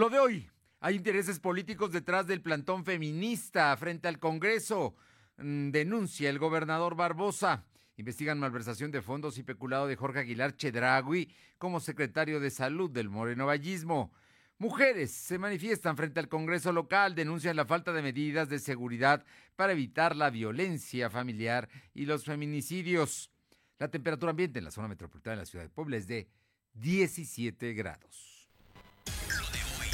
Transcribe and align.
Lo 0.00 0.08
de 0.08 0.18
hoy, 0.18 0.48
hay 0.80 0.96
intereses 0.96 1.40
políticos 1.40 1.92
detrás 1.92 2.26
del 2.26 2.40
plantón 2.40 2.86
feminista 2.86 3.76
frente 3.76 4.08
al 4.08 4.18
Congreso, 4.18 4.94
mm, 5.36 5.72
denuncia 5.72 6.30
el 6.30 6.38
gobernador 6.38 6.94
Barbosa. 6.94 7.66
Investigan 7.98 8.38
malversación 8.38 8.90
de 8.92 9.02
fondos 9.02 9.36
y 9.36 9.42
peculado 9.42 9.86
de 9.86 9.96
Jorge 9.96 10.20
Aguilar 10.20 10.56
Chedragui 10.56 11.30
como 11.58 11.80
secretario 11.80 12.40
de 12.40 12.48
Salud 12.48 12.90
del 12.90 13.10
Moreno 13.10 13.44
Vallismo. 13.44 14.10
Mujeres 14.56 15.10
se 15.10 15.36
manifiestan 15.36 15.98
frente 15.98 16.18
al 16.18 16.28
Congreso 16.28 16.72
local, 16.72 17.14
denuncian 17.14 17.56
la 17.56 17.66
falta 17.66 17.92
de 17.92 18.00
medidas 18.00 18.48
de 18.48 18.58
seguridad 18.58 19.22
para 19.54 19.72
evitar 19.72 20.16
la 20.16 20.30
violencia 20.30 21.10
familiar 21.10 21.68
y 21.92 22.06
los 22.06 22.24
feminicidios. 22.24 23.30
La 23.78 23.90
temperatura 23.90 24.30
ambiente 24.30 24.60
en 24.60 24.64
la 24.64 24.70
zona 24.70 24.88
metropolitana 24.88 25.36
de 25.36 25.42
la 25.42 25.46
ciudad 25.46 25.66
de 25.66 25.68
Puebla 25.68 25.98
es 25.98 26.06
de 26.06 26.26
17 26.72 27.74
grados. 27.74 28.29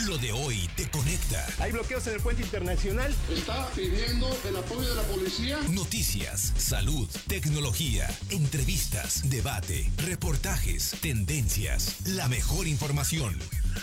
Lo 0.05 0.19
de 0.19 0.31
hoy 0.31 0.69
te 0.77 0.89
conecta. 0.91 1.47
Hay 1.59 1.73
bloqueos 1.73 2.07
en 2.07 2.15
el 2.15 2.21
puente 2.21 2.43
internacional. 2.43 3.15
Está 3.31 3.67
pidiendo 3.75 4.29
el 4.47 4.57
apoyo 4.57 4.87
de 4.87 4.95
la 4.95 5.03
policía. 5.03 5.59
Noticias, 5.71 6.53
salud, 6.59 7.09
tecnología, 7.27 8.07
entrevistas, 8.31 9.29
debate, 9.31 9.91
reportajes, 10.05 10.97
tendencias, 11.01 12.07
la 12.07 12.29
mejor 12.29 12.67
información. 12.67 13.39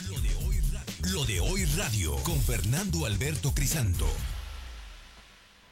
Lo 0.07 0.19
de 0.21 0.35
hoy 0.45 0.59
radio, 0.71 1.13
Lo 1.13 1.25
de 1.25 1.39
hoy 1.39 1.65
radio 1.75 2.15
con 2.17 2.39
Fernando 2.39 3.07
Alberto 3.07 3.53
Crisanto. 3.55 4.05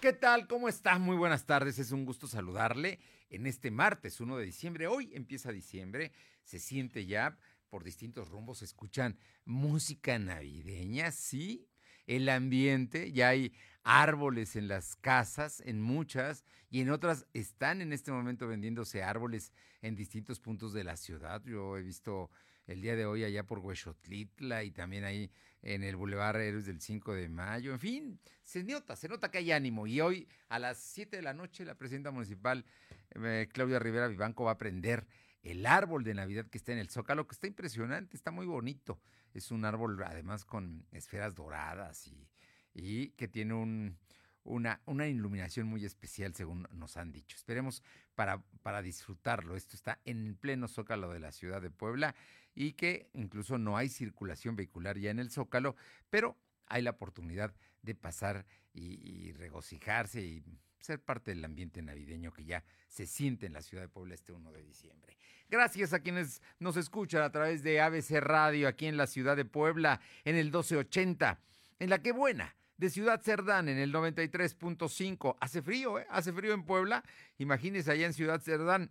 ¿Qué 0.01 0.11
tal? 0.11 0.47
¿Cómo 0.47 0.67
está? 0.67 0.97
Muy 0.97 1.17
buenas 1.17 1.45
tardes. 1.45 1.77
Es 1.77 1.91
un 1.91 2.03
gusto 2.03 2.25
saludarle 2.27 2.99
en 3.29 3.45
este 3.45 3.69
martes 3.69 4.19
1 4.19 4.37
de 4.37 4.45
diciembre. 4.45 4.87
Hoy 4.87 5.11
empieza 5.13 5.51
diciembre. 5.51 6.11
Se 6.43 6.57
siente 6.57 7.05
ya 7.05 7.37
por 7.71 7.83
distintos 7.85 8.29
rumbos 8.29 8.59
se 8.59 8.65
escuchan 8.65 9.17
música 9.45 10.19
navideña, 10.19 11.11
sí, 11.11 11.69
el 12.05 12.27
ambiente, 12.27 13.13
ya 13.13 13.29
hay 13.29 13.53
árboles 13.83 14.57
en 14.57 14.67
las 14.67 14.97
casas, 14.97 15.63
en 15.65 15.81
muchas, 15.81 16.43
y 16.69 16.81
en 16.81 16.89
otras 16.89 17.25
están 17.33 17.81
en 17.81 17.93
este 17.93 18.11
momento 18.11 18.45
vendiéndose 18.45 19.03
árboles 19.03 19.53
en 19.81 19.95
distintos 19.95 20.41
puntos 20.41 20.73
de 20.73 20.83
la 20.83 20.97
ciudad. 20.97 21.41
Yo 21.45 21.77
he 21.77 21.81
visto 21.81 22.29
el 22.67 22.81
día 22.81 22.97
de 22.97 23.05
hoy 23.05 23.23
allá 23.23 23.45
por 23.45 23.59
Huexotlitla 23.59 24.63
y 24.65 24.71
también 24.71 25.05
ahí 25.05 25.31
en 25.61 25.83
el 25.83 25.95
Boulevard 25.95 26.41
Héroes 26.41 26.65
del 26.65 26.81
5 26.81 27.13
de 27.13 27.29
Mayo. 27.29 27.71
En 27.71 27.79
fin, 27.79 28.19
se 28.43 28.63
nota, 28.63 28.97
se 28.97 29.07
nota 29.07 29.31
que 29.31 29.37
hay 29.37 29.51
ánimo. 29.53 29.87
Y 29.87 30.01
hoy 30.01 30.27
a 30.49 30.59
las 30.59 30.77
7 30.77 31.15
de 31.15 31.23
la 31.23 31.33
noche 31.33 31.63
la 31.63 31.75
presidenta 31.75 32.11
municipal, 32.11 32.65
eh, 33.11 33.47
Claudia 33.51 33.79
Rivera 33.79 34.07
Vivanco, 34.07 34.43
va 34.43 34.51
a 34.51 34.57
prender 34.57 35.07
el 35.43 35.65
árbol 35.65 36.03
de 36.03 36.13
Navidad 36.13 36.47
que 36.47 36.57
está 36.57 36.71
en 36.71 36.77
el 36.77 36.89
Zócalo, 36.89 37.27
que 37.27 37.33
está 37.33 37.47
impresionante, 37.47 38.15
está 38.15 38.31
muy 38.31 38.45
bonito. 38.45 38.99
Es 39.33 39.51
un 39.51 39.65
árbol 39.65 40.01
además 40.03 40.45
con 40.45 40.85
esferas 40.91 41.35
doradas 41.35 42.11
y, 42.73 43.09
que 43.11 43.27
tiene 43.27 43.53
un, 43.53 43.97
una, 44.43 45.07
iluminación 45.07 45.67
muy 45.67 45.83
especial, 45.85 46.33
según 46.35 46.67
nos 46.71 46.97
han 46.97 47.11
dicho. 47.11 47.35
Esperemos 47.35 47.83
para, 48.15 48.81
disfrutarlo. 48.81 49.55
Esto 49.55 49.75
está 49.75 49.99
en 50.05 50.35
pleno 50.35 50.67
Zócalo 50.67 51.11
de 51.11 51.19
la 51.19 51.31
ciudad 51.31 51.61
de 51.61 51.71
Puebla 51.71 52.15
y 52.53 52.73
que 52.73 53.09
incluso 53.13 53.57
no 53.57 53.77
hay 53.77 53.89
circulación 53.89 54.55
vehicular 54.55 54.97
ya 54.97 55.09
en 55.09 55.19
el 55.19 55.31
Zócalo, 55.31 55.75
pero 56.09 56.37
hay 56.67 56.81
la 56.81 56.91
oportunidad 56.91 57.53
de 57.81 57.95
pasar 57.95 58.45
y, 58.73 58.99
y 59.09 59.31
regocijarse 59.33 60.21
y 60.21 60.43
ser 60.81 60.99
parte 60.99 61.31
del 61.31 61.45
ambiente 61.45 61.81
navideño 61.81 62.31
que 62.31 62.43
ya 62.43 62.63
se 62.87 63.05
siente 63.05 63.45
en 63.45 63.53
la 63.53 63.61
ciudad 63.61 63.83
de 63.83 63.89
Puebla 63.89 64.15
este 64.15 64.31
1 64.31 64.51
de 64.51 64.63
diciembre. 64.63 65.17
Gracias 65.49 65.93
a 65.93 65.99
quienes 65.99 66.41
nos 66.59 66.77
escuchan 66.77 67.23
a 67.23 67.31
través 67.31 67.63
de 67.63 67.81
ABC 67.81 68.19
Radio 68.19 68.67
aquí 68.67 68.87
en 68.87 68.97
la 68.97 69.07
ciudad 69.07 69.35
de 69.35 69.45
Puebla 69.45 70.01
en 70.23 70.35
el 70.35 70.45
1280, 70.45 71.39
en 71.79 71.89
la 71.89 72.01
que 72.01 72.11
buena 72.11 72.55
de 72.77 72.89
Ciudad 72.89 73.21
Cerdán 73.21 73.69
en 73.69 73.77
el 73.77 73.93
93.5. 73.93 75.37
Hace 75.39 75.61
frío, 75.61 75.99
¿eh? 75.99 76.07
Hace 76.09 76.33
frío 76.33 76.53
en 76.53 76.63
Puebla. 76.63 77.03
Imagínense 77.37 77.91
allá 77.91 78.07
en 78.07 78.13
Ciudad 78.13 78.41
Cerdán. 78.41 78.89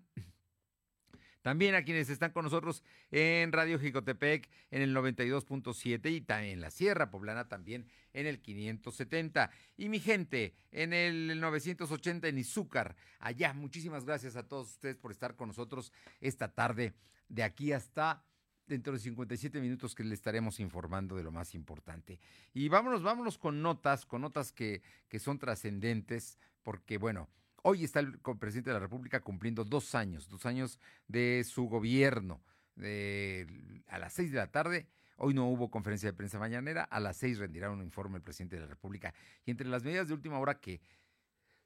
También 1.43 1.75
a 1.75 1.83
quienes 1.85 2.11
están 2.11 2.33
con 2.33 2.45
nosotros 2.45 2.83
en 3.11 3.51
Radio 3.53 3.79
Jicotepec 3.79 4.49
en 4.71 4.83
el 4.83 4.95
92.7 4.95 6.11
y 6.13 6.21
también 6.21 6.55
en 6.55 6.61
la 6.61 6.71
Sierra 6.71 7.11
Poblana 7.11 7.49
también 7.49 7.87
en 8.13 8.27
el 8.27 8.41
570. 8.41 9.51
Y 9.77 9.89
mi 9.89 10.01
gente 10.01 10.55
en 10.71 10.93
el 10.93 11.41
980 11.41 12.29
en 12.29 12.39
Izúcar. 12.39 12.97
Allá, 13.19 13.55
muchísimas 13.55 14.05
gracias 14.05 14.37
a 14.37 14.47
todos 14.47 14.73
ustedes 14.73 14.97
por 14.97 15.13
estar 15.13 15.35
con 15.35 15.49
nosotros 15.49 15.93
esta 16.21 16.53
tarde 16.53 16.95
de 17.29 17.43
aquí 17.43 17.73
hasta 17.73 18.23
dentro 18.67 18.93
de 18.93 19.01
57 19.01 19.61
minutos 19.61 19.95
que 19.95 20.05
le 20.05 20.15
estaremos 20.15 20.61
informando 20.61 21.17
de 21.17 21.25
lo 21.25 21.33
más 21.33 21.55
importante. 21.55 22.21
Y 22.53 22.69
vámonos, 22.69 23.03
vámonos 23.03 23.39
con 23.39 23.63
notas, 23.63 24.07
con 24.07 24.21
notas 24.21 24.53
que, 24.53 24.83
que 25.09 25.19
son 25.19 25.39
trascendentes, 25.39 26.39
porque 26.63 26.99
bueno, 26.99 27.29
Hoy 27.63 27.85
está 27.85 28.01
el 28.01 28.19
presidente 28.39 28.71
de 28.71 28.75
la 28.75 28.81
República 28.81 29.21
cumpliendo 29.21 29.65
dos 29.65 29.95
años, 29.95 30.29
dos 30.29 30.47
años 30.47 30.81
de 31.09 31.45
su 31.45 31.65
gobierno. 31.65 32.41
a 32.77 33.99
las 33.99 34.15
seis 34.15 34.33
de 34.33 34.39
la 34.39 34.51
tarde, 34.51 34.87
hoy 35.17 35.35
no 35.35 35.47
hubo 35.49 35.71
conferencia 35.71 36.09
de 36.09 36.17
prensa 36.17 36.39
mañanera, 36.39 36.85
a 36.85 37.01
las 37.01 37.19
seis 37.19 37.39
rendirá 37.39 37.71
un 37.71 37.83
informe 37.83 38.17
el 38.17 38.23
presidente 38.23 38.57
de 38.57 38.63
la 38.63 38.69
República. 38.69 39.13
Y 39.45 39.51
entre 39.51 39.69
las 39.69 39.85
medidas 39.85 40.09
de 40.09 40.15
última 40.15 40.39
hora 40.39 40.59
que 40.59 40.81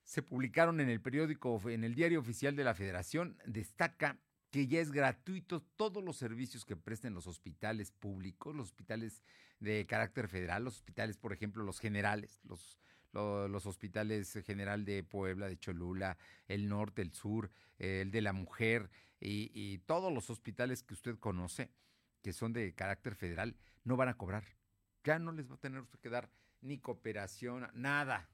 se 0.03 0.23
publicaron 0.23 0.81
en 0.81 0.89
el 0.89 1.01
periódico, 1.01 1.61
en 1.71 1.85
el 1.85 1.95
diario 1.95 2.19
oficial 2.19 2.57
de 2.57 2.65
la 2.65 2.75
Federación, 2.75 3.39
destaca 3.47 4.19
que 4.51 4.67
ya 4.67 4.81
es 4.81 4.91
gratuito 4.91 5.63
todos 5.77 6.03
los 6.03 6.17
servicios 6.17 6.65
que 6.65 6.77
presten 6.77 7.15
los 7.15 7.27
hospitales 7.27 7.93
públicos, 7.93 8.55
los 8.55 8.69
hospitales 8.69 9.23
de 9.61 9.87
carácter 9.87 10.29
federal, 10.29 10.65
los 10.65 10.75
hospitales, 10.75 11.17
por 11.17 11.33
ejemplo, 11.33 11.63
los 11.65 11.81
generales, 11.81 12.41
los 12.45 12.79
los 13.15 13.67
hospitales 13.67 14.39
general 14.45 14.85
de 14.85 15.03
Puebla, 15.03 15.49
de 15.49 15.59
Cholula, 15.59 16.19
el 16.49 16.69
norte, 16.69 17.03
el 17.03 17.13
sur, 17.13 17.51
el 17.79 18.11
de 18.11 18.21
la 18.21 18.33
mujer 18.33 18.91
y, 19.21 19.79
todos 19.87 20.13
los 20.13 20.29
hospitales 20.31 20.83
que 20.83 20.95
usted 20.95 21.19
conoce, 21.19 21.71
que 22.23 22.33
son 22.33 22.53
de 22.53 22.75
carácter 22.75 23.15
federal, 23.15 23.57
no 23.85 23.97
van 23.97 24.09
a 24.09 24.17
cobrar. 24.17 24.45
Ya 25.03 25.19
no 25.19 25.33
les 25.33 25.51
va 25.51 25.55
a 25.55 25.61
tener 25.61 25.81
usted 25.81 25.99
que 25.99 26.11
dar 26.11 26.31
ni 26.61 26.79
cooperación, 26.79 27.69
nada. 27.75 28.29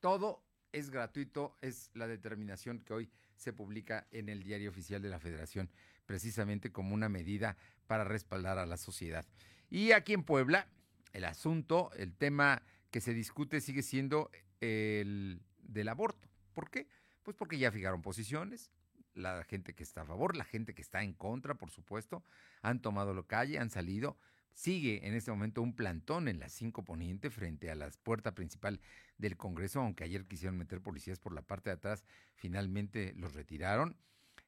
Todo 0.00 0.42
es 0.72 0.90
gratuito, 0.90 1.56
es 1.60 1.90
la 1.94 2.06
determinación 2.06 2.80
que 2.80 2.92
hoy 2.92 3.10
se 3.36 3.52
publica 3.52 4.06
en 4.10 4.28
el 4.28 4.42
diario 4.42 4.70
oficial 4.70 5.02
de 5.02 5.08
la 5.08 5.18
Federación, 5.18 5.70
precisamente 6.06 6.72
como 6.72 6.94
una 6.94 7.08
medida 7.08 7.56
para 7.86 8.04
respaldar 8.04 8.58
a 8.58 8.66
la 8.66 8.76
sociedad. 8.76 9.24
Y 9.70 9.92
aquí 9.92 10.12
en 10.12 10.24
Puebla, 10.24 10.68
el 11.12 11.24
asunto, 11.24 11.90
el 11.96 12.14
tema 12.14 12.62
que 12.94 13.00
se 13.00 13.12
discute 13.12 13.60
sigue 13.60 13.82
siendo 13.82 14.30
el 14.60 15.42
del 15.58 15.88
aborto. 15.88 16.28
¿Por 16.52 16.70
qué? 16.70 16.86
Pues 17.24 17.36
porque 17.36 17.58
ya 17.58 17.72
fijaron 17.72 18.02
posiciones, 18.02 18.70
la 19.14 19.42
gente 19.42 19.74
que 19.74 19.82
está 19.82 20.02
a 20.02 20.06
favor, 20.06 20.36
la 20.36 20.44
gente 20.44 20.76
que 20.76 20.82
está 20.82 21.02
en 21.02 21.12
contra, 21.12 21.56
por 21.56 21.72
supuesto, 21.72 22.22
han 22.62 22.80
tomado 22.80 23.12
la 23.12 23.24
calle, 23.24 23.58
han 23.58 23.68
salido. 23.68 24.16
Sigue 24.52 25.08
en 25.08 25.14
este 25.14 25.32
momento 25.32 25.60
un 25.60 25.74
plantón 25.74 26.28
en 26.28 26.38
la 26.38 26.48
5 26.48 26.84
Poniente 26.84 27.30
frente 27.30 27.68
a 27.68 27.74
la 27.74 27.90
puerta 28.04 28.32
principal 28.32 28.80
del 29.18 29.36
Congreso, 29.36 29.80
aunque 29.80 30.04
ayer 30.04 30.24
quisieron 30.24 30.56
meter 30.56 30.80
policías 30.80 31.18
por 31.18 31.34
la 31.34 31.42
parte 31.42 31.70
de 31.70 31.74
atrás, 31.74 32.04
finalmente 32.36 33.12
los 33.16 33.34
retiraron. 33.34 33.96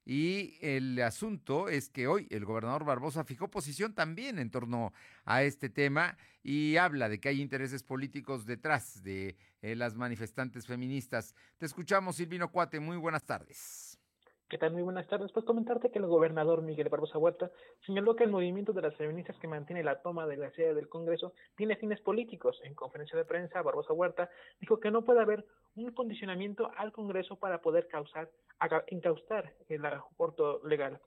Y 0.08 0.56
el 0.61 1.03
asunto 1.03 1.69
es 1.69 1.91
que 1.91 2.06
hoy 2.06 2.29
el 2.31 2.44
gobernador 2.44 2.85
Barbosa 2.85 3.25
fijó 3.25 3.49
posición 3.49 3.93
también 3.93 4.38
en 4.38 4.53
torno 4.53 4.93
a 5.25 5.43
este 5.43 5.69
tema 5.69 6.17
y 6.44 6.76
habla 6.76 7.08
de 7.08 7.19
que 7.19 7.29
hay 7.29 7.43
intereses 7.43 7.82
políticos 7.82 8.47
detrás 8.47 9.03
de 9.03 9.37
eh, 9.62 9.75
las 9.75 9.97
manifestantes 9.97 10.64
feministas. 10.64 11.35
Te 11.58 11.67
escuchamos, 11.67 12.14
Silvino 12.14 12.53
Cuate. 12.53 12.79
Muy 12.79 12.97
buenas 12.97 13.25
tardes. 13.25 13.99
¿Qué 14.49 14.58
tal? 14.58 14.75
Muy 14.75 14.82
buenas 14.82 15.08
tardes. 15.08 15.32
Pues 15.32 15.44
comentarte 15.44 15.91
que 15.91 15.99
el 15.99 16.06
gobernador 16.06 16.62
Miguel 16.62 16.88
Barbosa 16.88 17.19
Huerta 17.19 17.50
señaló 17.85 18.14
que 18.14 18.23
el 18.23 18.31
movimiento 18.31 18.73
de 18.73 18.82
las 18.82 18.94
feministas 18.94 19.37
que 19.41 19.49
mantiene 19.49 19.82
la 19.82 20.02
toma 20.02 20.25
de 20.29 20.37
la 20.37 20.52
sede 20.52 20.73
del 20.73 20.88
Congreso 20.88 21.32
tiene 21.56 21.75
fines 21.75 22.00
políticos. 22.00 22.61
En 22.62 22.75
conferencia 22.75 23.19
de 23.19 23.25
prensa, 23.25 23.61
Barbosa 23.61 23.93
Huerta 23.93 24.31
dijo 24.61 24.79
que 24.79 24.93
no 24.93 25.05
puede 25.05 25.20
haber 25.20 25.44
un 25.76 25.93
condicionamiento 25.93 26.70
al 26.76 26.93
Congreso 26.93 27.37
para 27.37 27.61
poder 27.61 27.87
causar, 27.88 28.31
encaustar 28.88 29.52
el 29.69 29.84
aborto 29.84 30.61
legal. 30.67 30.99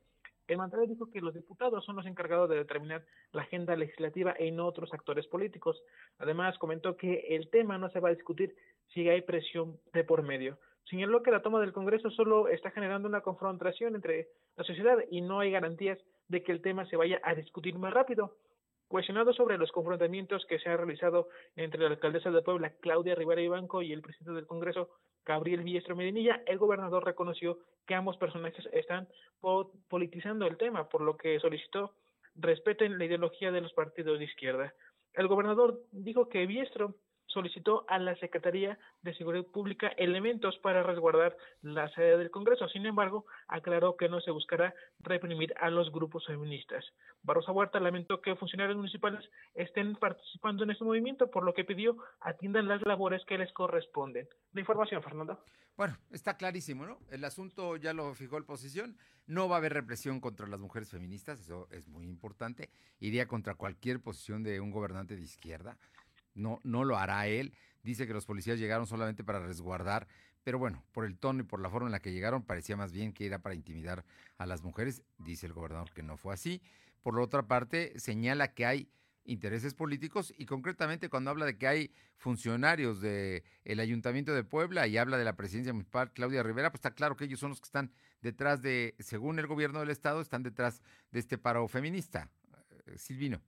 El 0.47 0.57
mandatario 0.57 0.87
dijo 0.87 1.11
que 1.11 1.21
los 1.21 1.33
diputados 1.33 1.85
son 1.85 1.95
los 1.95 2.05
encargados 2.05 2.49
de 2.49 2.55
determinar 2.55 3.05
la 3.33 3.43
agenda 3.43 3.75
legislativa 3.75 4.35
y 4.39 4.51
no 4.51 4.65
otros 4.65 4.91
actores 4.93 5.27
políticos. 5.27 5.79
Además, 6.17 6.57
comentó 6.57 6.97
que 6.97 7.35
el 7.35 7.49
tema 7.49 7.77
no 7.77 7.89
se 7.89 7.99
va 7.99 8.09
a 8.09 8.15
discutir 8.15 8.55
si 8.93 9.07
hay 9.07 9.21
presión 9.21 9.77
de 9.93 10.03
por 10.03 10.23
medio 10.23 10.57
señaló 10.89 11.21
que 11.21 11.31
la 11.31 11.41
toma 11.41 11.61
del 11.61 11.73
Congreso 11.73 12.09
solo 12.09 12.47
está 12.47 12.71
generando 12.71 13.07
una 13.07 13.21
confrontación 13.21 13.95
entre 13.95 14.29
la 14.55 14.63
sociedad 14.63 14.97
y 15.09 15.21
no 15.21 15.39
hay 15.39 15.51
garantías 15.51 15.99
de 16.27 16.43
que 16.43 16.51
el 16.51 16.61
tema 16.61 16.85
se 16.87 16.95
vaya 16.95 17.19
a 17.23 17.35
discutir 17.35 17.77
más 17.77 17.93
rápido. 17.93 18.35
Cuestionado 18.89 19.33
sobre 19.33 19.59
los 19.59 19.71
confrontamientos 19.71 20.47
que 20.47 20.57
se 20.57 20.67
han 20.67 20.77
realizado 20.77 21.29
entre 21.55 21.79
la 21.79 21.89
alcaldesa 21.89 22.31
de 22.31 22.41
Puebla, 22.41 22.73
Claudia 22.81 23.13
Rivera 23.13 23.39
Ibanco, 23.39 23.83
y 23.83 23.93
el 23.93 24.01
presidente 24.01 24.33
del 24.33 24.47
Congreso, 24.47 24.89
Gabriel 25.23 25.61
Biestro 25.61 25.95
Medinilla, 25.95 26.41
el 26.47 26.57
gobernador 26.57 27.05
reconoció 27.05 27.59
que 27.85 27.93
ambos 27.93 28.17
personajes 28.17 28.67
están 28.73 29.07
politizando 29.87 30.47
el 30.47 30.57
tema, 30.57 30.89
por 30.89 31.01
lo 31.01 31.15
que 31.17 31.39
solicitó 31.39 31.93
respeten 32.33 32.97
la 32.97 33.05
ideología 33.05 33.51
de 33.51 33.61
los 33.61 33.73
partidos 33.73 34.17
de 34.17 34.25
izquierda. 34.25 34.73
El 35.13 35.27
gobernador 35.27 35.81
dijo 35.91 36.27
que 36.27 36.47
Biestro 36.47 36.95
solicitó 37.29 37.85
a 37.87 37.97
la 37.99 38.15
Secretaría 38.17 38.77
de 39.01 39.13
Seguridad 39.13 39.45
Pública 39.45 39.87
elementos 39.97 40.57
para 40.59 40.83
resguardar 40.83 41.35
la 41.61 41.89
sede 41.93 42.17
del 42.17 42.31
Congreso. 42.31 42.67
Sin 42.69 42.85
embargo, 42.85 43.25
aclaró 43.47 43.95
que 43.95 44.09
no 44.09 44.19
se 44.21 44.31
buscará 44.31 44.73
reprimir 44.99 45.53
a 45.59 45.69
los 45.69 45.91
grupos 45.91 46.25
feministas. 46.25 46.85
Barrosa 47.23 47.51
Huerta 47.51 47.79
lamentó 47.79 48.21
que 48.21 48.35
funcionarios 48.35 48.77
municipales 48.77 49.23
estén 49.53 49.95
participando 49.95 50.63
en 50.63 50.71
este 50.71 50.83
movimiento, 50.83 51.29
por 51.29 51.43
lo 51.43 51.53
que 51.53 51.65
pidió 51.65 51.97
atiendan 52.21 52.67
las 52.67 52.81
labores 52.85 53.23
que 53.25 53.37
les 53.37 53.51
corresponden. 53.53 54.27
La 54.53 54.61
información, 54.61 55.01
Fernando. 55.03 55.39
Bueno, 55.77 55.97
está 56.11 56.35
clarísimo, 56.35 56.85
¿no? 56.85 56.99
El 57.09 57.23
asunto 57.23 57.77
ya 57.77 57.93
lo 57.93 58.13
fijó 58.13 58.37
el 58.37 58.43
posición. 58.43 58.97
No 59.27 59.47
va 59.47 59.55
a 59.55 59.59
haber 59.59 59.73
represión 59.73 60.19
contra 60.19 60.45
las 60.47 60.59
mujeres 60.59 60.89
feministas, 60.89 61.39
eso 61.39 61.69
es 61.71 61.87
muy 61.87 62.05
importante. 62.05 62.69
Iría 62.99 63.27
contra 63.27 63.55
cualquier 63.55 64.01
posición 64.01 64.43
de 64.43 64.59
un 64.59 64.71
gobernante 64.71 65.15
de 65.15 65.21
izquierda 65.21 65.77
no, 66.39 66.59
no 66.63 66.83
lo 66.83 66.97
hará 66.97 67.27
él. 67.27 67.53
Dice 67.83 68.07
que 68.07 68.13
los 68.13 68.25
policías 68.25 68.59
llegaron 68.59 68.87
solamente 68.87 69.23
para 69.23 69.39
resguardar, 69.39 70.07
pero 70.43 70.59
bueno, 70.59 70.83
por 70.91 71.05
el 71.05 71.17
tono 71.17 71.41
y 71.41 71.43
por 71.43 71.61
la 71.61 71.69
forma 71.69 71.87
en 71.87 71.91
la 71.91 71.99
que 71.99 72.11
llegaron, 72.11 72.43
parecía 72.43 72.75
más 72.75 72.91
bien 72.91 73.13
que 73.13 73.25
era 73.25 73.39
para 73.39 73.55
intimidar 73.55 74.05
a 74.37 74.45
las 74.45 74.63
mujeres. 74.63 75.03
Dice 75.17 75.45
el 75.45 75.53
gobernador 75.53 75.91
que 75.91 76.03
no 76.03 76.17
fue 76.17 76.33
así. 76.33 76.61
Por 77.01 77.19
otra 77.19 77.47
parte, 77.47 77.97
señala 77.99 78.53
que 78.53 78.65
hay 78.65 78.89
intereses 79.25 79.73
políticos 79.73 80.33
y 80.37 80.45
concretamente 80.45 81.09
cuando 81.09 81.29
habla 81.29 81.45
de 81.45 81.57
que 81.57 81.67
hay 81.67 81.93
funcionarios 82.17 82.99
del 82.99 83.43
el 83.63 83.79
Ayuntamiento 83.79 84.33
de 84.33 84.43
Puebla 84.43 84.87
y 84.87 84.97
habla 84.97 85.17
de 85.17 85.23
la 85.23 85.35
presidencia 85.35 85.71
municipal 85.71 86.11
Claudia 86.11 86.43
Rivera, 86.43 86.71
pues 86.71 86.79
está 86.79 86.91
claro 86.91 87.15
que 87.15 87.25
ellos 87.25 87.39
son 87.39 87.49
los 87.49 87.61
que 87.61 87.67
están 87.67 87.91
detrás 88.21 88.61
de, 88.61 88.95
según 88.99 89.39
el 89.39 89.47
gobierno 89.47 89.79
del 89.79 89.89
estado, 89.89 90.21
están 90.21 90.43
detrás 90.43 90.81
de 91.11 91.19
este 91.19 91.37
paro 91.37 91.67
feminista. 91.67 92.29
Eh, 92.87 92.97
Silvino. 92.97 93.41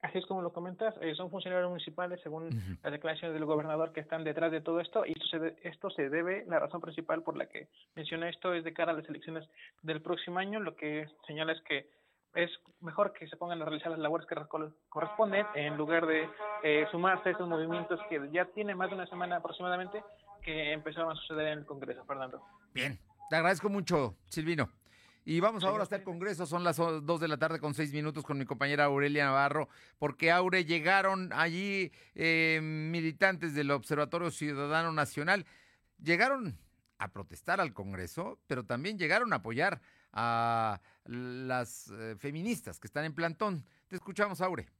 Así 0.00 0.18
es 0.18 0.26
como 0.26 0.42
lo 0.42 0.52
comentas, 0.52 0.94
eh, 1.00 1.14
son 1.16 1.28
funcionarios 1.28 1.68
municipales, 1.68 2.20
según 2.22 2.50
las 2.82 2.92
declaraciones 2.92 3.34
del 3.34 3.44
gobernador, 3.46 3.92
que 3.92 4.00
están 4.00 4.22
detrás 4.22 4.52
de 4.52 4.60
todo 4.60 4.80
esto, 4.80 5.04
y 5.04 5.10
esto 5.12 5.26
se, 5.26 5.56
esto 5.68 5.90
se 5.90 6.08
debe, 6.08 6.44
la 6.46 6.60
razón 6.60 6.80
principal 6.80 7.22
por 7.24 7.36
la 7.36 7.46
que 7.46 7.68
menciona 7.96 8.28
esto 8.28 8.54
es 8.54 8.62
de 8.62 8.72
cara 8.72 8.92
a 8.92 8.94
las 8.94 9.08
elecciones 9.08 9.48
del 9.82 10.00
próximo 10.00 10.38
año, 10.38 10.60
lo 10.60 10.76
que 10.76 11.08
señala 11.26 11.52
es 11.52 11.60
que 11.62 11.88
es 12.34 12.50
mejor 12.80 13.12
que 13.12 13.26
se 13.26 13.36
pongan 13.36 13.60
a 13.60 13.64
realizar 13.64 13.90
las 13.90 13.98
labores 13.98 14.26
que 14.26 14.36
corresponden 14.88 15.46
en 15.54 15.76
lugar 15.76 16.06
de 16.06 16.28
eh, 16.62 16.86
sumarse 16.90 17.30
a 17.30 17.32
estos 17.32 17.48
movimientos 17.48 17.98
que 18.08 18.20
ya 18.32 18.44
tiene 18.44 18.74
más 18.74 18.90
de 18.90 18.94
una 18.94 19.06
semana 19.06 19.36
aproximadamente 19.36 20.04
que 20.42 20.72
empezaron 20.72 21.10
a 21.10 21.16
suceder 21.16 21.48
en 21.48 21.58
el 21.60 21.66
Congreso, 21.66 22.04
Fernando. 22.04 22.40
Bien, 22.72 22.98
te 23.28 23.36
agradezco 23.36 23.68
mucho, 23.68 24.14
Silvino. 24.28 24.68
Y 25.30 25.40
vamos 25.40 25.62
ahora 25.62 25.82
hasta 25.82 25.96
el 25.96 26.04
Congreso, 26.04 26.46
son 26.46 26.64
las 26.64 26.78
dos 26.78 27.20
de 27.20 27.28
la 27.28 27.36
tarde 27.36 27.60
con 27.60 27.74
seis 27.74 27.92
minutos 27.92 28.24
con 28.24 28.38
mi 28.38 28.46
compañera 28.46 28.84
Aurelia 28.84 29.26
Navarro, 29.26 29.68
porque 29.98 30.30
Aure 30.30 30.64
llegaron 30.64 31.34
allí 31.34 31.92
eh, 32.14 32.60
militantes 32.62 33.52
del 33.52 33.70
Observatorio 33.70 34.30
Ciudadano 34.30 34.90
Nacional, 34.90 35.44
llegaron 36.02 36.56
a 36.96 37.12
protestar 37.12 37.60
al 37.60 37.74
Congreso, 37.74 38.38
pero 38.46 38.64
también 38.64 38.96
llegaron 38.96 39.34
a 39.34 39.36
apoyar 39.36 39.82
a 40.14 40.80
las 41.04 41.90
eh, 41.90 42.16
feministas 42.16 42.80
que 42.80 42.86
están 42.86 43.04
en 43.04 43.14
plantón. 43.14 43.66
Te 43.88 43.96
escuchamos, 43.96 44.40
Aure. 44.40 44.70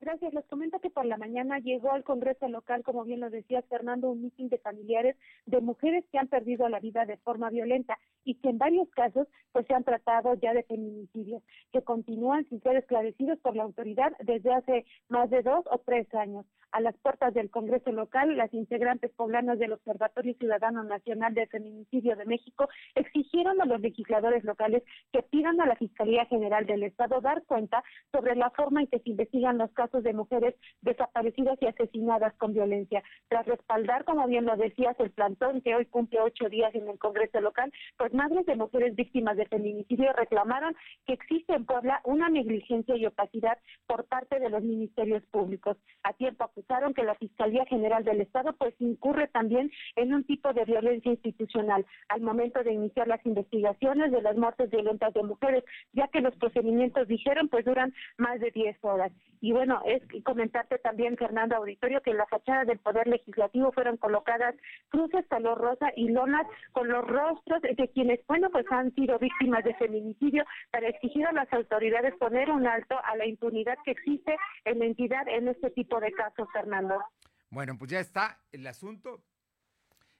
Gracias. 0.00 0.32
Les 0.32 0.46
comento 0.46 0.78
que 0.80 0.90
por 0.90 1.04
la 1.04 1.16
mañana 1.16 1.58
llegó 1.58 1.92
al 1.92 2.04
Congreso 2.04 2.48
local, 2.48 2.84
como 2.84 3.04
bien 3.04 3.20
lo 3.20 3.30
decía 3.30 3.62
Fernando, 3.62 4.10
un 4.10 4.22
mitin 4.22 4.48
de 4.48 4.58
familiares 4.58 5.16
de 5.46 5.60
mujeres 5.60 6.04
que 6.12 6.18
han 6.18 6.28
perdido 6.28 6.68
la 6.68 6.78
vida 6.78 7.04
de 7.04 7.16
forma 7.16 7.50
violenta 7.50 7.98
y 8.28 8.34
que 8.34 8.50
en 8.50 8.58
varios 8.58 8.90
casos 8.90 9.26
pues 9.52 9.66
se 9.66 9.72
han 9.74 9.84
tratado 9.84 10.34
ya 10.34 10.52
de 10.52 10.62
feminicidios 10.64 11.42
que 11.72 11.82
continúan 11.82 12.46
sin 12.50 12.60
ser 12.60 12.76
esclarecidos 12.76 13.38
por 13.38 13.56
la 13.56 13.62
autoridad 13.62 14.12
desde 14.20 14.52
hace 14.52 14.84
más 15.08 15.30
de 15.30 15.42
dos 15.42 15.64
o 15.70 15.78
tres 15.78 16.14
años. 16.14 16.44
A 16.70 16.82
las 16.82 16.94
puertas 16.98 17.32
del 17.32 17.50
Congreso 17.50 17.90
local, 17.92 18.36
las 18.36 18.52
integrantes 18.52 19.10
poblanas 19.12 19.58
del 19.58 19.72
Observatorio 19.72 20.34
Ciudadano 20.34 20.84
Nacional 20.84 21.32
de 21.32 21.46
Feminicidio 21.46 22.14
de 22.14 22.26
México 22.26 22.68
exigieron 22.94 23.58
a 23.62 23.64
los 23.64 23.80
legisladores 23.80 24.44
locales 24.44 24.82
que 25.10 25.22
pidan 25.22 25.58
a 25.62 25.66
la 25.66 25.76
Fiscalía 25.76 26.26
General 26.26 26.66
del 26.66 26.82
Estado 26.82 27.22
dar 27.22 27.42
cuenta 27.46 27.82
sobre 28.12 28.36
la 28.36 28.50
forma 28.50 28.82
en 28.82 28.88
que 28.88 28.98
se 28.98 29.08
investigan 29.08 29.56
los 29.56 29.72
casos 29.72 30.02
de 30.02 30.12
mujeres 30.12 30.54
desaparecidas 30.82 31.56
y 31.62 31.66
asesinadas 31.66 32.34
con 32.34 32.52
violencia. 32.52 33.02
Tras 33.28 33.46
respaldar, 33.46 34.04
como 34.04 34.26
bien 34.26 34.44
lo 34.44 34.54
decías, 34.56 34.94
el 35.00 35.10
plantón 35.10 35.62
que 35.62 35.74
hoy 35.74 35.86
cumple 35.86 36.20
ocho 36.20 36.50
días 36.50 36.74
en 36.74 36.86
el 36.86 36.98
Congreso 36.98 37.40
local, 37.40 37.72
pues 37.96 38.12
madres 38.18 38.44
de 38.46 38.56
mujeres 38.56 38.96
víctimas 38.96 39.36
de 39.36 39.46
feminicidio 39.46 40.12
reclamaron 40.12 40.74
que 41.06 41.12
existe 41.12 41.54
en 41.54 41.64
Puebla 41.64 42.00
una 42.04 42.28
negligencia 42.28 42.96
y 42.96 43.06
opacidad 43.06 43.58
por 43.86 44.06
parte 44.06 44.40
de 44.40 44.50
los 44.50 44.60
ministerios 44.62 45.22
públicos. 45.26 45.76
A 46.02 46.12
tiempo 46.14 46.42
acusaron 46.42 46.94
que 46.94 47.04
la 47.04 47.14
Fiscalía 47.14 47.64
General 47.66 48.02
del 48.02 48.20
Estado 48.20 48.54
pues 48.54 48.74
incurre 48.80 49.28
también 49.28 49.70
en 49.94 50.12
un 50.12 50.24
tipo 50.24 50.52
de 50.52 50.64
violencia 50.64 51.12
institucional 51.12 51.86
al 52.08 52.20
momento 52.20 52.64
de 52.64 52.72
iniciar 52.72 53.06
las 53.06 53.24
investigaciones 53.24 54.10
de 54.10 54.20
las 54.20 54.36
muertes 54.36 54.68
violentas 54.68 55.14
de 55.14 55.22
mujeres, 55.22 55.62
ya 55.92 56.08
que 56.08 56.20
los 56.20 56.34
procedimientos 56.36 57.06
dijeron 57.06 57.48
pues 57.48 57.64
duran 57.64 57.94
más 58.16 58.40
de 58.40 58.50
10 58.50 58.76
horas. 58.82 59.12
Y 59.40 59.52
bueno, 59.52 59.80
es 59.86 60.02
comentarte 60.24 60.78
también, 60.78 61.16
Fernando 61.16 61.54
Auditorio, 61.54 62.00
que 62.00 62.10
en 62.10 62.16
la 62.16 62.26
fachada 62.26 62.64
del 62.64 62.80
Poder 62.80 63.06
Legislativo 63.06 63.70
fueron 63.70 63.96
colocadas 63.96 64.56
cruces 64.88 65.24
color 65.28 65.58
rosa 65.58 65.92
y 65.94 66.08
lonas 66.08 66.46
con 66.72 66.88
los 66.88 67.06
rostros 67.06 67.62
de 67.62 67.88
quienes, 67.94 68.07
bueno, 68.26 68.48
pues 68.50 68.66
han 68.70 68.94
sido 68.94 69.18
víctimas 69.18 69.64
de 69.64 69.74
feminicidio 69.74 70.44
para 70.70 70.88
exigir 70.88 71.26
a 71.26 71.32
las 71.32 71.52
autoridades 71.52 72.14
poner 72.18 72.50
un 72.50 72.66
alto 72.66 72.96
a 73.04 73.16
la 73.16 73.26
impunidad 73.26 73.76
que 73.84 73.92
existe 73.92 74.36
en 74.64 74.78
la 74.78 74.86
entidad 74.86 75.26
en 75.28 75.48
este 75.48 75.70
tipo 75.70 76.00
de 76.00 76.12
casos, 76.12 76.48
Fernando. 76.52 77.02
Bueno, 77.50 77.76
pues 77.78 77.90
ya 77.90 78.00
está 78.00 78.40
el 78.52 78.66
asunto. 78.66 79.22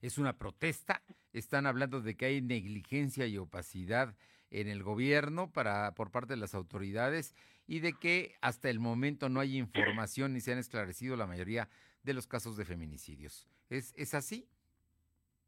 Es 0.00 0.18
una 0.18 0.38
protesta. 0.38 1.02
Están 1.32 1.66
hablando 1.66 2.00
de 2.00 2.16
que 2.16 2.26
hay 2.26 2.40
negligencia 2.40 3.26
y 3.26 3.38
opacidad 3.38 4.14
en 4.50 4.68
el 4.68 4.82
gobierno 4.82 5.52
para 5.52 5.94
por 5.94 6.10
parte 6.10 6.34
de 6.34 6.40
las 6.40 6.54
autoridades 6.54 7.34
y 7.66 7.80
de 7.80 7.92
que 7.92 8.36
hasta 8.40 8.70
el 8.70 8.80
momento 8.80 9.28
no 9.28 9.40
hay 9.40 9.58
información 9.58 10.32
ni 10.32 10.40
se 10.40 10.52
han 10.52 10.58
esclarecido 10.58 11.16
la 11.16 11.26
mayoría 11.26 11.68
de 12.02 12.14
los 12.14 12.26
casos 12.26 12.56
de 12.56 12.64
feminicidios. 12.64 13.46
¿Es, 13.68 13.92
es 13.96 14.14
así? 14.14 14.48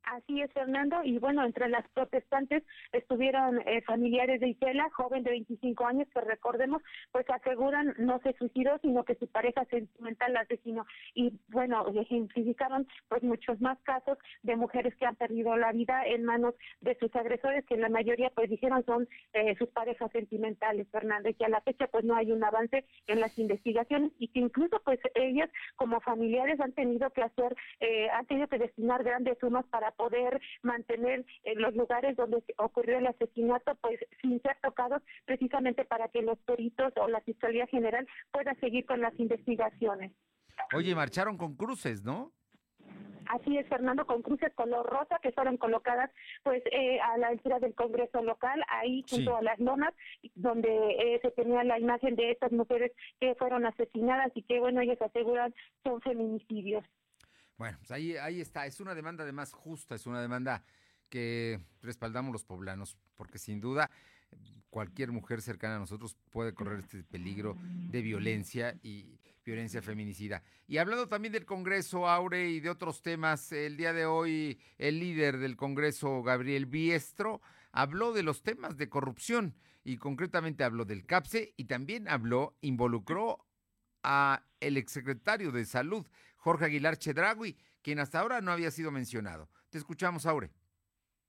Así 0.04 0.40
es, 0.40 0.52
Fernando. 0.52 1.02
Y 1.04 1.18
bueno, 1.18 1.44
entre 1.44 1.68
las 1.68 1.88
protestantes 1.90 2.64
estuvieron 2.92 3.60
eh, 3.66 3.82
familiares 3.82 4.40
de 4.40 4.48
Isela, 4.48 4.90
joven 4.90 5.22
de 5.22 5.30
25 5.30 5.86
años, 5.86 6.08
que 6.12 6.20
recordemos, 6.20 6.82
pues 7.12 7.28
aseguran 7.30 7.94
no 7.98 8.18
se 8.20 8.32
suicidó, 8.34 8.78
sino 8.78 9.04
que 9.04 9.14
su 9.16 9.28
pareja 9.28 9.64
sentimental 9.66 10.32
la 10.32 10.40
asesinó. 10.40 10.86
Y 11.14 11.38
bueno, 11.48 11.86
ejemplificaron 11.94 12.88
pues 13.08 13.22
muchos 13.22 13.60
más 13.60 13.78
casos 13.82 14.18
de 14.42 14.56
mujeres 14.56 14.94
que 14.96 15.06
han 15.06 15.16
perdido 15.16 15.56
la 15.56 15.72
vida 15.72 16.04
en 16.06 16.24
manos 16.24 16.54
de 16.80 16.96
sus 16.98 17.14
agresores, 17.14 17.64
que 17.66 17.76
la 17.76 17.88
mayoría 17.88 18.30
pues 18.30 18.50
dijeron 18.50 18.84
son 18.84 19.08
eh, 19.32 19.54
sus 19.58 19.68
parejas 19.68 20.10
sentimentales, 20.12 20.88
Fernando, 20.90 21.28
y 21.28 21.34
que 21.34 21.44
a 21.44 21.48
la 21.48 21.60
fecha 21.60 21.86
pues 21.86 22.04
no 22.04 22.16
hay 22.16 22.32
un 22.32 22.42
avance 22.42 22.84
en 23.06 23.20
las 23.20 23.38
investigaciones 23.38 24.12
y 24.18 24.28
que 24.28 24.40
incluso 24.40 24.80
pues 24.84 24.98
ellas 25.14 25.50
como 25.76 26.00
familiares 26.00 26.60
han 26.60 26.72
tenido 26.72 27.10
que 27.10 27.22
hacer, 27.22 27.54
eh, 27.80 28.08
han 28.10 28.26
tenido 28.26 28.48
que 28.48 28.58
destinar 28.58 29.04
grandes 29.04 29.38
sumas 29.38 29.66
para 29.66 29.89
poder 29.90 30.40
mantener 30.62 31.24
en 31.44 31.60
los 31.60 31.74
lugares 31.74 32.16
donde 32.16 32.42
ocurrió 32.58 32.98
el 32.98 33.06
asesinato, 33.06 33.74
pues 33.80 33.98
sin 34.20 34.40
ser 34.42 34.56
tocados, 34.62 35.02
precisamente 35.24 35.84
para 35.84 36.08
que 36.08 36.22
los 36.22 36.38
peritos 36.40 36.92
o 36.96 37.08
la 37.08 37.20
Fiscalía 37.20 37.66
General 37.66 38.06
pueda 38.30 38.54
seguir 38.56 38.86
con 38.86 39.00
las 39.00 39.18
investigaciones. 39.18 40.12
Oye, 40.74 40.94
marcharon 40.94 41.36
con 41.36 41.56
cruces, 41.56 42.02
¿no? 42.04 42.32
Así 43.30 43.56
es, 43.56 43.66
Fernando, 43.68 44.04
con 44.06 44.22
cruces 44.22 44.52
color 44.54 44.84
rosa 44.84 45.20
que 45.22 45.30
fueron 45.30 45.56
colocadas 45.56 46.10
pues 46.42 46.62
eh, 46.72 46.98
a 47.00 47.16
la 47.16 47.28
altura 47.28 47.60
del 47.60 47.74
Congreso 47.74 48.22
local, 48.22 48.60
ahí 48.68 49.04
junto 49.08 49.36
a 49.36 49.42
las 49.42 49.58
lonas, 49.60 49.94
donde 50.34 50.68
eh, 50.68 51.20
se 51.22 51.30
tenía 51.30 51.62
la 51.62 51.78
imagen 51.78 52.16
de 52.16 52.32
estas 52.32 52.50
mujeres 52.50 52.90
que 53.20 53.36
fueron 53.36 53.66
asesinadas 53.66 54.32
y 54.34 54.42
que, 54.42 54.58
bueno, 54.58 54.80
ellos 54.80 55.00
aseguran 55.00 55.54
son 55.84 56.00
feminicidios. 56.00 56.84
Bueno, 57.60 57.76
pues 57.76 57.90
ahí, 57.90 58.16
ahí 58.16 58.40
está. 58.40 58.64
Es 58.64 58.80
una 58.80 58.94
demanda 58.94 59.22
además 59.22 59.52
justa, 59.52 59.94
es 59.94 60.06
una 60.06 60.22
demanda 60.22 60.64
que 61.10 61.60
respaldamos 61.82 62.32
los 62.32 62.42
poblanos, 62.42 62.96
porque 63.16 63.36
sin 63.38 63.60
duda 63.60 63.90
cualquier 64.70 65.12
mujer 65.12 65.42
cercana 65.42 65.76
a 65.76 65.78
nosotros 65.78 66.16
puede 66.30 66.54
correr 66.54 66.78
este 66.78 67.04
peligro 67.04 67.58
de 67.60 68.00
violencia 68.00 68.78
y 68.82 69.20
violencia 69.44 69.82
feminicida. 69.82 70.42
Y 70.68 70.78
hablando 70.78 71.06
también 71.06 71.34
del 71.34 71.44
Congreso, 71.44 72.08
Aure, 72.08 72.48
y 72.48 72.60
de 72.60 72.70
otros 72.70 73.02
temas, 73.02 73.52
el 73.52 73.76
día 73.76 73.92
de 73.92 74.06
hoy 74.06 74.58
el 74.78 74.98
líder 74.98 75.36
del 75.36 75.58
Congreso, 75.58 76.22
Gabriel 76.22 76.64
Biestro, 76.64 77.42
habló 77.72 78.14
de 78.14 78.22
los 78.22 78.42
temas 78.42 78.78
de 78.78 78.88
corrupción 78.88 79.54
y 79.84 79.98
concretamente 79.98 80.64
habló 80.64 80.86
del 80.86 81.04
CAPSE 81.04 81.52
y 81.58 81.64
también 81.66 82.08
habló, 82.08 82.56
involucró 82.62 83.44
a 84.02 84.46
el 84.60 84.78
exsecretario 84.78 85.52
de 85.52 85.66
Salud, 85.66 86.06
Jorge 86.40 86.64
Aguilar 86.64 86.96
Chedragui, 86.96 87.56
quien 87.82 88.00
hasta 88.00 88.18
ahora 88.18 88.40
no 88.40 88.50
había 88.50 88.70
sido 88.70 88.90
mencionado. 88.90 89.48
Te 89.70 89.78
escuchamos, 89.78 90.26
Aure. 90.26 90.50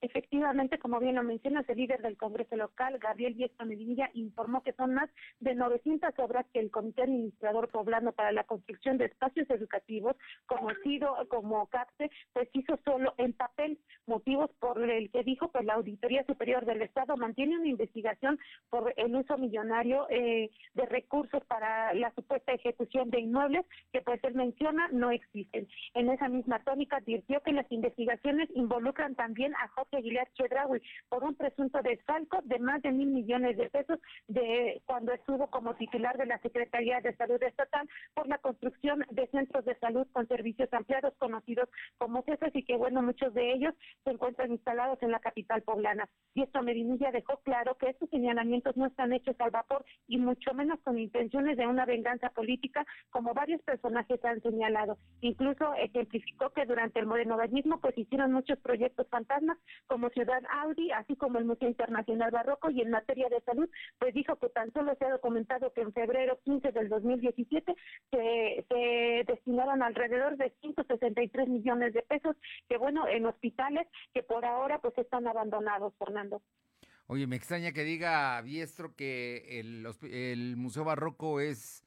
Efectivamente, 0.01 0.79
como 0.79 0.99
bien 0.99 1.15
lo 1.15 1.23
mencionas, 1.23 1.69
el 1.69 1.77
líder 1.77 2.01
del 2.01 2.17
Congreso 2.17 2.55
local, 2.55 2.97
Gabriel 2.97 3.35
Viesca 3.35 3.65
Medinilla, 3.65 4.09
informó 4.15 4.63
que 4.63 4.73
son 4.73 4.95
más 4.95 5.09
de 5.39 5.53
900 5.53 6.17
obras 6.17 6.47
que 6.51 6.59
el 6.59 6.71
Comité 6.71 7.03
Administrador 7.03 7.69
Poblano 7.69 8.11
para 8.11 8.31
la 8.31 8.43
Construcción 8.43 8.97
de 8.97 9.05
Espacios 9.05 9.47
Educativos, 9.51 10.15
conocido 10.47 11.15
como 11.29 11.67
CAPSE, 11.67 12.09
pues 12.33 12.49
hizo 12.53 12.79
solo 12.83 13.13
en 13.17 13.33
papel, 13.33 13.77
motivos 14.07 14.49
por 14.59 14.81
el 14.81 15.11
que 15.11 15.23
dijo 15.23 15.51
pues 15.51 15.65
la 15.65 15.75
Auditoría 15.75 16.25
Superior 16.25 16.65
del 16.65 16.81
Estado 16.81 17.15
mantiene 17.15 17.59
una 17.59 17.67
investigación 17.67 18.39
por 18.71 18.93
el 18.97 19.15
uso 19.15 19.37
millonario 19.37 20.07
eh, 20.09 20.49
de 20.73 20.85
recursos 20.87 21.43
para 21.45 21.93
la 21.93 22.11
supuesta 22.15 22.53
ejecución 22.53 23.11
de 23.11 23.19
inmuebles 23.19 23.65
que 23.93 24.01
pues 24.01 24.23
él 24.23 24.33
menciona 24.33 24.87
no 24.91 25.11
existen. 25.11 25.67
En 25.93 26.09
esa 26.09 26.27
misma 26.27 26.59
tónica 26.63 26.97
advirtió 26.97 27.41
que 27.41 27.53
las 27.53 27.71
investigaciones 27.71 28.49
involucran 28.55 29.13
también 29.15 29.53
a 29.55 29.67
Jorge 29.67 29.90
Aguilar 29.97 30.27
Chedraui 30.33 30.81
por 31.09 31.23
un 31.23 31.35
presunto 31.35 31.81
desfalco 31.81 32.39
de 32.43 32.59
más 32.59 32.81
de 32.81 32.91
mil 32.91 33.07
millones 33.07 33.57
de 33.57 33.69
pesos 33.69 33.99
de 34.27 34.81
cuando 34.85 35.11
estuvo 35.13 35.47
como 35.47 35.75
titular 35.75 36.17
de 36.17 36.25
la 36.25 36.39
Secretaría 36.39 37.01
de 37.01 37.15
Salud 37.15 37.41
Estatal 37.41 37.87
por 38.13 38.27
la 38.27 38.37
construcción 38.37 39.05
de 39.09 39.27
centros 39.27 39.65
de 39.65 39.75
salud 39.79 40.07
con 40.11 40.27
servicios 40.27 40.71
ampliados 40.73 41.13
conocidos 41.17 41.69
como 41.97 42.23
CESES 42.23 42.55
y 42.55 42.63
que 42.63 42.77
bueno, 42.77 43.01
muchos 43.01 43.33
de 43.33 43.53
ellos 43.53 43.73
se 44.03 44.11
encuentran 44.11 44.51
instalados 44.51 45.01
en 45.01 45.11
la 45.11 45.19
capital 45.19 45.61
poblana. 45.61 46.09
Y 46.33 46.43
esto 46.43 46.61
Medinilla 46.61 47.11
dejó 47.11 47.37
claro 47.43 47.75
que 47.77 47.89
estos 47.89 48.09
señalamientos 48.09 48.77
no 48.77 48.87
están 48.87 49.13
hechos 49.13 49.35
al 49.39 49.51
vapor 49.51 49.85
y 50.07 50.17
mucho 50.17 50.53
menos 50.53 50.79
con 50.81 50.97
intenciones 50.97 51.57
de 51.57 51.67
una 51.67 51.85
venganza 51.85 52.29
política 52.29 52.85
como 53.09 53.33
varios 53.33 53.61
personajes 53.61 54.23
han 54.23 54.41
señalado. 54.41 54.97
Incluso 55.21 55.73
ejemplificó 55.75 56.49
que 56.51 56.65
durante 56.65 56.99
el 56.99 57.05
modernismo 57.05 57.79
pues 57.79 57.97
hicieron 57.97 58.31
muchos 58.31 58.59
proyectos 58.59 59.07
fantasmas 59.09 59.57
como 59.87 60.09
Ciudad 60.09 60.41
Audi, 60.63 60.91
así 60.91 61.15
como 61.15 61.37
el 61.37 61.45
Museo 61.45 61.67
Internacional 61.67 62.31
Barroco 62.31 62.69
y 62.69 62.81
en 62.81 62.91
materia 62.91 63.29
de 63.29 63.41
salud, 63.41 63.69
pues 63.99 64.13
dijo 64.13 64.35
que 64.37 64.49
tan 64.49 64.71
solo 64.73 64.95
se 64.97 65.05
ha 65.05 65.11
documentado 65.11 65.73
que 65.73 65.81
en 65.81 65.93
febrero 65.93 66.39
15 66.43 66.71
del 66.71 66.89
2017 66.89 67.75
se, 68.11 68.65
se 68.69 69.23
destinaron 69.27 69.83
alrededor 69.83 70.37
de 70.37 70.53
163 70.61 71.47
millones 71.47 71.93
de 71.93 72.01
pesos, 72.03 72.35
que 72.69 72.77
bueno, 72.77 73.07
en 73.07 73.25
hospitales 73.25 73.87
que 74.13 74.23
por 74.23 74.45
ahora 74.45 74.79
pues 74.79 74.97
están 74.97 75.27
abandonados, 75.27 75.93
Fernando. 75.97 76.41
Oye, 77.07 77.27
me 77.27 77.35
extraña 77.35 77.73
que 77.73 77.83
diga 77.83 78.39
Biestro 78.41 78.95
que 78.95 79.59
el, 79.59 79.85
el 80.09 80.55
Museo 80.55 80.85
Barroco 80.85 81.41
es 81.41 81.85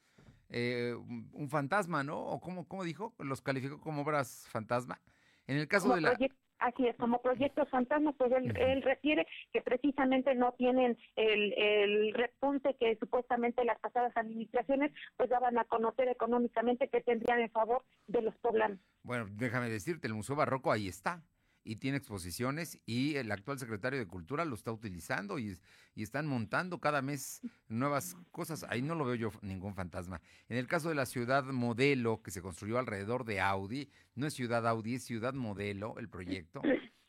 eh, 0.51 0.95
un 1.33 1.49
fantasma, 1.49 2.05
¿no? 2.05 2.19
¿O 2.19 2.41
cómo, 2.41 2.69
cómo 2.69 2.85
dijo? 2.85 3.15
¿Los 3.19 3.41
calificó 3.41 3.81
como 3.81 4.03
obras 4.03 4.47
fantasma? 4.51 5.01
En 5.47 5.57
el 5.57 5.67
caso 5.67 5.95
de 5.95 6.01
la... 6.01 6.17
Así 6.59 6.87
es, 6.87 6.97
como 6.97 7.21
proyectos 7.21 7.69
fantasmas, 7.69 8.15
pues 8.17 8.33
él, 8.33 8.83
refiere 8.83 9.27
que 9.53 9.61
precisamente 9.61 10.35
no 10.35 10.53
tienen 10.53 10.97
el, 11.17 11.53
el 11.55 12.15
repunte 12.15 12.77
que 12.79 12.97
supuestamente 12.97 13.65
las 13.65 13.79
pasadas 13.81 14.17
administraciones 14.17 14.93
pues 15.17 15.29
daban 15.31 15.59
a 15.59 15.65
conocer 15.65 16.09
económicamente 16.09 16.89
que 16.89 17.01
tendrían 17.01 17.41
en 17.41 17.51
favor 17.51 17.83
de 18.07 18.23
los 18.23 18.35
poblanos. 18.37 18.79
Bueno, 19.03 19.27
déjame 19.31 19.69
decirte, 19.69 20.07
el 20.07 20.15
Museo 20.15 20.37
Barroco 20.37 20.73
ahí 20.73 20.89
está 20.89 21.23
y 21.65 21.77
tiene 21.77 21.97
exposiciones 21.97 22.79
y 22.85 23.17
el 23.17 23.33
actual 23.33 23.59
secretario 23.59 23.99
de 23.99 24.07
Cultura 24.07 24.45
lo 24.45 24.55
está 24.55 24.71
utilizando 24.71 25.39
y, 25.39 25.59
están 25.97 26.27
montando 26.27 26.81
cada 26.81 27.03
mes 27.03 27.41
nuevas 27.69 28.17
cosas. 28.33 28.67
Ahí 28.69 28.83
no 28.83 28.95
lo 28.95 29.05
veo 29.05 29.15
yo 29.15 29.31
ningún 29.43 29.75
fantasma. 29.75 30.21
En 30.49 30.57
el 30.57 30.67
caso 30.67 30.89
de 30.89 30.97
la 30.97 31.07
ciudad 31.07 31.45
modelo 31.45 32.21
que 32.21 32.33
se 32.33 32.43
construyó 32.43 32.79
alrededor 32.79 33.25
de 33.25 33.41
Audi, 33.41 33.89
no 34.15 34.27
es 34.27 34.35
ciudad 34.35 34.67
Audi, 34.67 34.97
es 34.97 35.05
ciudad 35.05 35.35
modelo 35.35 35.95
el 35.99 36.09
proyecto. 36.09 36.63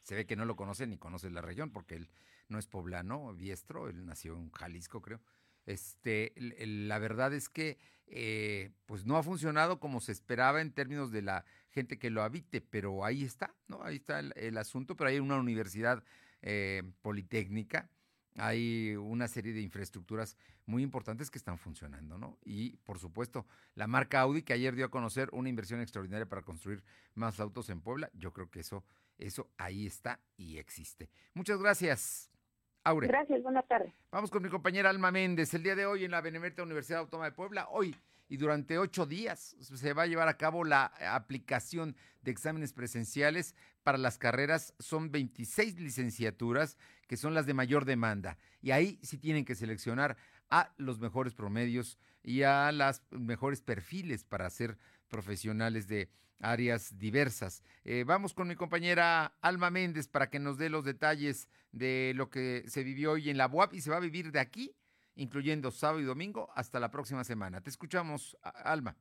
Se 0.03 0.15
ve 0.15 0.25
que 0.25 0.35
no 0.35 0.45
lo 0.45 0.55
conoce 0.55 0.85
ni 0.85 0.97
conoce 0.97 1.31
la 1.31 1.41
región 1.41 1.71
porque 1.71 1.95
él 1.95 2.09
no 2.47 2.59
es 2.59 2.67
poblano, 2.67 3.33
diestro, 3.33 3.89
él 3.89 4.05
nació 4.05 4.37
en 4.37 4.51
Jalisco 4.51 5.01
creo. 5.01 5.19
Este, 5.65 6.33
la 6.37 6.99
verdad 6.99 7.33
es 7.33 7.49
que 7.49 7.79
eh, 8.07 8.71
pues 8.85 9.05
no 9.05 9.17
ha 9.17 9.23
funcionado 9.23 9.79
como 9.79 9.99
se 9.99 10.11
esperaba 10.11 10.61
en 10.61 10.71
términos 10.71 11.11
de 11.11 11.23
la 11.23 11.45
gente 11.75 11.99
que 11.99 12.09
lo 12.09 12.23
habite, 12.23 12.61
pero 12.61 13.03
ahí 13.03 13.23
está, 13.23 13.53
¿no? 13.67 13.83
Ahí 13.83 13.97
está 13.97 14.19
el, 14.19 14.57
asunto, 14.57 14.95
pero 14.95 15.09
hay 15.09 15.19
una 15.19 15.35
universidad 15.35 16.03
eh, 16.41 16.83
politécnica, 17.01 17.89
hay 18.37 18.95
una 18.95 19.27
serie 19.27 19.53
de 19.53 19.61
infraestructuras 19.61 20.37
muy 20.65 20.83
importantes 20.83 21.29
que 21.29 21.37
están 21.37 21.57
funcionando, 21.57 22.17
¿no? 22.17 22.37
Y 22.45 22.77
por 22.77 22.97
supuesto, 22.97 23.45
la 23.75 23.87
marca 23.87 24.21
Audi 24.21 24.41
que 24.41 24.53
ayer 24.53 24.73
dio 24.73 24.85
a 24.85 24.89
conocer 24.89 25.29
una 25.33 25.49
inversión 25.49 25.81
extraordinaria 25.81 26.25
para 26.25 26.43
construir 26.43 26.81
más 27.13 27.41
autos 27.41 27.69
en 27.69 27.81
Puebla, 27.81 28.09
yo 28.13 28.31
creo 28.31 28.49
que 28.49 28.61
eso, 28.61 28.85
eso 29.17 29.49
ahí 29.57 29.85
está 29.85 30.21
y 30.37 30.57
existe. 30.57 31.09
Muchas 31.33 31.59
gracias. 31.59 32.31
Aure. 32.85 33.07
Gracias, 33.07 33.43
buenas 33.43 33.67
tardes. 33.67 33.93
Vamos 34.11 34.29
con 34.31 34.43
mi 34.43 34.49
compañera 34.49 34.89
Alma 34.91 35.11
Méndez. 35.11 35.53
El 35.53 35.63
día 35.63 35.75
de 35.75 35.85
hoy 35.85 36.05
en 36.05 36.11
la 36.11 36.21
Benemérita 36.21 36.63
Universidad 36.63 36.99
Autónoma 36.99 37.25
de 37.25 37.35
Puebla, 37.35 37.67
hoy 37.69 37.95
y 38.27 38.37
durante 38.37 38.77
ocho 38.77 39.05
días 39.05 39.55
se 39.59 39.93
va 39.93 40.03
a 40.03 40.07
llevar 40.07 40.27
a 40.27 40.37
cabo 40.37 40.63
la 40.63 40.85
aplicación 41.11 41.95
de 42.21 42.31
exámenes 42.31 42.73
presenciales 42.73 43.55
para 43.83 43.97
las 43.97 44.17
carreras. 44.17 44.73
Son 44.79 45.11
26 45.11 45.79
licenciaturas 45.79 46.77
que 47.07 47.17
son 47.17 47.33
las 47.33 47.45
de 47.45 47.53
mayor 47.53 47.85
demanda 47.85 48.37
y 48.61 48.71
ahí 48.71 48.99
sí 49.03 49.17
tienen 49.17 49.45
que 49.45 49.55
seleccionar 49.55 50.17
a 50.49 50.73
los 50.77 50.99
mejores 50.99 51.33
promedios 51.33 51.97
y 52.23 52.43
a 52.43 52.71
los 52.71 53.01
mejores 53.11 53.61
perfiles 53.61 54.23
para 54.23 54.49
ser 54.49 54.77
profesionales 55.07 55.87
de 55.87 56.09
áreas 56.39 56.97
diversas. 56.97 57.63
Eh, 57.83 58.03
vamos 58.05 58.33
con 58.33 58.47
mi 58.47 58.55
compañera 58.55 59.37
Alma 59.41 59.69
Méndez 59.69 60.07
para 60.07 60.29
que 60.29 60.39
nos 60.39 60.57
dé 60.57 60.69
los 60.69 60.83
detalles 60.83 61.47
de 61.71 62.13
lo 62.15 62.29
que 62.29 62.63
se 62.67 62.83
vivió 62.83 63.13
hoy 63.13 63.29
en 63.29 63.37
la 63.37 63.47
UAP 63.47 63.75
y 63.75 63.81
se 63.81 63.89
va 63.89 63.97
a 63.97 64.01
vivir 64.01 64.31
de 64.31 64.39
aquí 64.39 64.75
incluyendo 65.15 65.71
sábado 65.71 65.99
y 65.99 66.03
domingo, 66.03 66.49
hasta 66.55 66.79
la 66.79 66.91
próxima 66.91 67.23
semana. 67.23 67.61
Te 67.61 67.69
escuchamos, 67.69 68.37
Alma. 68.41 68.95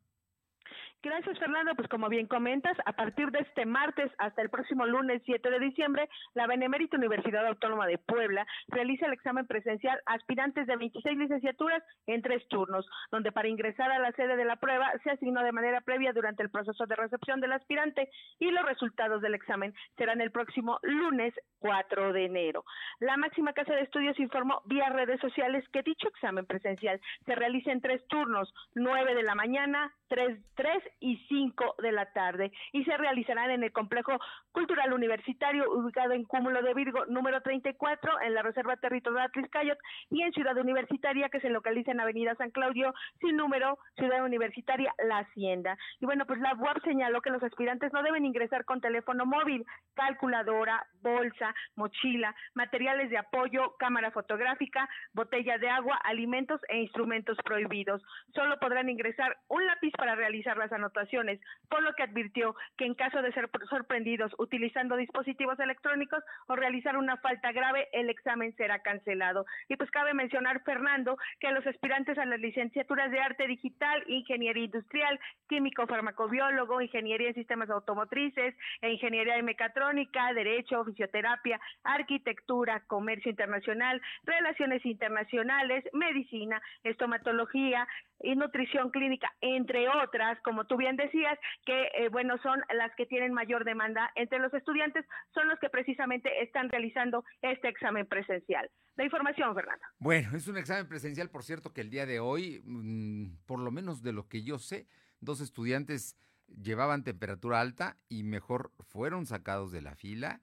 Gracias, 1.05 1.39
Fernando. 1.39 1.75
Pues 1.75 1.87
como 1.89 2.09
bien 2.09 2.27
comentas, 2.27 2.75
a 2.87 2.95
partir 2.95 3.31
de 3.31 3.41
este 3.41 3.67
martes 3.67 4.11
hasta 4.17 4.41
el 4.41 4.49
próximo 4.49 4.87
lunes 4.87 5.21
7 5.27 5.51
de 5.51 5.59
diciembre, 5.61 6.09
la 6.33 6.47
Benemérita 6.47 6.97
Universidad 6.97 7.47
Autónoma 7.47 7.87
de 7.87 7.99
Puebla 7.99 8.47
realiza 8.69 9.05
el 9.05 9.13
examen 9.13 9.47
presencial 9.47 10.01
aspirantes 10.07 10.67
de 10.67 10.79
26 10.79 11.19
licenciaturas 11.19 11.83
en 12.07 12.23
tres 12.23 12.49
turnos, 12.49 12.89
donde 13.11 13.33
para 13.33 13.49
ingresar 13.49 13.93
a 13.93 13.99
la 13.99 14.13
sede 14.13 14.35
de 14.37 14.47
la 14.47 14.57
prueba 14.57 14.91
se 15.03 15.11
asignó 15.11 15.43
de 15.43 15.53
manera 15.53 15.83
previa 15.83 16.15
durante 16.15 16.43
el 16.43 16.49
proceso 16.49 16.87
de 16.87 16.97
recepción 16.97 17.39
del 17.39 17.53
aspirante 17.53 18.09
y 18.39 18.51
los 18.51 18.65
resultados 18.65 19.21
del 19.21 19.35
examen 19.35 19.75
serán 19.99 20.23
el 20.23 20.31
próximo 20.31 20.79
lunes 20.85 21.35
4 21.59 22.15
de 22.15 22.25
enero. 22.25 22.65
La 23.01 23.19
máxima 23.19 23.53
casa 23.53 23.75
de 23.75 23.83
estudios 23.83 24.19
informó 24.19 24.63
vía 24.65 24.89
redes 24.89 25.21
sociales 25.21 25.69
que 25.71 25.83
dicho 25.83 26.09
examen 26.09 26.47
presencial 26.47 26.99
se 27.27 27.35
realiza 27.35 27.73
en 27.73 27.83
tres 27.83 28.07
turnos, 28.09 28.51
9 28.75 29.15
de 29.15 29.23
la 29.23 29.35
mañana, 29.35 29.93
3, 30.09 30.39
3 30.55 30.83
y 31.01 31.19
5 31.29 31.77
de 31.79 31.93
la 31.93 32.07
tarde 32.13 32.53
y 32.73 32.85
se 32.85 32.97
realizarán 32.97 33.51
en 33.51 33.63
el 33.63 33.73
complejo 33.73 34.13
cultural 34.53 34.93
universitario 34.93 35.71
ubicado 35.71 36.13
en 36.13 36.25
Cúmulo 36.25 36.63
de 36.63 36.75
Virgo 36.75 37.05
número 37.07 37.41
34 37.41 38.21
en 38.23 38.35
la 38.35 38.43
Reserva 38.43 38.77
Territorial 38.77 39.31
Tliscayot 39.33 39.79
y 40.11 40.23
en 40.23 40.33
Ciudad 40.33 40.57
Universitaria 40.57 41.29
que 41.29 41.41
se 41.41 41.51
localiza 41.51 41.93
en 41.93 42.01
Avenida 42.01 42.35
San 42.37 42.51
Claudio 42.51 42.95
sin 43.21 43.37
número 43.37 43.79
Ciudad 43.97 44.25
Universitaria 44.25 44.95
La 45.07 45.19
Hacienda. 45.19 45.77
Y 46.01 46.07
bueno, 46.07 46.27
pues 46.27 46.41
la 46.41 46.55
UAP 46.55 46.83
señaló 46.85 47.21
que 47.21 47.31
los 47.31 47.43
aspirantes 47.43 47.93
no 47.93 48.03
deben 48.03 48.25
ingresar 48.25 48.65
con 48.65 48.81
teléfono 48.81 49.27
móvil, 49.27 49.65
calculadora, 49.95 50.87
bolsa, 51.03 51.55
mochila, 51.77 52.35
materiales 52.55 53.11
de 53.11 53.19
apoyo, 53.19 53.75
cámara 53.79 54.11
fotográfica, 54.11 54.89
botella 55.13 55.59
de 55.59 55.69
agua, 55.69 55.97
alimentos 56.05 56.61
e 56.69 56.79
instrumentos 56.79 57.37
prohibidos. 57.45 58.03
Solo 58.35 58.59
podrán 58.59 58.89
ingresar 58.89 59.37
un 59.49 59.67
lápiz 59.67 59.93
para 59.97 60.15
realizar 60.15 60.57
las 60.57 60.73
anotaciones, 60.75 61.41
por 61.71 61.83
lo 61.83 61.95
que 61.95 62.03
advirtió 62.03 62.55
que 62.77 62.85
en 62.85 62.95
caso 62.95 63.23
de 63.23 63.33
ser 63.33 63.49
sorprendidos 63.71 64.33
utilizando 64.39 64.97
dispositivos 64.97 65.59
electrónicos 65.59 66.23
o 66.49 66.57
realizar 66.57 66.97
una 66.97 67.17
falta 67.17 67.53
grave, 67.53 67.89
el 67.93 68.11
examen 68.11 68.55
será 68.57 68.81
cancelado. 68.81 69.47
Y 69.69 69.77
pues 69.77 69.91
cabe 69.91 70.13
mencionar, 70.13 70.63
Fernando, 70.65 71.17
que 71.41 71.51
los 71.51 71.67
aspirantes 71.67 72.19
a 72.19 72.27
las 72.27 72.41
licenciaturas 72.41 73.11
de 73.11 73.21
arte 73.21 73.47
digital, 73.47 74.05
ingeniería 74.09 74.65
industrial, 74.65 75.19
químico 75.49 75.87
farmacobiólogo, 75.87 76.81
ingeniería 76.81 77.29
en 77.29 77.35
sistemas 77.35 77.71
automotrices, 77.71 78.55
e 78.81 78.91
ingeniería 78.91 79.37
de 79.37 79.43
mecatrónica, 79.43 80.33
derecho, 80.33 80.85
fisioterapia, 80.85 81.61
arquitectura, 81.85 82.83
comercio 82.87 83.31
internacional, 83.31 84.01
relaciones 84.25 84.85
internacionales, 84.85 85.85
medicina, 85.93 86.61
estomatología 86.83 87.87
y 88.21 88.35
nutrición 88.37 88.91
clínica, 88.91 89.33
entre 89.41 89.89
otras, 89.89 90.41
como 90.41 90.64
tú 90.67 90.77
bien 90.77 90.97
decías, 90.97 91.39
que 91.65 91.89
eh, 91.95 92.09
bueno, 92.11 92.39
son 92.43 92.61
las 92.75 92.95
que 92.97 93.07
tienen 93.07 93.33
mayor 93.33 93.65
demanda 93.65 94.11
entre 94.15 94.39
los 94.39 94.53
estudiantes, 94.55 95.05
son 95.33 95.49
los 95.49 95.59
que 95.59 95.71
precisamente 95.71 96.43
están 96.43 96.69
realizando 96.69 97.25
este 97.43 97.69
examen 97.69 98.07
presencial. 98.07 98.71
La 98.97 99.05
información, 99.05 99.55
Fernando. 99.55 99.85
Bueno, 99.99 100.37
es 100.37 100.47
un 100.49 100.57
examen 100.57 100.89
presencial, 100.89 101.31
por 101.31 101.43
cierto, 101.43 101.73
que 101.73 101.81
el 101.81 101.91
día 101.91 102.07
de 102.07 102.21
hoy, 102.21 102.63
mm, 102.65 103.45
por 103.47 103.59
lo 103.59 103.71
menos 103.71 104.03
de 104.03 104.13
lo 104.13 104.29
que 104.29 104.43
yo 104.43 104.59
sé, 104.59 104.87
dos 105.21 105.41
estudiantes 105.41 106.17
llevaban 106.47 107.05
temperatura 107.05 107.61
alta 107.61 107.97
y 108.09 108.23
mejor 108.23 108.71
fueron 108.81 109.27
sacados 109.27 109.73
de 109.73 109.83
la 109.83 109.95
fila 109.97 110.41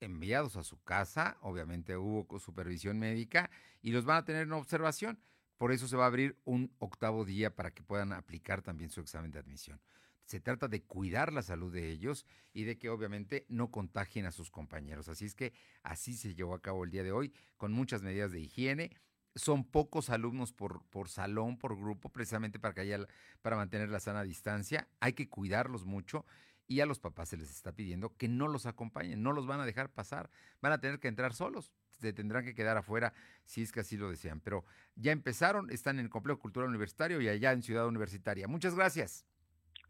enviados 0.00 0.56
a 0.56 0.64
su 0.64 0.82
casa, 0.82 1.36
obviamente 1.42 1.96
hubo 1.96 2.38
supervisión 2.38 2.98
médica 2.98 3.50
y 3.82 3.92
los 3.92 4.04
van 4.04 4.18
a 4.18 4.24
tener 4.24 4.42
en 4.42 4.52
observación. 4.52 5.20
Por 5.60 5.72
eso 5.72 5.86
se 5.86 5.96
va 5.98 6.04
a 6.04 6.06
abrir 6.06 6.38
un 6.46 6.74
octavo 6.78 7.26
día 7.26 7.54
para 7.54 7.70
que 7.70 7.82
puedan 7.82 8.14
aplicar 8.14 8.62
también 8.62 8.88
su 8.88 9.02
examen 9.02 9.30
de 9.30 9.40
admisión. 9.40 9.78
Se 10.24 10.40
trata 10.40 10.68
de 10.68 10.84
cuidar 10.84 11.34
la 11.34 11.42
salud 11.42 11.70
de 11.70 11.90
ellos 11.90 12.24
y 12.54 12.64
de 12.64 12.78
que 12.78 12.88
obviamente 12.88 13.44
no 13.50 13.70
contagien 13.70 14.24
a 14.24 14.32
sus 14.32 14.50
compañeros. 14.50 15.10
Así 15.10 15.26
es 15.26 15.34
que 15.34 15.52
así 15.82 16.14
se 16.14 16.34
llevó 16.34 16.54
a 16.54 16.62
cabo 16.62 16.84
el 16.84 16.90
día 16.90 17.02
de 17.02 17.12
hoy 17.12 17.34
con 17.58 17.72
muchas 17.72 18.00
medidas 18.00 18.32
de 18.32 18.40
higiene. 18.40 18.96
Son 19.34 19.64
pocos 19.64 20.08
alumnos 20.08 20.54
por, 20.54 20.82
por 20.86 21.10
salón, 21.10 21.58
por 21.58 21.76
grupo, 21.76 22.08
precisamente 22.08 22.58
para 22.58 22.72
que 22.72 22.80
haya, 22.80 23.06
para 23.42 23.56
mantener 23.56 23.90
la 23.90 24.00
sana 24.00 24.22
distancia. 24.22 24.88
Hay 24.98 25.12
que 25.12 25.28
cuidarlos 25.28 25.84
mucho 25.84 26.24
y 26.68 26.80
a 26.80 26.86
los 26.86 27.00
papás 27.00 27.28
se 27.28 27.36
les 27.36 27.50
está 27.50 27.72
pidiendo 27.72 28.16
que 28.16 28.28
no 28.28 28.48
los 28.48 28.64
acompañen, 28.64 29.22
no 29.22 29.32
los 29.32 29.46
van 29.46 29.60
a 29.60 29.66
dejar 29.66 29.92
pasar, 29.92 30.30
van 30.62 30.72
a 30.72 30.80
tener 30.80 31.00
que 31.00 31.08
entrar 31.08 31.34
solos, 31.34 31.70
se 32.00 32.12
tendrán 32.12 32.44
que 32.44 32.54
quedar 32.54 32.76
afuera 32.76 33.12
si 33.44 33.62
es 33.62 33.72
que 33.72 33.80
así 33.80 33.96
lo 33.96 34.10
desean. 34.10 34.40
Pero 34.40 34.64
ya 34.96 35.12
empezaron, 35.12 35.70
están 35.70 35.98
en 35.98 36.06
el 36.06 36.10
Complejo 36.10 36.38
Cultural 36.38 36.68
Universitario 36.68 37.20
y 37.20 37.28
allá 37.28 37.52
en 37.52 37.62
Ciudad 37.62 37.86
Universitaria. 37.86 38.48
Muchas 38.48 38.74
gracias. 38.74 39.26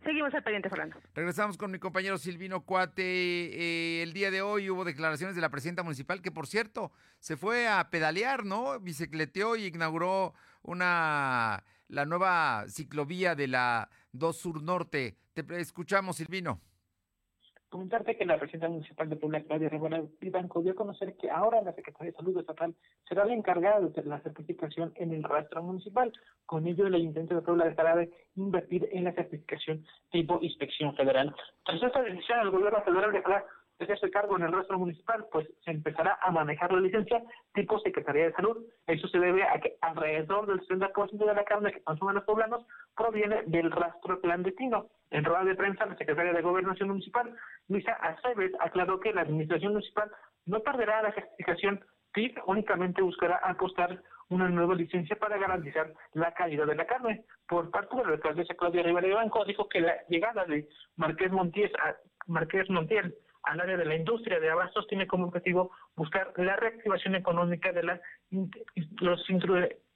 Seguimos 0.02 0.32
al 0.32 0.42
pendiente, 0.42 0.70
Fernando. 0.70 0.96
Regresamos 1.14 1.58
con 1.58 1.70
mi 1.70 1.78
compañero 1.78 2.16
Silvino 2.16 2.64
Cuate. 2.64 3.02
Eh, 3.02 4.02
el 4.02 4.14
día 4.14 4.30
de 4.30 4.40
hoy 4.40 4.70
hubo 4.70 4.84
declaraciones 4.84 5.36
de 5.36 5.42
la 5.42 5.50
presidenta 5.50 5.82
municipal, 5.82 6.22
que 6.22 6.30
por 6.30 6.46
cierto, 6.46 6.90
se 7.18 7.36
fue 7.36 7.68
a 7.68 7.90
pedalear, 7.90 8.46
¿no? 8.46 8.80
Bicicleteó 8.80 9.56
y 9.56 9.66
inauguró 9.66 10.32
una 10.62 11.64
la 11.88 12.06
nueva 12.06 12.64
ciclovía 12.68 13.34
de 13.34 13.48
la 13.48 13.90
2 14.12 14.36
Sur 14.36 14.62
Norte. 14.62 15.18
Te 15.34 15.44
escuchamos, 15.60 16.16
Silvino 16.16 16.60
comentarte 17.70 18.16
que 18.16 18.26
la 18.26 18.38
presidenta 18.38 18.68
municipal 18.68 19.08
de 19.08 19.16
Puebla, 19.16 19.42
Claudia 19.42 19.68
Rivera 19.68 20.02
Vivanco, 20.20 20.60
dio 20.60 20.72
a 20.72 20.74
conocer 20.74 21.16
que 21.16 21.30
ahora 21.30 21.62
la 21.62 21.72
Secretaría 21.72 22.10
de 22.10 22.16
Salud 22.16 22.38
Estatal 22.38 22.74
será 23.08 23.24
la 23.24 23.32
encargada 23.32 23.80
de 23.80 24.02
la 24.02 24.20
certificación 24.20 24.92
en 24.96 25.14
el 25.14 25.22
rastro 25.22 25.62
municipal. 25.62 26.12
Con 26.44 26.66
ello, 26.66 26.86
el 26.86 26.94
Ayuntamiento 26.94 27.36
de 27.36 27.42
Puebla 27.42 27.64
dejará 27.66 27.96
de 27.96 28.10
invertir 28.34 28.88
en 28.92 29.04
la 29.04 29.12
certificación 29.12 29.86
tipo 30.10 30.38
inspección 30.42 30.94
federal. 30.96 31.34
Tras 31.64 31.82
esta 31.82 32.02
decisión, 32.02 32.40
el 32.40 32.50
gobierno 32.50 32.82
federal 32.82 33.12
dejará 33.12 33.44
ese 33.88 34.10
cargo 34.10 34.36
en 34.36 34.42
el 34.42 34.52
rastro 34.52 34.78
municipal, 34.78 35.26
pues 35.30 35.48
se 35.64 35.70
empezará 35.70 36.18
a 36.20 36.30
manejar 36.30 36.72
la 36.72 36.80
licencia 36.80 37.22
tipo 37.54 37.78
Secretaría 37.80 38.26
de 38.26 38.32
Salud. 38.32 38.58
Eso 38.86 39.08
se 39.08 39.18
debe 39.18 39.44
a 39.44 39.60
que 39.60 39.76
alrededor 39.80 40.46
del 40.46 40.60
60% 40.66 41.18
de 41.18 41.34
la 41.34 41.44
carne 41.44 41.72
que 41.72 41.82
consumen 41.82 42.16
los 42.16 42.24
poblanos 42.24 42.66
proviene 42.96 43.42
del 43.46 43.70
rastro 43.70 44.20
clandestino. 44.20 44.88
En 45.10 45.24
rueda 45.24 45.44
de 45.44 45.54
prensa, 45.54 45.86
la 45.86 45.96
secretaria 45.96 46.32
de 46.32 46.42
Gobernación 46.42 46.88
Municipal, 46.88 47.34
Luisa 47.68 47.92
Aceves, 47.92 48.52
aclaró 48.60 49.00
que 49.00 49.12
la 49.12 49.22
administración 49.22 49.72
municipal 49.72 50.10
no 50.46 50.60
perderá 50.60 51.02
la 51.02 51.12
certificación 51.12 51.84
TIP, 52.12 52.38
únicamente 52.46 53.02
buscará 53.02 53.36
apostar 53.36 54.02
una 54.30 54.48
nueva 54.48 54.74
licencia 54.74 55.16
para 55.16 55.38
garantizar 55.38 55.92
la 56.12 56.32
calidad 56.32 56.66
de 56.66 56.76
la 56.76 56.86
carne. 56.86 57.24
Por 57.48 57.70
parte 57.70 57.96
de 57.96 58.04
la 58.04 58.12
alcaldesa 58.12 58.54
Claudia 58.54 58.82
Rivera 58.82 59.08
de 59.08 59.14
Banco, 59.14 59.44
dijo 59.44 59.68
que 59.68 59.80
la 59.80 59.96
llegada 60.08 60.44
de 60.44 60.68
Marqués 60.96 61.32
Montiel, 61.32 61.72
Marqués 62.26 62.70
Montiel 62.70 63.14
al 63.42 63.60
área 63.60 63.76
de 63.76 63.84
la 63.84 63.96
industria 63.96 64.38
de 64.38 64.50
abastos 64.50 64.86
tiene 64.86 65.06
como 65.06 65.26
objetivo 65.26 65.70
buscar 65.96 66.32
la 66.36 66.56
reactivación 66.56 67.14
económica 67.14 67.72
de 67.72 68.00
los 69.00 69.30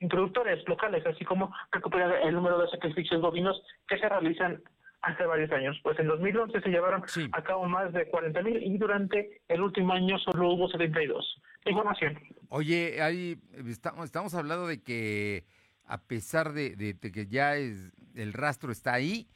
introductores 0.01 0.67
locales, 0.69 1.05
así 1.07 1.25
como 1.25 1.55
recuperar 1.71 2.27
el 2.27 2.35
número 2.35 2.59
de 2.59 2.69
sacrificios 2.69 3.21
bovinos 3.21 3.63
que 3.89 3.99
se 3.99 4.09
realizan 4.09 4.63
hace 5.03 5.27
varios 5.27 5.51
años. 5.53 5.79
Pues 5.83 5.99
en 5.99 6.07
2011 6.07 6.61
se 6.61 6.69
llevaron 6.71 7.03
a 7.33 7.43
cabo 7.43 7.67
más 7.67 7.93
de 7.93 8.09
40 8.09 8.43
mil 8.43 8.63
y 8.63 8.79
durante 8.79 9.43
el 9.49 9.61
último 9.61 9.93
año 9.93 10.19
solo 10.19 10.51
hubo 10.51 10.69
72. 10.69 11.41
Información. 11.67 12.19
Oye, 12.49 13.01
ahí 13.01 13.37
estamos, 13.67 14.07
estamos 14.07 14.35
hablando 14.35 14.67
de 14.67 14.83
que 14.83 15.45
a 15.87 15.99
pesar 15.99 16.53
de, 16.53 16.77
de 16.77 16.95
que 16.95 17.27
ya 17.27 17.57
es, 17.57 17.93
el 18.15 18.33
rastro 18.33 18.73
está 18.73 18.95
ahí, 18.95 19.29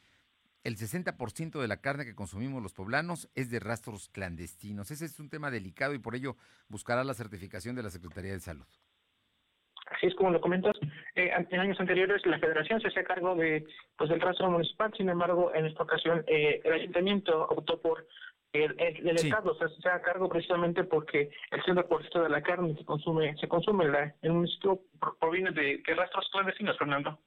el 0.68 0.76
60% 0.76 1.60
de 1.60 1.66
la 1.66 1.80
carne 1.80 2.04
que 2.04 2.14
consumimos 2.14 2.62
los 2.62 2.74
poblanos 2.74 3.30
es 3.34 3.50
de 3.50 3.58
rastros 3.58 4.10
clandestinos. 4.10 4.90
Ese 4.90 5.06
es 5.06 5.18
un 5.18 5.30
tema 5.30 5.50
delicado 5.50 5.94
y 5.94 5.98
por 5.98 6.14
ello 6.14 6.36
buscará 6.68 7.04
la 7.04 7.14
certificación 7.14 7.74
de 7.74 7.82
la 7.82 7.90
Secretaría 7.90 8.32
de 8.32 8.40
Salud. 8.40 8.66
Así 9.86 10.06
es 10.06 10.14
como 10.14 10.30
lo 10.30 10.42
comentas. 10.42 10.76
Eh, 11.14 11.30
en 11.50 11.60
años 11.60 11.80
anteriores 11.80 12.24
la 12.26 12.38
Federación 12.38 12.82
se 12.82 12.88
hacía 12.88 13.04
cargo 13.04 13.34
de 13.34 13.66
pues 13.96 14.10
del 14.10 14.20
rastro 14.20 14.50
municipal, 14.50 14.92
sin 14.94 15.08
embargo, 15.08 15.50
en 15.54 15.64
esta 15.64 15.82
ocasión 15.82 16.22
eh, 16.26 16.60
el 16.62 16.72
Ayuntamiento 16.74 17.46
optó 17.48 17.80
por 17.80 18.06
el, 18.52 19.08
Estado, 19.16 19.52
o 19.52 19.54
sea, 19.56 19.68
se 19.68 19.88
hace 19.88 20.02
cargo 20.02 20.28
precisamente 20.28 20.84
porque 20.84 21.30
el 21.50 21.62
100% 21.62 22.22
de 22.22 22.28
la 22.28 22.42
carne 22.42 22.74
se 22.76 22.84
consume, 22.84 23.36
se 23.38 23.48
consume 23.48 23.86
en, 23.86 24.14
el 24.20 24.32
municipio 24.32 24.80
proviene 25.18 25.50
de, 25.52 25.82
de 25.86 25.94
rastros 25.94 26.28
clandestinos, 26.30 26.76
Fernando. 26.76 27.18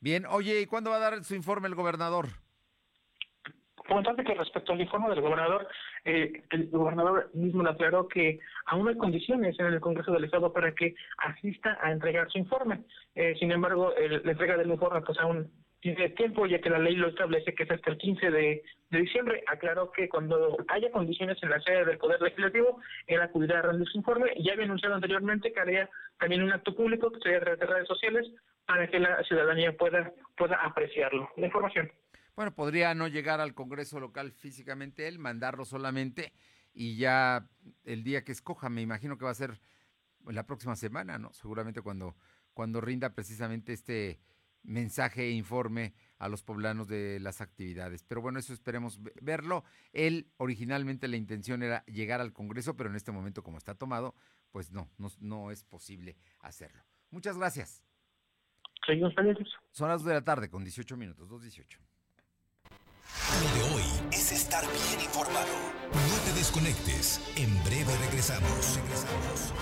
Bien, 0.00 0.24
oye, 0.26 0.60
¿y 0.60 0.66
cuándo 0.66 0.90
va 0.90 0.96
a 0.96 1.10
dar 1.10 1.24
su 1.24 1.34
informe 1.34 1.68
el 1.68 1.74
gobernador? 1.74 2.28
Comentarte 3.88 4.24
que 4.24 4.34
respecto 4.34 4.72
al 4.72 4.80
informe 4.80 5.10
del 5.10 5.20
gobernador, 5.20 5.68
eh, 6.04 6.42
el 6.50 6.68
gobernador 6.70 7.30
mismo 7.34 7.62
le 7.62 7.70
aclaró 7.70 8.08
que 8.08 8.40
aún 8.66 8.88
hay 8.88 8.96
condiciones 8.96 9.58
en 9.60 9.66
el 9.66 9.80
Congreso 9.80 10.12
del 10.12 10.24
Estado 10.24 10.52
para 10.52 10.72
que 10.72 10.94
asista 11.18 11.78
a 11.80 11.92
entregar 11.92 12.30
su 12.30 12.38
informe. 12.38 12.80
Eh, 13.14 13.34
sin 13.38 13.52
embargo, 13.52 13.92
la 14.24 14.32
entrega 14.32 14.56
del 14.56 14.70
informe 14.70 15.02
pues 15.02 15.18
aún 15.18 15.50
tiene 15.80 16.08
tiempo, 16.10 16.46
ya 16.46 16.60
que 16.60 16.70
la 16.70 16.78
ley 16.78 16.96
lo 16.96 17.08
establece 17.08 17.54
que 17.54 17.62
es 17.62 17.70
hasta 17.70 17.90
el 17.90 17.98
15 17.98 18.30
de, 18.30 18.62
diciembre. 18.90 19.44
Aclaró 19.46 19.92
que 19.92 20.08
cuando 20.08 20.56
haya 20.68 20.90
condiciones 20.90 21.40
en 21.42 21.50
la 21.50 21.60
sede 21.60 21.84
del 21.84 21.98
Poder 21.98 22.20
Legislativo, 22.20 22.80
él 23.06 23.20
acudirá 23.20 23.58
a 23.58 23.62
rendir 23.62 23.86
su 23.88 23.98
informe. 23.98 24.32
Ya 24.38 24.54
había 24.54 24.64
anunciado 24.64 24.94
anteriormente 24.94 25.52
que 25.52 25.60
haría 25.60 25.88
también 26.18 26.42
un 26.42 26.52
acto 26.52 26.74
público 26.74 27.10
que 27.10 27.20
sería 27.20 27.38
a 27.38 27.40
través 27.42 27.60
de 27.60 27.66
redes 27.66 27.88
sociales 27.88 28.26
para 28.66 28.88
que 28.88 28.98
la 28.98 29.22
ciudadanía 29.24 29.76
pueda, 29.76 30.12
pueda 30.36 30.56
apreciarlo. 30.56 31.30
La 31.36 31.46
información. 31.46 31.90
Bueno, 32.36 32.54
podría 32.54 32.94
no 32.94 33.08
llegar 33.08 33.40
al 33.40 33.54
Congreso 33.54 33.98
local 33.98 34.30
físicamente 34.30 35.08
él, 35.08 35.18
mandarlo 35.18 35.64
solamente 35.64 36.34
y 36.74 36.96
ya 36.96 37.48
el 37.84 38.04
día 38.04 38.24
que 38.24 38.32
escoja, 38.32 38.68
me 38.68 38.82
imagino 38.82 39.16
que 39.16 39.24
va 39.24 39.30
a 39.30 39.34
ser 39.34 39.58
la 40.26 40.46
próxima 40.46 40.76
semana, 40.76 41.18
¿no? 41.18 41.32
Seguramente 41.32 41.80
cuando, 41.80 42.14
cuando 42.52 42.82
rinda 42.82 43.14
precisamente 43.14 43.72
este 43.72 44.20
mensaje 44.62 45.22
e 45.22 45.30
informe 45.30 45.94
a 46.18 46.28
los 46.28 46.42
poblanos 46.42 46.88
de 46.88 47.20
las 47.20 47.40
actividades. 47.40 48.02
Pero 48.02 48.20
bueno, 48.20 48.38
eso 48.38 48.52
esperemos 48.52 49.00
verlo. 49.22 49.64
Él, 49.94 50.30
originalmente 50.36 51.08
la 51.08 51.16
intención 51.16 51.62
era 51.62 51.86
llegar 51.86 52.20
al 52.20 52.34
Congreso, 52.34 52.76
pero 52.76 52.90
en 52.90 52.96
este 52.96 53.12
momento 53.12 53.42
como 53.42 53.56
está 53.56 53.74
tomado, 53.74 54.14
pues 54.50 54.72
no, 54.72 54.90
no, 54.98 55.08
no 55.20 55.50
es 55.50 55.64
posible 55.64 56.18
hacerlo. 56.40 56.82
Muchas 57.10 57.38
gracias. 57.38 57.82
Son 59.70 59.88
las 59.88 60.02
2 60.02 60.08
de 60.08 60.14
la 60.14 60.24
tarde 60.24 60.50
con 60.50 60.64
18 60.64 60.96
minutos, 60.98 61.30
2.18. 61.30 61.78
Lo 63.42 63.54
de 63.54 63.74
hoy 63.74 63.82
es 64.12 64.32
estar 64.32 64.64
bien 64.64 65.04
informado. 65.04 65.46
No 65.92 66.16
te 66.24 66.38
desconectes. 66.38 67.20
En 67.36 67.62
breve 67.64 67.94
regresamos. 68.06 68.76
Regresamos. 68.76 69.52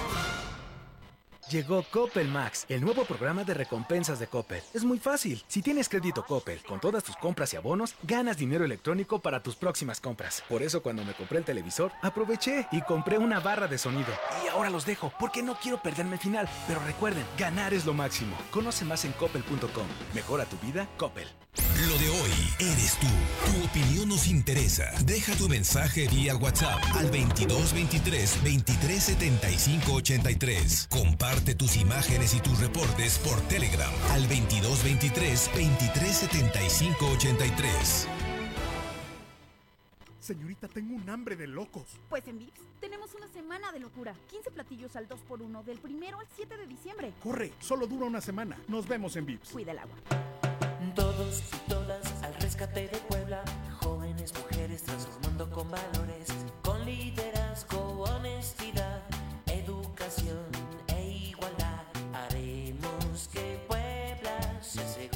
Llegó 1.51 1.85
Coppel 1.91 2.29
Max, 2.29 2.65
el 2.69 2.81
nuevo 2.81 3.05
programa 3.05 3.45
de 3.45 3.53
recompensas 3.53 4.19
de 4.19 4.27
Coppel. 4.29 4.63
Es 4.73 4.83
muy 4.83 4.99
fácil. 4.99 5.45
Si 5.47 5.61
tienes 5.61 5.89
crédito 5.89 6.25
Coppel, 6.25 6.61
con 6.63 6.81
todas 6.81 7.05
tus 7.05 7.17
compras 7.17 7.53
y 7.53 7.57
abonos, 7.57 7.95
ganas 8.03 8.39
dinero 8.39 8.65
electrónico 8.65 9.19
para 9.19 9.43
tus 9.43 9.55
próximas 9.55 10.01
compras. 10.01 10.43
Por 10.49 10.63
eso 10.63 10.83
cuando 10.83 11.05
me 11.05 11.13
compré 11.13 11.39
el 11.39 11.45
televisor, 11.45 11.93
aproveché 12.01 12.67
y 12.73 12.81
compré 12.83 13.19
una 13.19 13.41
barra 13.41 13.69
de 13.69 13.79
sonido. 13.79 14.13
Y 14.45 14.49
ahora 14.49 14.71
los 14.71 14.87
dejo, 14.87 15.13
porque 15.19 15.43
no 15.43 15.57
quiero 15.57 15.83
perderme 15.83 16.15
el 16.15 16.21
final. 16.21 16.49
Pero 16.67 16.81
recuerden, 16.87 17.25
ganar 17.37 17.75
es 17.75 17.85
lo 17.85 17.93
máximo. 17.93 18.37
Conoce 18.51 18.85
más 18.85 19.05
en 19.05 19.13
coppel.com. 19.13 19.87
Mejora 20.15 20.47
tu 20.47 20.57
vida, 20.59 20.89
Coppel. 20.97 21.29
Lo 21.95 22.01
de 22.01 22.09
hoy 22.09 22.33
eres 22.59 22.99
tú. 22.99 23.07
Tu 23.47 23.65
opinión 23.67 24.09
nos 24.09 24.27
interesa. 24.27 24.91
Deja 25.05 25.33
tu 25.37 25.49
mensaje 25.49 26.09
vía 26.09 26.35
WhatsApp 26.35 26.83
al 26.95 27.05
2223 27.05 28.43
2375 28.43 29.93
83. 29.93 30.89
Comparte 30.91 31.55
tus 31.55 31.77
imágenes 31.77 32.35
y 32.35 32.41
tus 32.41 32.59
reportes 32.59 33.19
por 33.19 33.41
Telegram 33.43 33.93
al 34.11 34.23
2223 34.23 35.51
2375 35.55 37.07
83. 37.13 38.09
Señorita, 40.19 40.67
tengo 40.67 40.97
un 40.97 41.09
hambre 41.09 41.37
de 41.37 41.47
locos. 41.47 41.85
Pues 42.09 42.27
en 42.27 42.41
Vips 42.41 42.61
tenemos 42.81 43.15
una 43.15 43.29
semana 43.29 43.71
de 43.71 43.79
locura. 43.79 44.15
15 44.31 44.51
platillos 44.51 44.97
al 44.97 45.09
2x1 45.09 45.63
del 45.63 45.79
primero 45.79 46.19
al 46.19 46.27
7 46.35 46.57
de 46.57 46.67
diciembre. 46.67 47.13
Corre, 47.23 47.53
solo 47.61 47.87
dura 47.87 48.07
una 48.07 48.21
semana. 48.21 48.59
Nos 48.67 48.89
vemos 48.89 49.15
en 49.15 49.27
Vips. 49.27 49.51
Cuida 49.51 49.71
el 49.71 49.79
agua. 49.79 49.95
Todos 50.95 51.43
y 51.53 51.71
todas 51.71 52.23
al 52.23 52.35
rescate 52.35 52.89
de 52.89 52.99
Puebla, 53.09 53.43
jóvenes 53.81 54.33
mujeres 54.35 54.83
transformando 54.85 55.51
con 55.51 55.69
valores, 55.71 56.29
con 56.63 56.85
liderazgo, 56.85 58.03
honestidad, 58.03 59.03
educación 59.47 60.47
e 60.89 61.03
igualdad. 61.31 61.83
Haremos 62.13 63.29
que 63.33 63.59
Puebla 63.67 64.63
sea 64.63 64.87
segura, 64.87 65.14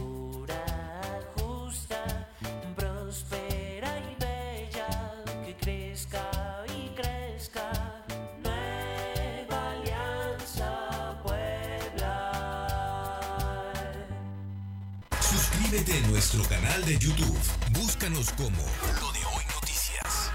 Suscríbete 15.69 16.03
a 16.03 16.09
nuestro 16.09 16.43
canal 16.45 16.83
de 16.87 16.97
YouTube. 16.97 17.39
Búscanos 17.73 18.33
como 18.33 18.57
Lo 19.03 19.13
de 19.13 19.19
Hoy 19.27 19.45
Noticias. 19.55 20.31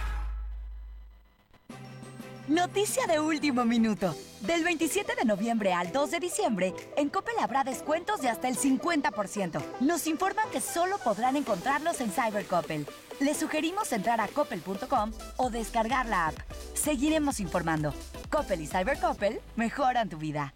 Noticia 2.47 3.07
de 3.07 3.19
último 3.19 3.65
minuto. 3.65 4.15
Del 4.41 4.63
27 4.63 5.15
de 5.15 5.25
noviembre 5.25 5.73
al 5.73 5.91
2 5.91 6.11
de 6.11 6.19
diciembre, 6.19 6.75
en 6.97 7.09
Coppel 7.09 7.33
habrá 7.41 7.63
descuentos 7.63 8.21
de 8.21 8.29
hasta 8.29 8.47
el 8.47 8.57
50%. 8.57 9.59
Nos 9.79 10.05
informan 10.05 10.51
que 10.51 10.61
solo 10.61 10.99
podrán 10.99 11.35
encontrarlos 11.35 11.99
en 12.01 12.11
Cybercoppel. 12.11 12.85
Les 13.19 13.37
sugerimos 13.37 13.91
entrar 13.91 14.21
a 14.21 14.27
coppel.com 14.27 15.13
o 15.37 15.49
descargar 15.49 16.05
la 16.05 16.27
app. 16.27 16.37
Seguiremos 16.75 17.39
informando. 17.39 17.91
Coppel 18.29 18.61
y 18.61 18.67
Cybercoppel 18.67 19.41
mejoran 19.55 20.09
tu 20.09 20.17
vida. 20.17 20.53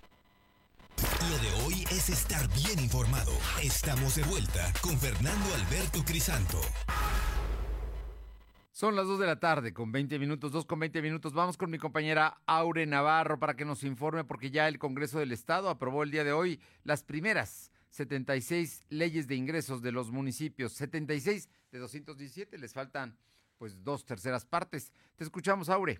Lo 1.29 1.37
de 1.39 1.51
hoy 1.65 1.83
es 1.91 2.09
estar 2.09 2.47
bien 2.53 2.79
informado. 2.79 3.33
Estamos 3.61 4.15
de 4.15 4.23
vuelta 4.23 4.71
con 4.81 4.97
Fernando 4.97 5.45
Alberto 5.55 6.05
Crisanto. 6.05 6.61
Son 8.71 8.95
las 8.95 9.07
2 9.07 9.19
de 9.19 9.25
la 9.25 9.37
tarde 9.37 9.73
con 9.73 9.91
20 9.91 10.19
minutos, 10.19 10.53
2 10.53 10.65
con 10.65 10.79
20 10.79 11.01
minutos. 11.01 11.33
Vamos 11.33 11.57
con 11.57 11.69
mi 11.69 11.79
compañera 11.79 12.39
Aure 12.45 12.85
Navarro 12.85 13.39
para 13.39 13.55
que 13.55 13.65
nos 13.65 13.83
informe 13.83 14.23
porque 14.23 14.51
ya 14.51 14.69
el 14.69 14.79
Congreso 14.79 15.19
del 15.19 15.33
Estado 15.33 15.69
aprobó 15.69 16.03
el 16.03 16.11
día 16.11 16.23
de 16.23 16.31
hoy 16.31 16.61
las 16.83 17.03
primeras 17.03 17.71
76 17.89 18.83
leyes 18.87 19.27
de 19.27 19.35
ingresos 19.35 19.81
de 19.81 19.91
los 19.91 20.11
municipios. 20.11 20.73
76 20.73 21.49
de 21.71 21.79
217, 21.79 22.57
les 22.57 22.73
faltan 22.73 23.17
pues 23.57 23.83
dos 23.83 24.05
terceras 24.05 24.45
partes. 24.45 24.93
Te 25.17 25.25
escuchamos, 25.25 25.67
Aure. 25.67 25.99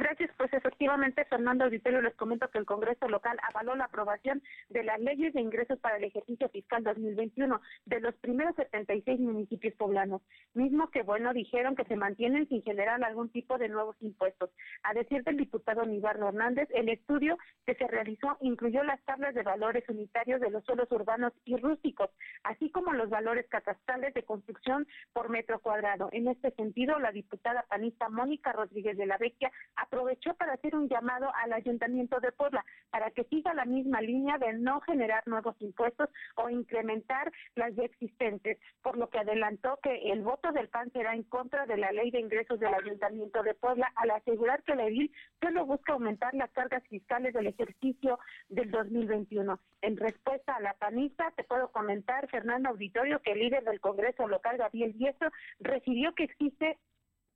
Gracias, 0.00 0.30
pues 0.38 0.50
efectivamente, 0.54 1.26
Fernando 1.26 1.64
Auditorio, 1.64 2.00
les 2.00 2.14
comento 2.14 2.48
que 2.48 2.56
el 2.56 2.64
Congreso 2.64 3.06
local 3.06 3.36
avaló 3.46 3.74
la 3.74 3.84
aprobación 3.84 4.42
de 4.70 4.82
las 4.82 4.98
leyes 4.98 5.34
de 5.34 5.42
ingresos 5.42 5.78
para 5.78 5.98
el 5.98 6.04
ejercicio 6.04 6.48
fiscal 6.48 6.82
2021 6.82 7.60
de 7.84 8.00
los 8.00 8.14
primeros 8.14 8.56
76 8.56 9.20
municipios 9.20 9.74
poblanos, 9.74 10.22
mismo 10.54 10.90
que, 10.90 11.02
bueno, 11.02 11.34
dijeron 11.34 11.76
que 11.76 11.84
se 11.84 11.96
mantienen 11.96 12.48
sin 12.48 12.62
generar 12.62 13.04
algún 13.04 13.28
tipo 13.28 13.58
de 13.58 13.68
nuevos 13.68 13.94
impuestos. 14.00 14.48
A 14.84 14.94
decir 14.94 15.22
del 15.22 15.36
diputado 15.36 15.84
Nibardo 15.84 16.28
Hernández, 16.28 16.70
el 16.72 16.88
estudio 16.88 17.36
que 17.66 17.74
se 17.74 17.86
realizó 17.86 18.38
incluyó 18.40 18.82
las 18.84 19.04
tablas 19.04 19.34
de 19.34 19.42
valores 19.42 19.86
unitarios 19.86 20.40
de 20.40 20.48
los 20.48 20.64
suelos 20.64 20.90
urbanos 20.92 21.34
y 21.44 21.58
rústicos, 21.58 22.08
así 22.44 22.70
como 22.70 22.94
los 22.94 23.10
valores 23.10 23.46
catastrales 23.50 24.14
de 24.14 24.22
construcción 24.22 24.88
por 25.12 25.28
metro 25.28 25.58
cuadrado. 25.58 26.08
En 26.12 26.26
este 26.26 26.52
sentido, 26.52 26.98
la 26.98 27.12
diputada 27.12 27.66
panista 27.68 28.08
Mónica 28.08 28.54
Rodríguez 28.54 28.96
de 28.96 29.04
la 29.04 29.18
Vecchia 29.18 29.52
aprovechó 29.90 30.34
para 30.34 30.52
hacer 30.52 30.76
un 30.76 30.88
llamado 30.88 31.30
al 31.34 31.52
Ayuntamiento 31.52 32.20
de 32.20 32.30
Puebla 32.30 32.64
para 32.90 33.10
que 33.10 33.24
siga 33.24 33.52
la 33.54 33.64
misma 33.64 34.00
línea 34.00 34.38
de 34.38 34.52
no 34.52 34.80
generar 34.82 35.22
nuevos 35.26 35.56
impuestos 35.60 36.08
o 36.36 36.48
incrementar 36.48 37.32
las 37.56 37.74
ya 37.74 37.82
existentes, 37.82 38.58
por 38.82 38.96
lo 38.96 39.08
que 39.10 39.18
adelantó 39.18 39.78
que 39.82 40.12
el 40.12 40.22
voto 40.22 40.52
del 40.52 40.68
PAN 40.68 40.92
será 40.92 41.14
en 41.14 41.24
contra 41.24 41.66
de 41.66 41.76
la 41.76 41.90
ley 41.90 42.10
de 42.10 42.20
ingresos 42.20 42.60
del 42.60 42.72
Ayuntamiento 42.72 43.42
de 43.42 43.54
Puebla 43.54 43.92
al 43.96 44.10
asegurar 44.10 44.62
que 44.62 44.76
la 44.76 44.86
edil 44.86 45.12
solo 45.42 45.66
busca 45.66 45.92
aumentar 45.92 46.34
las 46.34 46.50
cargas 46.52 46.84
fiscales 46.88 47.34
del 47.34 47.48
ejercicio 47.48 48.18
del 48.48 48.70
2021. 48.70 49.58
En 49.82 49.96
respuesta 49.96 50.54
a 50.54 50.60
la 50.60 50.74
panista, 50.74 51.32
te 51.36 51.44
puedo 51.44 51.72
comentar, 51.72 52.28
Fernando 52.28 52.68
Auditorio, 52.68 53.20
que 53.22 53.32
el 53.32 53.40
líder 53.40 53.64
del 53.64 53.80
Congreso 53.80 54.28
local, 54.28 54.56
Gabriel 54.56 54.92
Diestro, 54.96 55.30
recibió 55.58 56.14
que 56.14 56.24
existe 56.24 56.78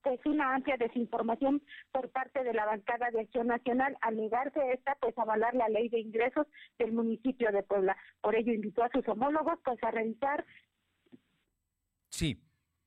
pues 0.05 0.21
una 0.27 0.55
amplia 0.55 0.77
desinformación 0.77 1.63
por 1.91 2.11
parte 2.11 2.45
de 2.45 2.53
la 2.53 2.67
bancada 2.67 3.11
de 3.11 3.23
Acción 3.23 3.49
Nacional 3.49 3.97
al 4.03 4.17
negarse 4.17 4.61
esta 4.73 4.95
pues 5.01 5.19
avalar 5.19 5.55
la 5.55 5.69
ley 5.69 5.89
de 5.89 5.99
ingresos 5.99 6.47
del 6.79 6.93
municipio 6.93 7.51
de 7.51 7.63
Puebla. 7.63 7.97
Por 8.21 8.37
ello 8.37 8.53
invitó 8.53 8.85
a 8.85 8.91
sus 8.91 9.09
homólogos 9.09 9.59
pues 9.65 9.83
a 9.83 9.91
revisar 9.91 10.45
Sí. 12.11 12.39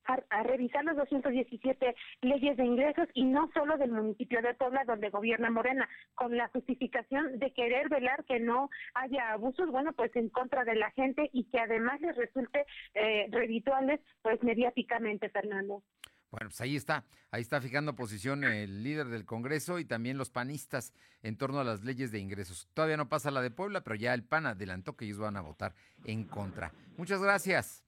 A, 0.04 0.18
a, 0.30 0.42
revisar 0.42 0.82
los 0.86 0.96
217 0.96 1.94
leyes 2.22 2.56
de 2.56 2.64
ingresos 2.64 3.06
y 3.12 3.24
no 3.24 3.50
solo 3.52 3.76
del 3.76 3.92
municipio 3.92 4.40
de 4.40 4.54
Puebla 4.54 4.84
donde 4.86 5.10
gobierna 5.10 5.50
Morena, 5.50 5.86
con 6.14 6.34
la 6.34 6.48
justificación 6.48 7.38
de 7.38 7.52
querer 7.52 7.90
velar 7.90 8.24
que 8.24 8.40
no 8.40 8.70
haya 8.94 9.32
abusos, 9.32 9.70
bueno, 9.70 9.92
pues 9.92 10.16
en 10.16 10.30
contra 10.30 10.64
de 10.64 10.76
la 10.76 10.90
gente 10.92 11.28
y 11.34 11.44
que 11.50 11.58
además 11.58 12.00
les 12.00 12.16
resulte 12.16 12.64
eh, 12.94 13.26
redituales, 13.30 14.00
pues 14.22 14.42
mediáticamente, 14.42 15.28
Fernando. 15.28 15.82
Bueno, 16.30 16.48
pues 16.48 16.60
ahí 16.60 16.76
está, 16.76 17.04
ahí 17.30 17.40
está 17.40 17.60
fijando 17.60 17.94
posición 17.94 18.44
el 18.44 18.82
líder 18.82 19.06
del 19.08 19.24
Congreso 19.24 19.78
y 19.78 19.86
también 19.86 20.18
los 20.18 20.28
panistas 20.30 20.92
en 21.22 21.36
torno 21.36 21.60
a 21.60 21.64
las 21.64 21.84
leyes 21.84 22.12
de 22.12 22.18
ingresos. 22.18 22.68
Todavía 22.74 22.98
no 22.98 23.08
pasa 23.08 23.30
la 23.30 23.40
de 23.40 23.50
Puebla, 23.50 23.82
pero 23.82 23.96
ya 23.96 24.12
el 24.12 24.24
PAN 24.24 24.46
adelantó 24.46 24.94
que 24.94 25.06
ellos 25.06 25.18
van 25.18 25.36
a 25.36 25.40
votar 25.40 25.74
en 26.04 26.24
contra. 26.24 26.72
Muchas 26.98 27.22
gracias. 27.22 27.82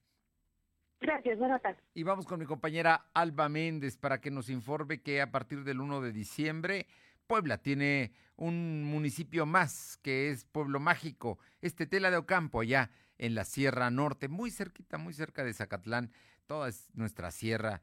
Gracias, 0.99 1.37
buenas 1.37 1.61
tardes. 1.61 1.83
Y 1.93 2.03
vamos 2.03 2.25
con 2.25 2.39
mi 2.39 2.45
compañera 2.45 3.09
Alba 3.13 3.49
Méndez 3.49 3.97
para 3.97 4.21
que 4.21 4.31
nos 4.31 4.49
informe 4.49 5.01
que 5.01 5.21
a 5.21 5.31
partir 5.31 5.63
del 5.63 5.79
1 5.79 6.01
de 6.01 6.11
diciembre 6.11 6.87
Puebla 7.27 7.59
tiene 7.59 8.11
un 8.35 8.83
municipio 8.83 9.45
más 9.45 9.97
que 10.01 10.29
es 10.29 10.45
Pueblo 10.45 10.79
Mágico, 10.79 11.39
este 11.61 11.87
Tela 11.87 12.11
de 12.11 12.17
Ocampo 12.17 12.61
allá 12.61 12.91
en 13.17 13.35
la 13.35 13.45
Sierra 13.45 13.89
Norte, 13.89 14.27
muy 14.27 14.51
cerquita, 14.51 14.97
muy 14.97 15.13
cerca 15.13 15.43
de 15.43 15.53
Zacatlán, 15.53 16.11
toda 16.45 16.69
es 16.69 16.89
nuestra 16.93 17.31
sierra 17.31 17.81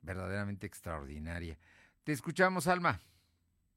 verdaderamente 0.00 0.66
extraordinaria. 0.66 1.58
Te 2.04 2.12
escuchamos, 2.12 2.66
Alma. 2.68 3.00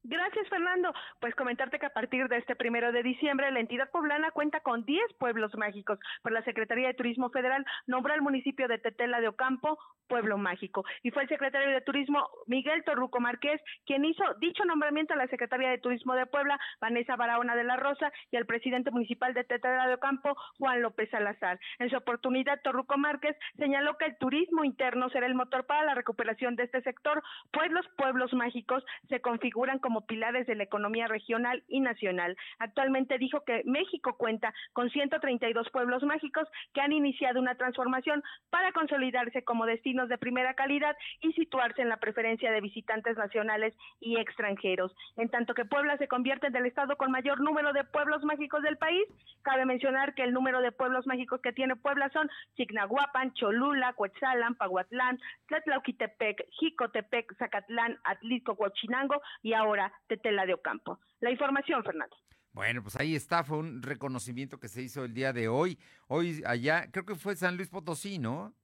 Gracias, 0.02 0.48
Fernando. 0.48 0.94
Pues 1.20 1.34
comentarte 1.34 1.78
que 1.78 1.86
a 1.86 1.92
partir 1.92 2.26
de 2.28 2.38
este 2.38 2.56
primero 2.56 2.90
de 2.90 3.02
diciembre, 3.02 3.50
la 3.50 3.60
entidad 3.60 3.90
poblana 3.90 4.30
cuenta 4.30 4.60
con 4.60 4.84
10 4.84 5.14
pueblos 5.18 5.54
mágicos. 5.56 5.98
Por 6.22 6.32
la 6.32 6.42
Secretaría 6.42 6.88
de 6.88 6.94
Turismo 6.94 7.28
Federal 7.30 7.66
nombró 7.86 8.14
al 8.14 8.22
municipio 8.22 8.66
de 8.66 8.78
Tetela 8.78 9.20
de 9.20 9.28
Ocampo 9.28 9.78
pueblo 10.10 10.36
mágico. 10.36 10.84
Y 11.02 11.12
fue 11.12 11.22
el 11.22 11.28
secretario 11.28 11.70
de 11.70 11.80
Turismo, 11.82 12.28
Miguel 12.46 12.82
Torruco 12.84 13.20
Márquez, 13.20 13.60
quien 13.86 14.04
hizo 14.04 14.24
dicho 14.40 14.64
nombramiento 14.64 15.14
a 15.14 15.16
la 15.16 15.28
Secretaría 15.28 15.70
de 15.70 15.78
Turismo 15.78 16.14
de 16.14 16.26
Puebla, 16.26 16.58
Vanessa 16.80 17.14
Barahona 17.14 17.54
de 17.54 17.62
la 17.62 17.76
Rosa, 17.76 18.12
y 18.32 18.36
al 18.36 18.44
presidente 18.44 18.90
municipal 18.90 19.32
de 19.34 19.44
Tetela 19.44 19.86
de 19.86 19.94
Ocampo, 19.94 20.36
Juan 20.58 20.82
López 20.82 21.08
Salazar. 21.10 21.60
En 21.78 21.90
su 21.90 21.96
oportunidad, 21.96 22.60
Torruco 22.62 22.98
Márquez 22.98 23.36
señaló 23.56 23.96
que 23.98 24.06
el 24.06 24.18
turismo 24.18 24.64
interno 24.64 25.08
será 25.10 25.26
el 25.26 25.36
motor 25.36 25.64
para 25.66 25.84
la 25.84 25.94
recuperación 25.94 26.56
de 26.56 26.64
este 26.64 26.82
sector, 26.82 27.22
pues 27.52 27.70
los 27.70 27.86
pueblos 27.96 28.32
mágicos 28.32 28.84
se 29.08 29.20
configuran 29.20 29.78
como 29.78 29.89
como 29.90 30.06
pilares 30.06 30.46
de 30.46 30.54
la 30.54 30.62
economía 30.62 31.08
regional 31.08 31.64
y 31.66 31.80
nacional. 31.80 32.36
Actualmente 32.60 33.18
dijo 33.18 33.42
que 33.42 33.62
México 33.64 34.14
cuenta 34.16 34.54
con 34.72 34.88
132 34.88 35.68
pueblos 35.70 36.04
mágicos 36.04 36.46
que 36.72 36.80
han 36.80 36.92
iniciado 36.92 37.40
una 37.40 37.56
transformación 37.56 38.22
para 38.50 38.70
consolidarse 38.70 39.42
como 39.42 39.66
destinos 39.66 40.08
de 40.08 40.16
primera 40.16 40.54
calidad 40.54 40.96
y 41.22 41.32
situarse 41.32 41.82
en 41.82 41.88
la 41.88 41.96
preferencia 41.96 42.52
de 42.52 42.60
visitantes 42.60 43.16
nacionales 43.16 43.74
y 43.98 44.16
extranjeros. 44.16 44.94
En 45.16 45.28
tanto 45.28 45.54
que 45.54 45.64
Puebla 45.64 45.96
se 45.96 46.06
convierte 46.06 46.46
en 46.46 46.54
el 46.54 46.66
estado 46.66 46.96
con 46.96 47.10
mayor 47.10 47.40
número 47.40 47.72
de 47.72 47.82
pueblos 47.82 48.22
mágicos 48.22 48.62
del 48.62 48.76
país, 48.76 49.02
cabe 49.42 49.66
mencionar 49.66 50.14
que 50.14 50.22
el 50.22 50.32
número 50.32 50.60
de 50.60 50.70
pueblos 50.70 51.04
mágicos 51.08 51.40
que 51.40 51.52
tiene 51.52 51.74
Puebla 51.74 52.10
son 52.10 52.30
Chignahuapan, 52.56 53.32
Cholula, 53.32 53.92
Cuetzalan, 53.94 54.54
Pahuatlán, 54.54 55.18
Tlatlauquitepec, 55.48 56.46
Jicotepec, 56.60 57.36
Zacatlán, 57.38 57.98
Atlisco, 58.04 58.52
Huachinango 58.52 59.20
y 59.42 59.54
ahora 59.54 59.79
Tetela 60.08 60.46
de 60.46 60.54
Ocampo. 60.54 60.98
La 61.20 61.30
información, 61.30 61.84
Fernando. 61.84 62.16
Bueno, 62.52 62.82
pues 62.82 62.96
ahí 62.98 63.14
está, 63.14 63.44
fue 63.44 63.58
un 63.58 63.82
reconocimiento 63.82 64.58
que 64.58 64.68
se 64.68 64.82
hizo 64.82 65.04
el 65.04 65.14
día 65.14 65.32
de 65.32 65.48
hoy. 65.48 65.78
Hoy 66.08 66.42
allá, 66.44 66.90
creo 66.90 67.06
que 67.06 67.14
fue 67.14 67.36
San 67.36 67.56
Luis 67.56 67.68
Potosí, 67.68 68.18
¿no? 68.18 68.54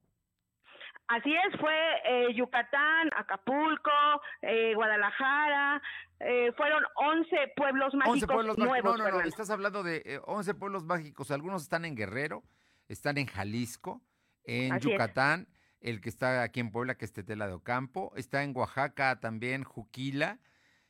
Así 1.07 1.33
es, 1.33 1.59
fue 1.61 1.73
eh, 2.03 2.33
Yucatán, 2.35 3.09
Acapulco, 3.15 3.91
eh, 4.41 4.73
Guadalajara, 4.75 5.81
eh, 6.19 6.51
fueron 6.57 6.83
11 6.95 7.53
pueblos 7.55 7.93
mágicos 7.93 8.23
11 8.23 8.27
pueblos 8.27 8.57
nuevos. 8.57 8.97
No, 8.97 9.05
no, 9.05 9.11
no, 9.11 9.21
estás 9.21 9.49
hablando 9.49 9.83
de 9.83 10.19
11 10.25 10.53
pueblos 10.55 10.83
mágicos, 10.83 11.31
algunos 11.31 11.63
están 11.63 11.85
en 11.85 11.95
Guerrero, 11.95 12.43
están 12.89 13.17
en 13.17 13.27
Jalisco, 13.27 14.01
en 14.43 14.73
Así 14.73 14.89
Yucatán, 14.89 15.47
es. 15.79 15.89
el 15.91 16.01
que 16.01 16.09
está 16.09 16.43
aquí 16.43 16.59
en 16.59 16.71
Puebla, 16.71 16.95
que 16.95 17.05
es 17.05 17.13
Tetela 17.13 17.47
de 17.47 17.53
Ocampo, 17.53 18.11
está 18.17 18.43
en 18.43 18.51
Oaxaca 18.53 19.21
también, 19.21 19.63
Juquila, 19.63 20.39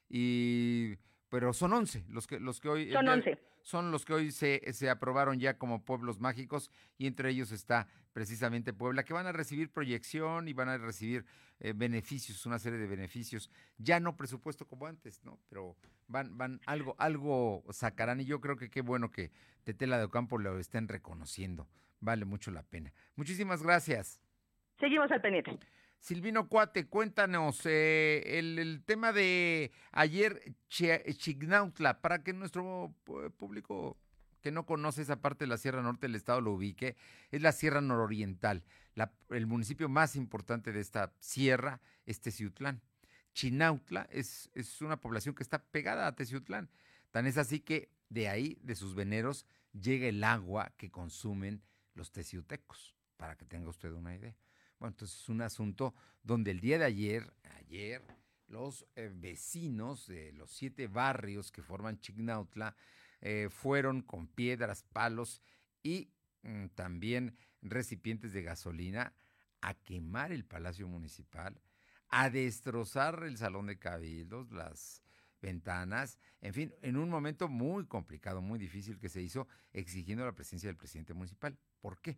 y 0.09 0.95
pero 1.29 1.53
son 1.53 1.73
11 1.73 2.05
los 2.09 2.27
que 2.27 2.39
los 2.39 2.59
que 2.59 2.69
hoy 2.69 2.91
son 2.91 3.07
11. 3.07 3.37
son 3.61 3.91
los 3.91 4.05
que 4.05 4.13
hoy 4.13 4.31
se, 4.31 4.61
se 4.73 4.89
aprobaron 4.89 5.39
ya 5.39 5.57
como 5.57 5.83
pueblos 5.83 6.19
mágicos 6.19 6.71
y 6.97 7.07
entre 7.07 7.29
ellos 7.29 7.51
está 7.51 7.87
precisamente 8.13 8.73
Puebla 8.73 9.03
que 9.03 9.13
van 9.13 9.27
a 9.27 9.31
recibir 9.31 9.71
proyección 9.71 10.47
y 10.47 10.53
van 10.53 10.69
a 10.69 10.77
recibir 10.77 11.25
eh, 11.59 11.73
beneficios 11.75 12.45
una 12.45 12.59
serie 12.59 12.79
de 12.79 12.87
beneficios 12.87 13.51
ya 13.77 13.99
no 13.99 14.15
presupuesto 14.15 14.67
como 14.67 14.87
antes 14.87 15.23
no 15.23 15.39
pero 15.49 15.75
van 16.07 16.37
van 16.37 16.61
algo 16.65 16.95
algo 16.97 17.63
sacarán 17.71 18.21
y 18.21 18.25
yo 18.25 18.39
creo 18.39 18.55
que 18.55 18.69
qué 18.69 18.81
bueno 18.81 19.11
que 19.11 19.31
Tetela 19.63 19.97
de 19.97 20.05
Ocampo 20.05 20.37
lo 20.37 20.57
estén 20.59 20.87
reconociendo 20.87 21.67
vale 21.99 22.25
mucho 22.25 22.51
la 22.51 22.63
pena. 22.63 22.93
Muchísimas 23.15 23.63
gracias. 23.63 24.21
Seguimos 24.79 25.11
al 25.11 25.21
pendiente 25.21 25.57
Silvino 25.99 26.47
Cuate, 26.47 26.87
cuéntanos 26.87 27.61
eh, 27.65 28.39
el, 28.39 28.83
tema 28.85 29.11
de 29.11 29.71
ayer 29.91 30.55
Chignautla, 30.69 32.01
para 32.01 32.23
que 32.23 32.33
nuestro 32.33 32.93
público 33.37 33.97
que 34.41 34.51
no 34.51 34.65
conoce 34.65 35.01
esa 35.01 35.19
parte 35.19 35.45
de 35.45 35.49
la 35.49 35.57
Sierra 35.57 35.81
Norte 35.81 36.07
del 36.07 36.15
estado 36.15 36.39
lo 36.41 36.53
ubique, 36.53 36.95
es 37.31 37.41
la 37.41 37.51
Sierra 37.51 37.81
Nororiental. 37.81 38.63
el 39.29 39.47
municipio 39.47 39.89
más 39.89 40.15
importante 40.15 40.71
de 40.71 40.79
esta 40.79 41.13
sierra 41.19 41.81
es 42.05 42.21
Teciutlán. 42.21 42.81
Chinautla 43.33 44.07
es, 44.11 44.49
es 44.53 44.81
una 44.81 45.01
población 45.01 45.35
que 45.35 45.43
está 45.43 45.63
pegada 45.63 46.07
a 46.07 46.15
Teciutlán. 46.15 46.69
Tan 47.11 47.27
es 47.27 47.37
así 47.37 47.59
que 47.59 47.89
de 48.09 48.29
ahí, 48.29 48.57
de 48.61 48.75
sus 48.75 48.95
veneros, 48.95 49.45
llega 49.73 50.07
el 50.07 50.23
agua 50.23 50.73
que 50.77 50.89
consumen 50.89 51.61
los 51.93 52.11
teciutecos, 52.11 52.95
para 53.17 53.35
que 53.35 53.45
tenga 53.45 53.69
usted 53.69 53.91
una 53.91 54.15
idea. 54.15 54.35
Bueno, 54.79 54.91
entonces 54.91 55.19
es 55.21 55.29
un 55.29 55.41
asunto 55.41 55.95
donde 56.23 56.51
el 56.51 56.59
día 56.59 56.77
de 56.77 56.85
ayer, 56.85 57.33
ayer, 57.57 58.03
los 58.47 58.85
eh, 58.95 59.11
vecinos 59.13 60.07
de 60.07 60.31
los 60.33 60.51
siete 60.51 60.87
barrios 60.87 61.51
que 61.51 61.61
forman 61.61 61.99
Chignautla 61.99 62.75
eh, 63.21 63.49
fueron 63.49 64.01
con 64.01 64.27
piedras, 64.27 64.83
palos 64.83 65.41
y 65.83 66.11
mm, 66.43 66.67
también 66.75 67.35
recipientes 67.61 68.33
de 68.33 68.43
gasolina 68.43 69.13
a 69.61 69.73
quemar 69.73 70.31
el 70.31 70.45
Palacio 70.45 70.87
Municipal, 70.87 71.59
a 72.09 72.29
destrozar 72.29 73.23
el 73.23 73.37
Salón 73.37 73.65
de 73.65 73.79
Cabildos, 73.79 74.51
las 74.51 75.01
ventanas, 75.41 76.19
en 76.41 76.53
fin, 76.53 76.73
en 76.81 76.97
un 76.97 77.09
momento 77.09 77.47
muy 77.47 77.85
complicado, 77.85 78.41
muy 78.41 78.59
difícil 78.59 78.99
que 78.99 79.09
se 79.09 79.21
hizo, 79.21 79.47
exigiendo 79.73 80.23
la 80.23 80.35
presencia 80.35 80.67
del 80.67 80.77
presidente 80.77 81.13
municipal. 81.13 81.57
¿Por 81.81 81.99
qué? 81.99 82.17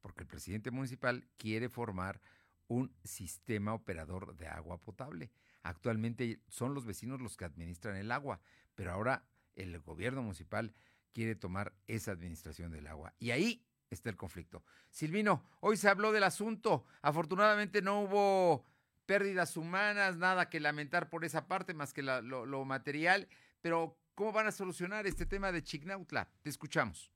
Porque 0.00 0.22
el 0.22 0.28
presidente 0.28 0.70
municipal 0.70 1.26
quiere 1.36 1.68
formar 1.68 2.20
un 2.68 2.94
sistema 3.04 3.74
operador 3.74 4.36
de 4.36 4.48
agua 4.48 4.78
potable. 4.78 5.30
Actualmente 5.62 6.40
son 6.48 6.74
los 6.74 6.84
vecinos 6.84 7.20
los 7.20 7.36
que 7.36 7.44
administran 7.44 7.96
el 7.96 8.12
agua, 8.12 8.40
pero 8.74 8.92
ahora 8.92 9.24
el 9.54 9.78
gobierno 9.80 10.22
municipal 10.22 10.74
quiere 11.12 11.34
tomar 11.34 11.72
esa 11.86 12.12
administración 12.12 12.72
del 12.72 12.86
agua. 12.86 13.14
Y 13.18 13.30
ahí 13.30 13.64
está 13.90 14.10
el 14.10 14.16
conflicto. 14.16 14.62
Silvino, 14.90 15.44
hoy 15.60 15.76
se 15.76 15.88
habló 15.88 16.12
del 16.12 16.24
asunto. 16.24 16.84
Afortunadamente 17.02 17.82
no 17.82 18.02
hubo 18.02 18.64
pérdidas 19.06 19.56
humanas, 19.56 20.16
nada 20.16 20.50
que 20.50 20.60
lamentar 20.60 21.08
por 21.08 21.24
esa 21.24 21.46
parte 21.46 21.72
más 21.74 21.92
que 21.92 22.02
lo, 22.02 22.64
material, 22.64 23.28
pero 23.60 23.96
¿cómo 24.14 24.32
van 24.32 24.48
a 24.48 24.52
solucionar 24.52 25.06
este 25.06 25.26
tema 25.26 25.52
de 25.52 25.62
Chignautla? 25.62 26.28
Te 26.42 26.50
escuchamos. 26.50 27.10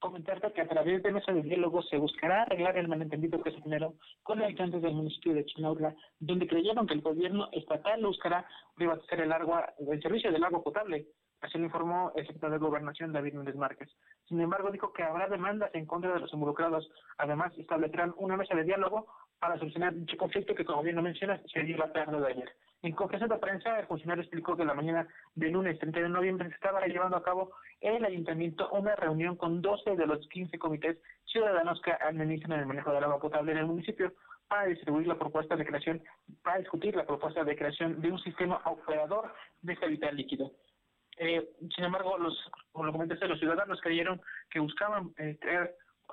Comentarte 0.00 0.50
que 0.54 0.62
a 0.62 0.66
través 0.66 1.02
de 1.02 1.12
mesa 1.12 1.30
de 1.30 1.42
diálogo 1.42 1.82
se 1.82 1.98
buscará 1.98 2.42
arreglar 2.42 2.78
el 2.78 2.88
malentendido 2.88 3.42
que 3.42 3.50
se 3.50 3.60
generó 3.60 3.92
con 4.22 4.42
habitantes 4.42 4.80
del 4.80 4.94
municipio 4.94 5.34
de 5.34 5.44
Chignautla, 5.44 5.94
donde 6.18 6.46
creyeron 6.46 6.86
que 6.86 6.94
el 6.94 7.02
gobierno 7.02 7.50
estatal 7.52 8.02
buscará 8.02 8.46
privatizar 8.76 9.20
el 9.20 9.30
agua, 9.30 9.74
el 9.78 10.00
servicio 10.00 10.32
del 10.32 10.42
agua 10.42 10.62
potable. 10.62 11.06
Así 11.42 11.58
lo 11.58 11.64
informó 11.64 12.12
el 12.16 12.26
secretario 12.26 12.58
de 12.58 12.64
Gobernación, 12.64 13.12
David 13.12 13.34
Méndez 13.34 13.56
Márquez. 13.56 13.90
Sin 14.26 14.40
embargo, 14.40 14.70
dijo 14.70 14.90
que 14.94 15.02
habrá 15.02 15.28
demandas 15.28 15.70
en 15.74 15.84
contra 15.84 16.14
de 16.14 16.20
los 16.20 16.32
involucrados. 16.32 16.90
Además, 17.18 17.52
establecerán 17.58 18.14
una 18.16 18.38
mesa 18.38 18.54
de 18.54 18.64
diálogo 18.64 19.06
para 19.38 19.58
solucionar 19.58 19.94
dicho 19.94 20.16
conflicto 20.16 20.54
que, 20.54 20.64
como 20.64 20.82
bien 20.82 20.96
lo 20.96 21.02
mencionas, 21.02 21.42
se 21.52 21.60
dio 21.60 21.76
la 21.76 21.92
tarde 21.92 22.18
de 22.18 22.26
ayer. 22.26 22.50
En 22.82 22.92
conferencia 22.92 23.34
de 23.34 23.40
prensa, 23.40 23.78
el 23.78 23.86
funcionario 23.86 24.22
explicó 24.22 24.56
que 24.56 24.64
la 24.64 24.72
mañana 24.72 25.06
del 25.34 25.52
lunes 25.52 25.78
30 25.78 26.00
de 26.00 26.08
noviembre 26.08 26.48
se 26.48 26.54
estaba 26.54 26.86
llevando 26.86 27.16
a 27.16 27.22
cabo 27.22 27.52
en 27.80 27.96
el 27.96 28.04
ayuntamiento 28.06 28.70
una 28.70 28.96
reunión 28.96 29.36
con 29.36 29.60
12 29.60 29.96
de 29.96 30.06
los 30.06 30.26
15 30.28 30.58
comités 30.58 30.96
ciudadanos 31.26 31.80
que 31.82 31.92
administran 31.92 32.60
el 32.60 32.66
manejo 32.66 32.92
del 32.92 33.04
agua 33.04 33.20
potable 33.20 33.52
en 33.52 33.58
el 33.58 33.66
municipio 33.66 34.14
para 34.48 34.66
distribuir 34.66 35.06
la 35.06 35.18
propuesta 35.18 35.56
de 35.56 35.66
creación, 35.66 36.02
para 36.42 36.58
discutir 36.58 36.96
la 36.96 37.06
propuesta 37.06 37.44
de 37.44 37.56
creación 37.56 38.00
de 38.00 38.12
un 38.12 38.18
sistema 38.18 38.60
operador 38.64 39.32
de 39.60 39.74
este 39.74 39.86
vital 39.86 40.16
líquido. 40.16 40.50
Eh, 41.18 41.50
sin 41.76 41.84
embargo, 41.84 42.16
los, 42.16 42.50
lo 42.74 42.92
comentaste, 42.92 43.28
los 43.28 43.38
ciudadanos 43.38 43.80
creyeron 43.82 44.22
que 44.48 44.58
buscaban 44.58 45.12
eh, 45.18 45.38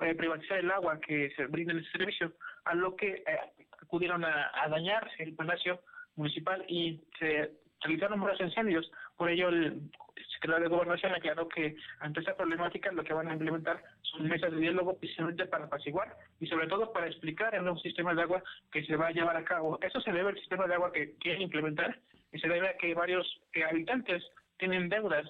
eh, 0.00 0.14
privatizar 0.14 0.58
el 0.58 0.70
agua 0.70 1.00
que 1.00 1.30
se 1.34 1.46
brinda 1.46 1.72
en 1.72 1.80
ese 1.80 1.90
servicio, 1.90 2.32
a 2.64 2.74
lo 2.74 2.94
que 2.94 3.24
eh, 3.26 3.66
acudieron 3.82 4.24
a, 4.24 4.68
dañar 4.68 5.10
el 5.18 5.34
palacio 5.34 5.80
municipal 6.18 6.64
y 6.68 7.00
se 7.18 7.52
realizaron 7.80 8.20
varios 8.20 8.40
incendios. 8.40 8.90
Por 9.16 9.30
ello, 9.30 9.48
el 9.48 9.90
secretario 10.34 10.68
de 10.68 10.74
Gobernación 10.74 11.12
aclaró 11.14 11.48
que 11.48 11.76
ante 12.00 12.20
esta 12.20 12.36
problemática 12.36 12.92
lo 12.92 13.04
que 13.04 13.12
van 13.12 13.28
a 13.28 13.32
implementar 13.32 13.82
son 14.02 14.28
mesas 14.28 14.52
de 14.52 14.58
diálogo 14.58 14.98
precisamente 14.98 15.46
para 15.46 15.64
apaciguar 15.64 16.16
y 16.40 16.46
sobre 16.46 16.66
todo 16.66 16.92
para 16.92 17.06
explicar 17.06 17.54
el 17.54 17.62
nuevo 17.62 17.78
sistema 17.78 18.14
de 18.14 18.22
agua 18.22 18.42
que 18.72 18.84
se 18.84 18.96
va 18.96 19.08
a 19.08 19.12
llevar 19.12 19.36
a 19.36 19.44
cabo. 19.44 19.78
Eso 19.80 20.00
se 20.00 20.12
debe 20.12 20.30
al 20.30 20.38
sistema 20.38 20.66
de 20.66 20.74
agua 20.74 20.92
que 20.92 21.14
quieren 21.18 21.42
implementar 21.42 21.98
y 22.32 22.38
se 22.38 22.48
debe 22.48 22.68
a 22.68 22.76
que 22.76 22.94
varios 22.94 23.26
eh, 23.54 23.64
habitantes 23.64 24.22
tienen 24.58 24.88
deudas 24.88 25.26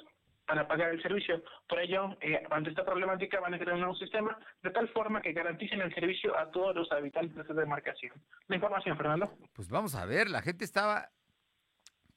para 0.49 0.67
pagar 0.67 0.91
el 0.91 1.03
servicio. 1.03 1.43
Por 1.69 1.79
ello, 1.79 2.17
eh, 2.23 2.43
ante 2.51 2.71
esta 2.71 2.85
problemática 2.85 3.39
van 3.39 3.53
a 3.53 3.59
crear 3.59 3.75
un 3.75 3.81
nuevo 3.81 3.95
sistema 3.97 4.37
de 4.63 4.71
tal 4.71 4.89
forma 4.89 5.21
que 5.21 5.35
garanticen 5.35 5.83
el 5.83 5.95
servicio 5.95 6.37
a 6.39 6.51
todos 6.51 6.75
los 6.75 6.91
habitantes 6.91 7.35
de 7.37 7.43
esta 7.43 7.53
demarcación. 7.53 8.15
La 8.49 8.57
información, 8.57 8.97
Fernando. 8.97 9.31
Pues 9.53 9.69
vamos 9.69 9.95
a 9.95 10.07
ver, 10.07 10.31
la 10.31 10.41
gente 10.41 10.65
estaba 10.65 11.11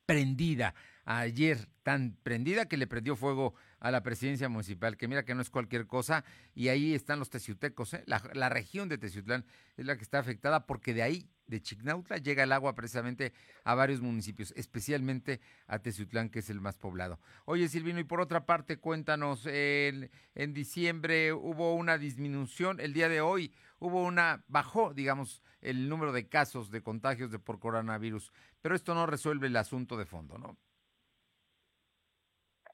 prendida 0.06 0.74
ayer, 1.04 1.67
tan 1.84 2.15
prendida 2.24 2.67
que 2.67 2.78
le 2.78 2.88
prendió 2.88 3.17
fuego 3.17 3.54
a 3.82 3.91
la 3.91 4.02
presidencia 4.02 4.48
municipal, 4.48 4.96
que 4.96 5.10
mira 5.10 5.26
que 5.26 5.36
no 5.36 5.41
es 5.41 5.50
cualquier 5.50 5.86
cosa, 5.86 6.24
y 6.56 6.70
ahí 6.70 6.94
están 6.94 7.20
los 7.20 7.30
teciutecos, 7.30 7.94
¿eh? 7.96 8.04
la, 8.06 8.50
región 8.50 8.88
de 8.88 8.98
Teciutlán 8.98 9.46
es 9.76 9.86
la 9.86 9.98
que 9.98 10.04
está 10.04 10.20
afectada 10.20 10.65
porque 10.65 10.94
de 10.94 11.04
ahí 11.04 11.30
de 11.51 11.61
Chignautla 11.61 12.17
llega 12.17 12.43
el 12.43 12.51
agua 12.51 12.73
precisamente 12.73 13.33
a 13.63 13.75
varios 13.75 14.01
municipios, 14.01 14.53
especialmente 14.55 15.41
a 15.67 15.79
Teciutlán, 15.79 16.29
que 16.29 16.39
es 16.39 16.49
el 16.49 16.61
más 16.61 16.77
poblado. 16.77 17.19
Oye, 17.45 17.67
Silvino, 17.67 17.99
y 17.99 18.05
por 18.05 18.21
otra 18.21 18.45
parte, 18.45 18.77
cuéntanos, 18.77 19.45
en 19.45 20.09
diciembre 20.53 21.33
hubo 21.33 21.75
una 21.75 21.97
disminución, 21.97 22.79
el 22.79 22.93
día 22.93 23.09
de 23.09 23.21
hoy 23.21 23.53
hubo 23.79 24.03
una, 24.03 24.43
bajó, 24.47 24.93
digamos, 24.93 25.43
el 25.59 25.89
número 25.89 26.13
de 26.13 26.27
casos 26.27 26.71
de 26.71 26.81
contagios 26.81 27.31
de 27.31 27.39
por 27.39 27.59
coronavirus, 27.59 28.31
pero 28.61 28.73
esto 28.73 28.95
no 28.95 29.05
resuelve 29.05 29.47
el 29.47 29.57
asunto 29.57 29.97
de 29.97 30.05
fondo, 30.05 30.37
¿no? 30.37 30.57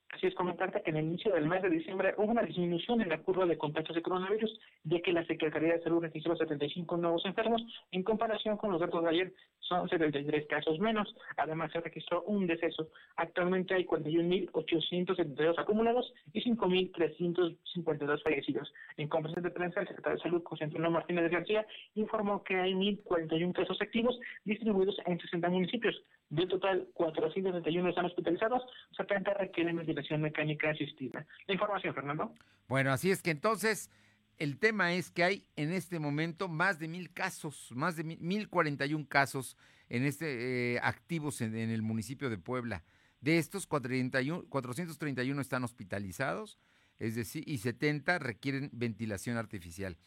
Así 0.10 0.28
es 0.28 0.36
comentarte 0.36 0.82
que 0.82 0.90
en 0.90 0.98
el 0.98 1.06
inicio 1.06 1.34
del 1.34 1.48
mes 1.48 1.62
de 1.62 1.70
diciembre 1.70 2.14
hubo 2.18 2.32
una 2.32 2.42
disminución 2.42 3.02
en 3.02 3.10
la 3.10 3.20
curva 3.20 3.46
de 3.46 3.58
contagios 3.58 3.94
de 3.94 4.02
coronavirus, 4.02 4.60
ya 4.84 5.02
que 5.02 5.12
la 5.12 5.26
Secretaría 5.26 5.74
de 5.74 5.84
Salud 5.84 6.02
registró 6.02 6.36
75 6.36 6.98
nuevos 6.98 7.26
enfermos, 7.26 7.62
en 7.92 8.04
comparación 8.04 8.58
con 8.58 8.72
los 8.72 8.80
datos 8.80 9.04
de 9.04 9.10
ayer 9.10 9.34
son 9.60 9.88
73 9.90 10.48
casos 10.48 10.80
menos. 10.80 11.14
Además 11.36 11.72
se 11.72 11.82
registró 11.82 12.24
un 12.24 12.48
deceso. 12.48 12.90
Actualmente 13.18 13.74
hay 13.74 13.86
41.872 13.86 15.56
acumulados 15.58 16.14
y 16.32 16.42
5.352 16.42 18.24
fallecidos. 18.24 18.74
En 18.96 19.10
conferencia 19.10 19.44
de 19.44 19.52
prensa, 19.52 19.82
el 19.82 19.88
secretario 19.88 20.18
de 20.18 20.24
Salud, 20.24 20.44
José 20.46 20.64
Antonio 20.64 20.90
Martínez 20.90 21.30
García, 21.30 21.66
informó 21.96 22.44
que 22.44 22.56
hay 22.56 22.74
1.041 22.74 23.54
casos 23.54 23.82
activos 23.82 24.18
distribuidos 24.46 24.98
en 25.06 25.20
60 25.20 25.50
municipios. 25.50 26.02
Del 26.30 26.50
total, 26.50 26.90
471 26.94 27.90
están 27.90 28.06
hospitalizados, 28.06 28.62
70 28.98 29.34
requieren 29.36 29.78
ventilación 29.78 30.22
mecánica 30.22 30.70
asistida. 30.70 31.26
La 31.48 31.54
información, 31.54 31.94
Fernando. 31.94 32.34
Bueno, 32.68 32.92
así 32.92 33.12
es 33.12 33.22
que 33.22 33.32
entonces 33.32 33.90
el 34.38 34.60
tema 34.60 34.94
es 34.94 35.10
que 35.10 35.24
hay 35.24 35.48
en 35.56 35.72
este 35.72 36.00
momento 36.00 36.50
más 36.50 36.80
de 36.80 36.90
mil 36.90 37.14
casos, 37.14 37.72
más 37.74 37.96
de 37.96 38.04
mil, 38.04 38.50
cuarenta 38.50 38.86
y 38.86 38.94
un 38.94 39.06
casos 39.06 39.56
en 39.88 40.04
este 40.04 40.76
eh, 40.76 40.80
activos 40.84 41.40
en, 41.42 41.56
el 41.56 41.82
municipio 41.82 42.30
de 42.30 42.38
Puebla. 42.38 42.84
De 43.22 43.38
estos, 43.38 43.66
431 43.66 45.42
están 45.42 45.64
hospitalizados, 45.64 46.60
es 47.00 47.16
decir, 47.16 47.44
y 47.48 47.60
70 47.60 48.20
requieren 48.20 48.70
ventilación 48.74 49.38
artificial. 49.38 49.98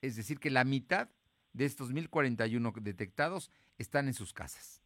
Es 0.00 0.14
decir, 0.14 0.38
que 0.38 0.50
la 0.50 0.64
mitad 0.64 1.10
de 1.52 1.64
estos 1.64 1.92
1041 1.92 2.72
detectados 2.80 3.50
están 3.76 4.06
en 4.06 4.14
sus 4.14 4.32
casas. 4.32 4.83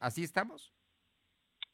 ¿Así 0.00 0.24
estamos? 0.24 0.72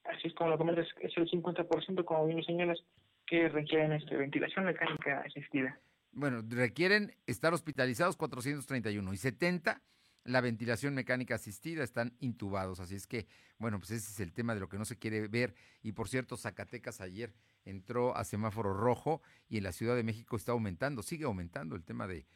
Así 0.04 0.28
es 0.28 0.34
como 0.34 0.50
lo 0.50 0.58
comentas, 0.58 0.86
es 1.00 1.16
el 1.16 1.30
50%, 1.30 2.04
como 2.04 2.26
bien 2.26 2.44
señalas, 2.44 2.78
que 3.26 3.48
requieren 3.48 3.92
este, 3.92 4.16
ventilación 4.16 4.66
mecánica 4.66 5.20
asistida. 5.20 5.80
Bueno, 6.12 6.42
requieren 6.48 7.16
estar 7.26 7.54
hospitalizados 7.54 8.16
431 8.16 9.12
y 9.12 9.16
70 9.16 9.82
la 10.24 10.40
ventilación 10.40 10.94
mecánica 10.94 11.34
asistida 11.34 11.84
están 11.84 12.16
intubados. 12.18 12.80
Así 12.80 12.94
es 12.94 13.06
que, 13.06 13.26
bueno, 13.58 13.78
pues 13.78 13.90
ese 13.90 14.10
es 14.10 14.20
el 14.20 14.32
tema 14.32 14.54
de 14.54 14.60
lo 14.60 14.68
que 14.68 14.78
no 14.78 14.84
se 14.84 14.98
quiere 14.98 15.28
ver. 15.28 15.54
Y 15.82 15.92
por 15.92 16.08
cierto, 16.08 16.36
Zacatecas 16.36 17.00
ayer 17.00 17.34
entró 17.64 18.16
a 18.16 18.24
semáforo 18.24 18.72
rojo 18.74 19.22
y 19.48 19.58
en 19.58 19.64
la 19.64 19.72
Ciudad 19.72 19.94
de 19.94 20.02
México 20.02 20.36
está 20.36 20.52
aumentando, 20.52 21.02
sigue 21.02 21.24
aumentando 21.24 21.76
el 21.76 21.84
tema 21.84 22.06
de 22.06 22.26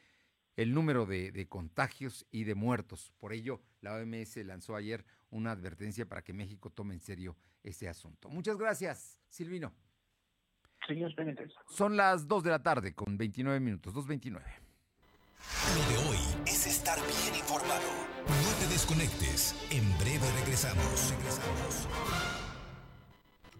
el 0.56 0.74
número 0.74 1.06
de, 1.06 1.30
de 1.30 1.46
contagios 1.48 2.26
y 2.30 2.44
de 2.44 2.54
muertos. 2.54 3.12
Por 3.18 3.32
ello, 3.32 3.62
la 3.80 3.94
OMS 3.94 4.36
lanzó 4.38 4.74
ayer 4.74 5.04
una 5.30 5.52
advertencia 5.52 6.06
para 6.06 6.22
que 6.22 6.32
México 6.32 6.70
tome 6.70 6.94
en 6.94 7.00
serio 7.00 7.36
este 7.62 7.88
asunto. 7.88 8.28
Muchas 8.28 8.56
gracias, 8.56 9.20
Silvino. 9.28 9.74
Son 11.68 11.96
las 11.96 12.26
2 12.26 12.44
de 12.44 12.50
la 12.50 12.62
tarde 12.62 12.94
con 12.94 13.18
29 13.18 13.60
minutos, 13.60 13.94
2.29. 13.94 14.42
Lo 15.74 15.90
de 15.90 16.08
hoy 16.08 16.18
es 16.46 16.66
estar 16.66 16.98
bien 16.98 17.40
informado. 17.40 17.88
No 18.26 18.58
te 18.60 18.72
desconectes. 18.72 19.54
En 19.70 19.86
breve 19.98 20.26
regresamos. 20.40 21.10
Regresamos. 21.10 22.47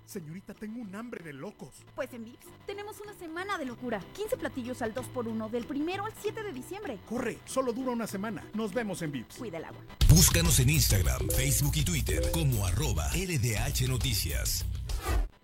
Señorita, 0.09 0.55
tengo 0.55 0.81
un 0.81 0.95
hambre 0.95 1.23
de 1.23 1.35
locos. 1.35 1.69
Pues 1.95 2.11
en 2.15 2.25
Vips 2.25 2.47
tenemos 2.65 2.99
una 3.01 3.13
semana 3.13 3.59
de 3.59 3.67
locura. 3.67 4.01
15 4.15 4.39
platillos 4.39 4.81
al 4.81 4.95
2x1 4.95 5.51
del 5.51 5.67
primero 5.67 6.07
al 6.07 6.15
7 6.23 6.43
de 6.45 6.53
diciembre. 6.55 6.99
Corre, 7.07 7.39
solo 7.45 7.75
dura 7.75 7.91
una 7.91 8.07
semana. 8.07 8.43
Nos 8.55 8.73
vemos 8.73 9.03
en 9.03 9.13
Vips. 9.13 9.37
Cuida 9.37 9.59
el 9.59 9.67
agua. 9.67 9.83
Búscanos 10.09 10.61
en 10.61 10.71
Instagram, 10.71 11.29
Facebook 11.37 11.73
y 11.75 11.85
Twitter 11.85 12.23
como 12.33 12.65
arroba 12.65 13.07
LDH 13.13 13.87
Noticias. 13.87 14.65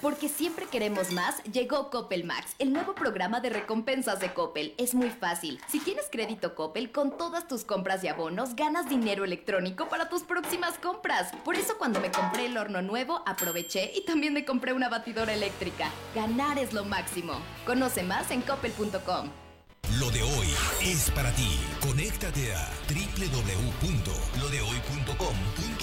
Porque 0.00 0.28
siempre 0.28 0.66
queremos 0.66 1.10
más, 1.10 1.42
llegó 1.44 1.90
Coppel 1.90 2.24
Max, 2.24 2.54
el 2.60 2.72
nuevo 2.72 2.94
programa 2.94 3.40
de 3.40 3.50
recompensas 3.50 4.20
de 4.20 4.32
Coppel. 4.32 4.74
Es 4.78 4.94
muy 4.94 5.10
fácil. 5.10 5.60
Si 5.68 5.80
tienes 5.80 6.06
crédito 6.10 6.54
Coppel, 6.54 6.92
con 6.92 7.16
todas 7.16 7.48
tus 7.48 7.64
compras 7.64 8.04
y 8.04 8.08
abonos, 8.08 8.54
ganas 8.54 8.88
dinero 8.88 9.24
electrónico 9.24 9.88
para 9.88 10.08
tus 10.08 10.22
próximas 10.22 10.78
compras. 10.78 11.32
Por 11.44 11.56
eso 11.56 11.76
cuando 11.78 12.00
me 12.00 12.12
compré 12.12 12.46
el 12.46 12.56
horno 12.56 12.80
nuevo, 12.80 13.22
aproveché 13.26 13.90
y 13.94 14.04
también 14.04 14.34
me 14.34 14.44
compré 14.44 14.72
una 14.72 14.88
batidora 14.88 15.34
eléctrica. 15.34 15.90
Ganar 16.14 16.58
es 16.58 16.72
lo 16.72 16.84
máximo. 16.84 17.34
Conoce 17.66 18.04
más 18.04 18.30
en 18.30 18.42
coppel.com. 18.42 19.30
Lo 19.98 20.10
de 20.10 20.22
hoy 20.22 20.48
es 20.82 21.10
para 21.10 21.32
ti. 21.32 21.58
Conéctate 21.80 22.54
a 22.54 22.68
www.lodehoy.com.mx 22.88 25.77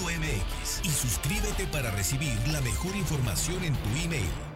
y 0.82 0.88
suscríbete 0.88 1.66
para 1.66 1.90
recibir 1.90 2.36
la 2.48 2.60
mejor 2.60 2.94
información 2.96 3.64
en 3.64 3.74
tu 3.74 3.88
email. 4.04 4.55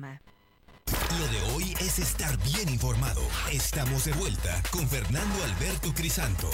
Lo 0.00 1.28
de 1.28 1.52
hoy 1.52 1.74
es 1.80 1.98
estar 1.98 2.36
bien 2.38 2.68
informado. 2.70 3.20
Estamos 3.52 4.06
de 4.06 4.12
vuelta 4.12 4.62
con 4.70 4.88
Fernando 4.88 5.44
Alberto 5.44 5.92
Crisanto. 5.94 6.48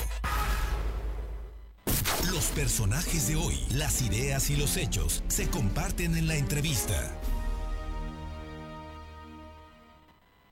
Los 2.33 2.47
personajes 2.47 3.29
de 3.29 3.37
hoy, 3.37 3.65
las 3.71 4.03
ideas 4.03 4.51
y 4.51 4.57
los 4.57 4.77
hechos 4.77 5.23
se 5.29 5.49
comparten 5.49 6.17
en 6.17 6.27
la 6.27 6.37
entrevista. 6.37 7.17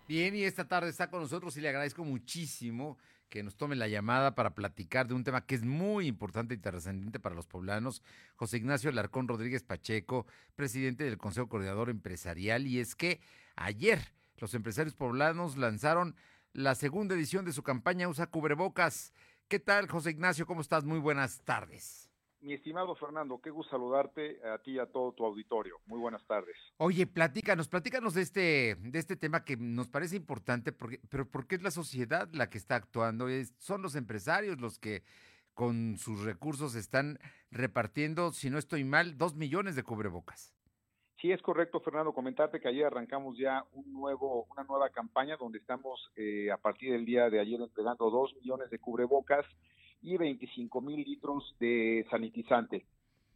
Bien, 0.07 0.37
y 0.37 0.45
esta 0.45 0.69
tarde 0.69 0.91
está 0.91 1.11
con 1.11 1.23
nosotros 1.23 1.57
y 1.57 1.63
le 1.63 1.71
agradezco 1.71 2.05
muchísimo 2.05 2.99
que 3.35 3.43
nos 3.43 3.57
tome 3.57 3.75
la 3.75 3.89
llamada 3.89 4.37
para 4.37 4.55
platicar 4.55 5.09
de 5.09 5.15
un 5.15 5.25
tema 5.25 5.45
que 5.45 5.57
es 5.57 5.65
muy 5.65 6.07
importante 6.07 6.55
y 6.55 6.57
trascendente 6.57 7.19
para 7.19 7.35
los 7.35 7.49
poblanos. 7.49 8.01
José 8.37 8.59
Ignacio 8.59 8.93
Larcón 8.93 9.27
Rodríguez 9.27 9.65
Pacheco, 9.65 10.25
presidente 10.55 11.03
del 11.03 11.19
Consejo 11.19 11.49
Coordinador 11.49 11.91
Empresarial, 11.91 12.69
y 12.69 12.79
es 12.79 12.95
que 12.95 13.21
ayer 13.57 14.13
los 14.39 14.55
empresarios 14.55 14.95
poblanos 14.95 15.57
lanzaron 15.57 16.15
la 16.53 16.77
segunda 16.77 17.17
edición 17.17 17.45
de 17.45 17.53
su 17.53 17.65
campaña 17.65 18.07
Usa 18.07 18.29
Cubrebocas. 18.29 19.13
¿Qué 19.49 19.59
tal, 19.59 19.89
José 19.89 20.11
Ignacio? 20.11 20.47
¿Cómo 20.47 20.61
estás? 20.61 20.85
Muy 20.85 21.01
buenas 21.01 21.41
tardes. 21.41 22.04
Mi 22.45 22.53
estimado 22.53 22.95
Fernando, 22.95 23.41
qué 23.43 23.49
gusto 23.49 23.71
saludarte 23.71 24.39
a 24.47 24.59
ti 24.59 24.73
y 24.73 24.79
a 24.79 24.85
todo 24.85 25.13
tu 25.13 25.25
auditorio. 25.25 25.79
Muy 25.87 25.99
buenas 25.99 26.23
tardes. 26.27 26.55
Oye, 26.77 27.07
platícanos, 27.07 27.69
platícanos 27.69 28.13
de 28.13 28.21
este, 28.21 28.77
de 28.81 28.99
este 28.99 29.17
tema 29.17 29.47
que 29.47 29.57
nos 29.57 29.89
parece 29.89 30.17
importante, 30.17 30.71
porque, 30.71 31.01
pero 31.09 31.27
porque 31.27 31.55
es 31.55 31.63
la 31.63 31.71
sociedad 31.71 32.29
la 32.35 32.51
que 32.51 32.59
está 32.59 32.77
actuando, 32.77 33.29
es, 33.29 33.55
son 33.57 33.81
los 33.81 33.95
empresarios 33.97 34.61
los 34.61 34.79
que 34.79 35.05
con 35.55 35.97
sus 35.97 36.23
recursos 36.23 36.75
están 36.75 37.19
repartiendo, 37.51 38.31
si 38.31 38.51
no 38.51 38.59
estoy 38.59 38.85
mal, 38.85 39.17
dos 39.17 39.35
millones 39.35 39.75
de 39.75 39.83
cubrebocas. 39.83 40.55
Sí, 41.23 41.33
es 41.33 41.41
correcto, 41.41 41.81
Fernando, 41.81 42.13
comentarte 42.13 42.61
que 42.61 42.69
ayer 42.69 42.85
arrancamos 42.85 43.39
ya 43.39 43.65
un 43.73 43.91
nuevo, 43.91 44.47
una 44.51 44.65
nueva 44.65 44.91
campaña 44.91 45.39
donde 45.39 45.61
estamos 45.61 46.11
eh, 46.15 46.51
a 46.51 46.59
partir 46.59 46.93
del 46.93 47.07
día 47.07 47.31
de 47.31 47.41
ayer 47.41 47.59
entregando 47.59 48.11
dos 48.11 48.35
millones 48.35 48.69
de 48.69 48.79
cubrebocas 48.79 49.47
y 50.05 50.19
25 50.19 50.81
mil 50.83 51.03
litros 51.03 51.57
de 51.59 52.07
sanitizante. 52.11 52.85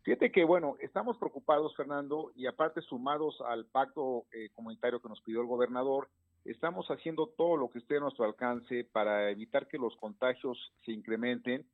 Fíjate 0.03 0.31
que, 0.31 0.45
bueno, 0.45 0.77
estamos 0.81 1.17
preocupados, 1.17 1.75
Fernando, 1.75 2.31
y 2.37 2.47
aparte 2.47 2.83
sumados 2.83 3.41
al 3.41 3.65
pacto 3.67 4.27
eh, 4.33 4.51
comunitario 4.55 5.01
que 5.01 5.09
nos 5.09 5.21
pidió 5.23 5.41
el 5.41 5.47
gobernador, 5.47 6.09
estamos 6.45 6.87
haciendo 6.89 7.27
todo 7.27 7.57
lo 7.57 7.71
que 7.71 7.79
esté 7.79 7.97
a 7.97 8.01
nuestro 8.01 8.25
alcance 8.25 8.85
para 8.85 9.31
evitar 9.31 9.67
que 9.67 9.79
los 9.79 9.97
contagios 9.97 10.59
se 10.85 10.93
incrementen. 10.93 11.67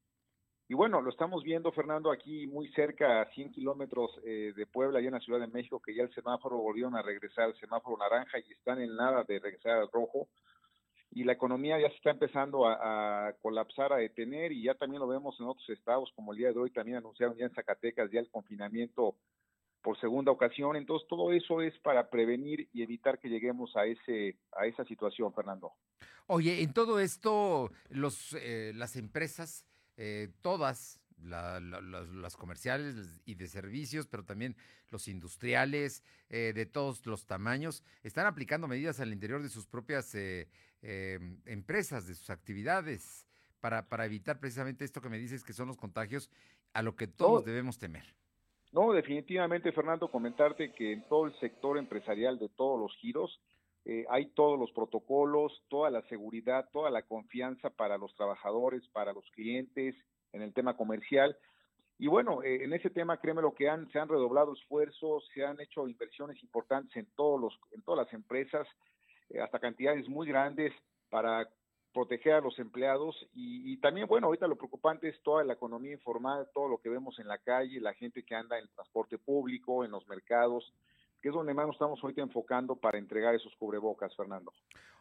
Y 0.69 0.75
bueno, 0.75 1.03
lo 1.03 1.11
estamos 1.11 1.43
viendo, 1.43 1.73
Fernando, 1.73 2.11
aquí 2.11 2.47
muy 2.47 2.69
cerca, 2.73 3.21
a 3.21 3.27
100 3.27 3.53
kilómetros 3.53 4.11
eh, 4.25 4.53
de 4.57 4.67
Puebla, 4.67 5.01
allá 5.01 5.09
en 5.09 5.15
la 5.15 5.21
Ciudad 5.21 5.41
de 5.41 5.49
México, 5.49 5.83
que 5.85 5.95
ya 5.95 6.05
el 6.05 6.15
semáforo 6.15 6.57
volvieron 6.57 6.97
a 6.97 7.03
regresar 7.03 7.47
al 7.47 7.57
semáforo 7.57 7.99
naranja 7.99 8.39
y 8.39 8.53
están 8.53 8.81
en 8.81 8.97
nada 8.97 9.25
de 9.25 9.41
regresar 9.41 9.79
al 9.79 9.91
rojo 9.93 10.29
y 11.15 11.23
la 11.23 11.33
economía 11.33 11.79
ya 11.81 11.89
se 11.91 11.97
está 11.97 12.11
empezando 12.11 12.67
a, 12.67 13.33
colapsar, 13.41 13.93
a 13.93 13.97
detener 13.97 14.51
y 14.51 14.65
ya 14.65 14.75
también 14.75 15.01
lo 15.01 15.07
vemos 15.07 15.39
en 15.39 15.47
otros 15.47 15.69
estados, 15.71 16.11
como 16.17 16.33
el 16.33 16.39
día 16.39 16.53
de 16.53 16.59
hoy 16.59 16.71
también 16.71 16.99
anunciaron 16.99 17.37
ya 17.37 17.45
en 17.45 17.55
Zacatecas 17.55 18.11
ya 18.11 18.19
el 18.19 18.29
confinamiento 18.31 19.15
por 19.81 19.99
segunda 20.01 20.33
ocasión. 20.33 20.75
Entonces 20.75 21.07
todo 21.09 21.33
eso 21.33 21.63
es 21.63 21.79
para 21.79 22.11
prevenir 22.11 22.69
y 22.73 22.83
evitar 22.83 23.21
que 23.21 23.29
lleguemos 23.29 23.77
a 23.77 23.87
ese 23.87 24.37
a 24.53 24.67
esa 24.67 24.85
situación, 24.87 25.33
Fernando. 25.33 25.73
Oye, 26.27 26.63
en 26.63 26.73
todo 26.73 26.99
esto 26.99 27.71
los 27.91 28.33
eh, 28.41 28.73
las 28.75 28.97
empresas 28.97 29.65
eh, 29.97 30.31
todas 30.41 31.01
la, 31.23 31.61
la, 31.61 31.81
las, 31.81 32.09
las, 32.09 32.37
comerciales 32.37 33.23
y 33.25 33.35
de 33.35 33.47
servicios, 33.47 34.07
pero 34.07 34.25
también 34.25 34.57
los 34.91 35.09
industriales 35.09 36.03
eh, 36.29 36.53
de 36.55 36.67
todos 36.67 37.05
los 37.07 37.27
tamaños, 37.27 37.83
están 38.03 38.27
aplicando 38.27 38.69
medidas 38.69 39.01
al 39.01 39.13
interior 39.13 39.43
de 39.43 39.49
sus 39.49 39.67
propias 39.67 40.15
eh, 40.15 40.49
eh, 40.83 41.19
empresas, 41.47 42.07
de 42.07 42.15
sus 42.15 42.31
actividades, 42.31 43.27
para, 43.61 43.89
para 43.89 44.05
evitar 44.05 44.41
precisamente 44.41 44.85
esto 44.85 45.01
que 45.01 45.09
me 45.09 45.19
dices 45.19 45.45
que 45.45 45.53
son 45.53 45.69
los 45.69 45.77
contagios 45.77 46.31
a 46.75 46.83
lo 46.83 46.97
que 46.97 47.07
todos 47.07 47.43
no, 47.43 47.47
debemos 47.47 47.79
temer. 47.79 48.05
No, 48.73 48.93
definitivamente, 48.93 49.73
Fernando, 49.73 50.11
comentarte 50.11 50.73
que 50.73 50.93
en 50.93 51.09
todo 51.09 51.27
el 51.27 51.39
sector 51.39 51.79
empresarial 51.79 52.39
de 52.39 52.49
todos 52.51 52.79
los 52.79 52.95
giros, 52.97 53.41
eh, 53.85 54.05
hay 54.09 54.27
todos 54.31 54.59
los 54.59 54.73
protocolos, 54.73 55.63
toda 55.69 55.91
la 55.91 56.03
seguridad, 56.09 56.69
toda 56.73 56.91
la 56.91 57.03
confianza 57.03 57.71
para 57.71 57.99
los 57.99 58.15
trabajadores, 58.15 58.83
para 58.89 59.13
los 59.13 59.31
clientes, 59.31 59.95
en 60.35 60.43
el 60.43 60.53
tema 60.53 60.77
comercial. 60.77 61.37
Y 61.99 62.09
bueno, 62.09 62.43
eh, 62.43 62.65
en 62.65 62.73
ese 62.73 62.91
tema, 62.91 63.19
créeme 63.19 63.41
lo 63.41 63.55
que 63.55 63.69
han, 63.69 63.91
se 63.93 63.99
han 63.99 64.09
redoblado 64.09 64.53
esfuerzos, 64.53 65.29
se 65.33 65.45
han 65.45 65.61
hecho 65.61 65.89
inversiones 65.89 66.43
importantes 66.43 66.95
en 66.97 67.07
todos 67.15 67.41
los, 67.41 67.59
en 67.73 67.83
todas 67.83 68.05
las 68.05 68.13
empresas, 68.13 68.67
eh, 69.31 69.41
hasta 69.41 69.61
cantidades 69.61 70.09
muy 70.09 70.27
grandes 70.27 70.73
para 71.09 71.49
proteger 71.93 72.35
a 72.35 72.41
los 72.41 72.59
empleados 72.59 73.17
y, 73.33 73.73
y, 73.73 73.77
también, 73.77 74.09
bueno, 74.09 74.27
ahorita 74.27 74.49
lo 74.49 74.57
preocupante 74.57 75.09
es 75.09 75.23
toda 75.23 75.45
la 75.45 75.53
economía 75.53 75.93
informal, 75.93 76.49
todo 76.53 76.69
lo 76.69 76.79
que 76.79 76.89
vemos 76.89 77.17
en 77.21 77.29
la 77.29 77.39
calle, 77.39 77.81
la 77.81 77.95
gente 77.95 78.25
que 78.25 78.35
anda 78.35 78.59
en 78.59 78.65
el 78.65 78.71
transporte 78.71 79.17
público, 79.17 79.85
en 79.85 79.93
los 79.93 80.05
mercados, 80.09 80.75
que 81.23 81.29
es 81.29 81.35
donde 81.35 81.55
más 81.55 81.67
nos 81.67 81.77
estamos 81.77 82.03
ahorita 82.03 82.23
enfocando 82.23 82.75
para 82.75 82.99
entregar 82.99 83.37
esos 83.37 83.55
cubrebocas, 83.55 84.15
Fernando. 84.17 84.53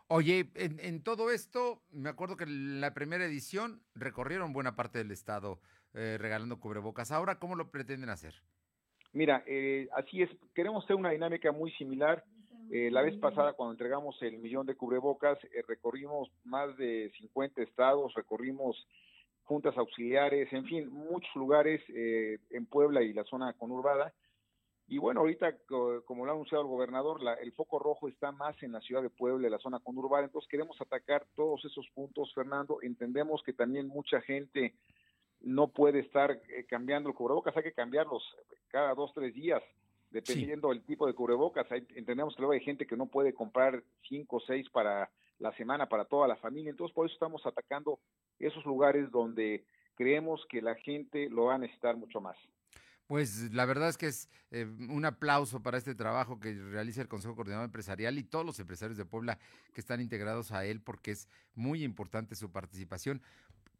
Oye, 0.07 0.51
en, 0.55 0.79
en, 0.79 1.01
todo 1.01 1.31
esto, 1.31 1.81
me 1.89 2.09
acuerdo 2.09 2.37
que 2.37 2.43
en 2.43 2.81
la 2.81 2.93
primera 2.93 3.25
edición 3.25 3.81
recorrieron 3.95 4.53
buena 4.53 4.75
parte 4.75 4.99
del 4.99 5.11
estado 5.11 5.59
eh, 5.93 6.17
regalando 6.19 6.59
cubrebocas. 6.59 7.11
Ahora, 7.11 7.39
¿cómo 7.39 7.55
lo 7.55 7.71
pretenden 7.71 8.09
hacer? 8.09 8.35
Mira, 9.13 9.43
eh, 9.45 9.87
así 9.95 10.21
es, 10.21 10.29
queremos 10.53 10.83
hacer 10.83 10.95
una 10.95 11.11
dinámica 11.11 11.51
muy 11.51 11.71
similar. 11.73 12.23
Eh, 12.71 12.89
la 12.89 13.01
vez 13.01 13.15
pasada, 13.17 13.53
cuando 13.53 13.73
entregamos 13.73 14.19
el 14.21 14.39
millón 14.39 14.65
de 14.65 14.75
cubrebocas, 14.75 15.37
eh, 15.43 15.63
recorrimos 15.67 16.31
más 16.43 16.75
de 16.77 17.11
50 17.19 17.61
estados, 17.61 18.13
recorrimos 18.15 18.87
juntas 19.43 19.77
auxiliares, 19.77 20.51
en 20.51 20.65
fin, 20.65 20.89
muchos 20.89 21.33
lugares 21.35 21.81
eh, 21.89 22.39
en 22.49 22.65
Puebla 22.65 23.03
y 23.03 23.13
la 23.13 23.23
zona 23.25 23.53
conurbada. 23.53 24.13
Y 24.87 24.97
bueno, 24.97 25.21
ahorita, 25.21 25.55
como 26.05 26.25
lo 26.25 26.31
ha 26.31 26.35
anunciado 26.35 26.63
el 26.63 26.69
gobernador, 26.69 27.23
la, 27.23 27.35
el 27.35 27.53
foco 27.53 27.79
rojo 27.79 28.09
está 28.09 28.31
más 28.31 28.61
en 28.61 28.73
la 28.73 28.81
ciudad 28.81 29.01
de 29.01 29.09
Puebla, 29.09 29.47
en 29.47 29.51
la 29.53 29.59
zona 29.59 29.79
conurbada, 29.79 30.25
entonces 30.25 30.49
queremos 30.49 30.79
atacar 30.81 31.25
todos 31.35 31.63
esos 31.65 31.87
puntos, 31.93 32.33
Fernando. 32.33 32.79
Entendemos 32.81 33.41
que 33.43 33.53
también 33.53 33.87
mucha 33.87 34.21
gente 34.21 34.73
no 35.43 35.67
puede 35.67 35.99
estar 35.99 36.31
eh, 36.31 36.65
cambiando 36.67 37.09
el 37.09 37.15
cubrebocas, 37.15 37.55
hay 37.55 37.63
que 37.63 37.73
cambiarlos 37.73 38.23
cada 38.69 38.93
dos, 38.93 39.11
tres 39.13 39.33
días, 39.33 39.61
dependiendo 40.09 40.69
del 40.69 40.83
tipo 40.83 41.07
de 41.07 41.13
cubrebocas. 41.13 41.69
Hay, 41.71 41.85
entendemos 41.95 42.35
que 42.35 42.41
luego 42.41 42.53
hay 42.53 42.61
gente 42.61 42.85
que 42.85 42.97
no 42.97 43.07
puede 43.07 43.33
comprar 43.33 43.83
cinco 44.07 44.37
o 44.37 44.41
seis 44.41 44.69
para 44.69 45.09
la 45.39 45.53
semana, 45.55 45.87
para 45.87 46.05
toda 46.05 46.27
la 46.27 46.35
familia, 46.37 46.69
entonces 46.69 46.93
por 46.93 47.05
eso 47.05 47.13
estamos 47.13 47.45
atacando 47.45 47.99
esos 48.39 48.63
lugares 48.65 49.11
donde 49.11 49.65
creemos 49.95 50.45
que 50.49 50.61
la 50.61 50.75
gente 50.75 51.29
lo 51.29 51.45
va 51.45 51.55
a 51.55 51.57
necesitar 51.57 51.97
mucho 51.97 52.21
más. 52.21 52.37
Pues 53.13 53.53
la 53.53 53.65
verdad 53.65 53.89
es 53.89 53.97
que 53.99 54.07
es 54.07 54.27
eh, 54.49 54.65
un 54.89 55.05
aplauso 55.05 55.61
para 55.61 55.77
este 55.77 55.93
trabajo 55.93 56.39
que 56.39 56.51
realiza 56.55 56.99
el 56.99 57.07
Consejo 57.07 57.35
Coordinador 57.35 57.65
Empresarial 57.65 58.17
y 58.17 58.23
todos 58.23 58.43
los 58.43 58.59
empresarios 58.59 58.97
de 58.97 59.05
Puebla 59.05 59.37
que 59.71 59.81
están 59.81 60.01
integrados 60.01 60.51
a 60.51 60.65
él 60.65 60.81
porque 60.81 61.11
es 61.11 61.29
muy 61.53 61.83
importante 61.83 62.33
su 62.33 62.51
participación 62.51 63.21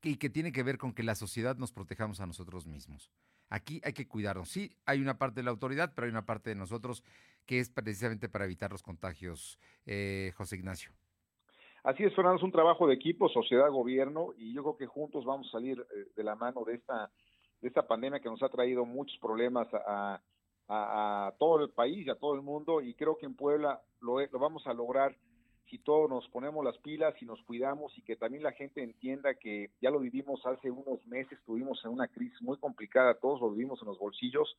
y 0.04 0.18
que 0.18 0.30
tiene 0.30 0.52
que 0.52 0.62
ver 0.62 0.78
con 0.78 0.94
que 0.94 1.02
la 1.02 1.16
sociedad 1.16 1.58
nos 1.58 1.72
protejamos 1.72 2.20
a 2.20 2.28
nosotros 2.28 2.68
mismos. 2.68 3.10
Aquí 3.50 3.82
hay 3.84 3.94
que 3.94 4.08
cuidarnos. 4.08 4.50
Sí, 4.50 4.72
hay 4.86 5.02
una 5.02 5.18
parte 5.18 5.40
de 5.40 5.46
la 5.46 5.50
autoridad, 5.50 5.94
pero 5.96 6.06
hay 6.06 6.12
una 6.12 6.28
parte 6.28 6.52
de 6.52 6.56
nosotros 6.56 7.04
que 7.48 7.58
es 7.58 7.72
precisamente 7.72 8.30
para 8.30 8.46
evitar 8.46 8.72
los 8.72 8.84
contagios, 8.84 9.58
eh, 9.88 10.32
José 10.36 10.58
Ignacio. 10.58 10.92
Así 11.84 12.04
es, 12.04 12.14
Fernando, 12.16 12.38
es 12.38 12.44
un 12.44 12.52
trabajo 12.52 12.86
de 12.86 12.94
equipo, 12.94 13.28
sociedad, 13.30 13.72
gobierno, 13.72 14.36
y 14.38 14.54
yo 14.54 14.62
creo 14.62 14.78
que 14.78 14.86
juntos 14.86 15.26
vamos 15.26 15.48
a 15.48 15.54
salir 15.54 15.80
eh, 15.80 16.12
de 16.16 16.24
la 16.24 16.36
mano 16.36 16.64
de 16.64 16.76
esta, 16.76 17.12
de 17.64 17.70
esta 17.70 17.88
pandemia 17.88 18.20
que 18.20 18.30
nos 18.30 18.44
ha 18.44 18.50
traído 18.50 18.86
muchos 18.86 19.18
problemas 19.20 19.70
a, 19.74 20.22
todo 21.38 21.64
el 21.64 21.70
país 21.70 22.06
y 22.06 22.10
a 22.10 22.16
todo 22.16 22.36
el 22.36 22.42
mundo, 22.42 22.82
y 22.82 22.94
creo 22.94 23.18
que 23.18 23.26
en 23.26 23.36
Puebla 23.36 23.82
lo, 24.02 24.20
lo 24.20 24.40
vamos 24.40 24.66
a 24.66 24.74
lograr 24.74 25.16
si 25.70 25.78
todos 25.78 26.10
nos 26.10 26.28
ponemos 26.30 26.64
las 26.66 26.78
pilas 26.80 27.14
y 27.22 27.26
nos 27.26 27.42
cuidamos 27.44 27.96
y 27.98 28.02
que 28.02 28.16
también 28.16 28.44
la 28.44 28.54
gente 28.54 28.82
entienda 28.82 29.36
que 29.36 29.70
ya 29.82 29.92
lo 29.92 30.00
vivimos 30.00 30.46
hace 30.46 30.72
unos 30.72 31.06
meses, 31.06 31.40
estuvimos 31.40 31.80
en 31.86 31.92
una 31.92 32.08
crisis 32.08 32.42
muy 32.42 32.58
complicada, 32.58 33.14
todos 33.16 33.40
lo 33.40 33.52
vivimos 33.52 33.82
en 33.82 33.88
los 33.88 34.00
bolsillos 34.00 34.58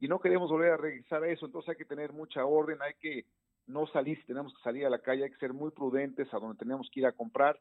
y 0.00 0.08
no 0.08 0.20
queremos 0.20 0.50
volver 0.50 0.72
a 0.72 0.76
regresar 0.76 1.24
a 1.24 1.28
eso, 1.28 1.46
entonces 1.46 1.70
hay 1.70 1.76
que 1.76 1.84
tener 1.84 2.12
mucha 2.12 2.44
orden, 2.44 2.80
hay 2.80 2.94
que 2.94 3.26
no 3.66 3.86
salir 3.88 4.18
si 4.20 4.26
tenemos 4.26 4.54
que 4.54 4.62
salir 4.62 4.86
a 4.86 4.90
la 4.90 5.00
calle, 5.00 5.24
hay 5.24 5.30
que 5.30 5.38
ser 5.38 5.52
muy 5.52 5.70
prudentes 5.70 6.32
a 6.32 6.38
donde 6.38 6.58
tenemos 6.58 6.88
que 6.92 7.00
ir 7.00 7.06
a 7.06 7.12
comprar 7.12 7.58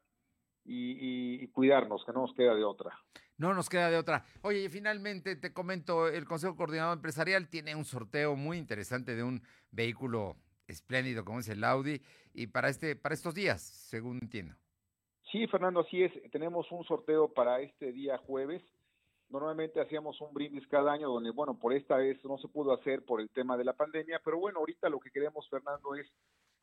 y, 0.68 1.44
y 1.44 1.48
cuidarnos, 1.48 2.04
que 2.06 2.12
no 2.12 2.22
nos 2.22 2.34
queda 2.34 2.54
de 2.54 2.64
otra. 2.64 2.92
No 3.38 3.54
nos 3.54 3.70
queda 3.70 3.90
de 3.90 3.98
otra. 3.98 4.26
Oye, 4.42 4.70
finalmente 4.70 5.36
te 5.36 5.54
comento, 5.54 6.08
el 6.08 6.26
Consejo 6.26 6.56
Coordinador 6.56 6.98
Empresarial 6.98 7.48
tiene 7.48 7.76
un 7.76 7.86
sorteo 7.86 8.36
muy 8.36 8.58
interesante 8.58 9.16
de 9.16 9.24
un 9.24 9.42
vehículo 9.72 10.36
espléndido 10.68 11.24
como 11.24 11.40
es 11.40 11.50
el 11.50 11.64
Audi 11.64 12.02
y 12.34 12.48
para 12.48 12.70
este 12.70 12.96
para 12.96 13.16
estos 13.16 13.34
días, 13.34 13.62
según 13.62 14.20
entiendo. 14.22 14.56
Sí, 15.32 15.46
Fernando, 15.48 15.82
así 15.82 16.04
es. 16.04 16.12
Tenemos 16.32 16.72
un 16.72 16.84
sorteo 16.86 17.34
para 17.34 17.62
este 17.62 17.92
día 17.92 18.18
jueves. 18.18 18.64
Normalmente 19.30 19.82
hacíamos 19.82 20.20
un 20.22 20.34
brindis 20.34 20.66
cada 20.68 20.94
año 20.94 21.10
donde, 21.10 21.32
bueno, 21.32 21.60
por 21.60 21.74
esta 21.74 21.98
vez 21.98 22.18
no 22.24 22.38
se 22.38 22.48
pudo 22.48 22.74
hacer 22.74 23.04
por 23.04 23.20
el 23.20 23.30
tema 23.30 23.58
de 23.58 23.66
la 23.66 23.74
pandemia, 23.74 24.22
pero 24.24 24.40
bueno, 24.40 24.60
ahorita 24.60 24.88
lo 24.88 25.00
que 25.00 25.12
queremos, 25.12 25.50
Fernando, 25.50 25.96
es 25.96 26.08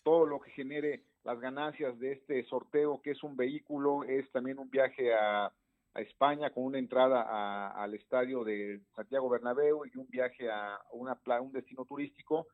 todo 0.04 0.26
lo 0.26 0.40
que 0.40 0.52
genere 0.52 1.02
las 1.24 1.40
ganancias 1.40 1.98
de 1.98 2.12
este 2.12 2.44
sorteo, 2.44 3.00
que 3.02 3.10
es 3.10 3.22
un 3.24 3.36
vehículo, 3.36 4.04
es 4.04 4.30
también 4.30 4.58
un 4.60 4.70
viaje 4.70 5.12
a, 5.12 5.46
a 5.46 6.00
España 6.00 6.50
con 6.50 6.64
una 6.64 6.78
entrada 6.78 7.70
al 7.70 7.94
estadio 7.94 8.44
de 8.44 8.80
Santiago 8.94 9.28
Bernabéu 9.28 9.84
y 9.86 9.98
un 9.98 10.06
viaje 10.08 10.50
a 10.50 10.78
una, 10.92 11.18
un 11.40 11.52
destino 11.52 11.84
turístico 11.84 12.46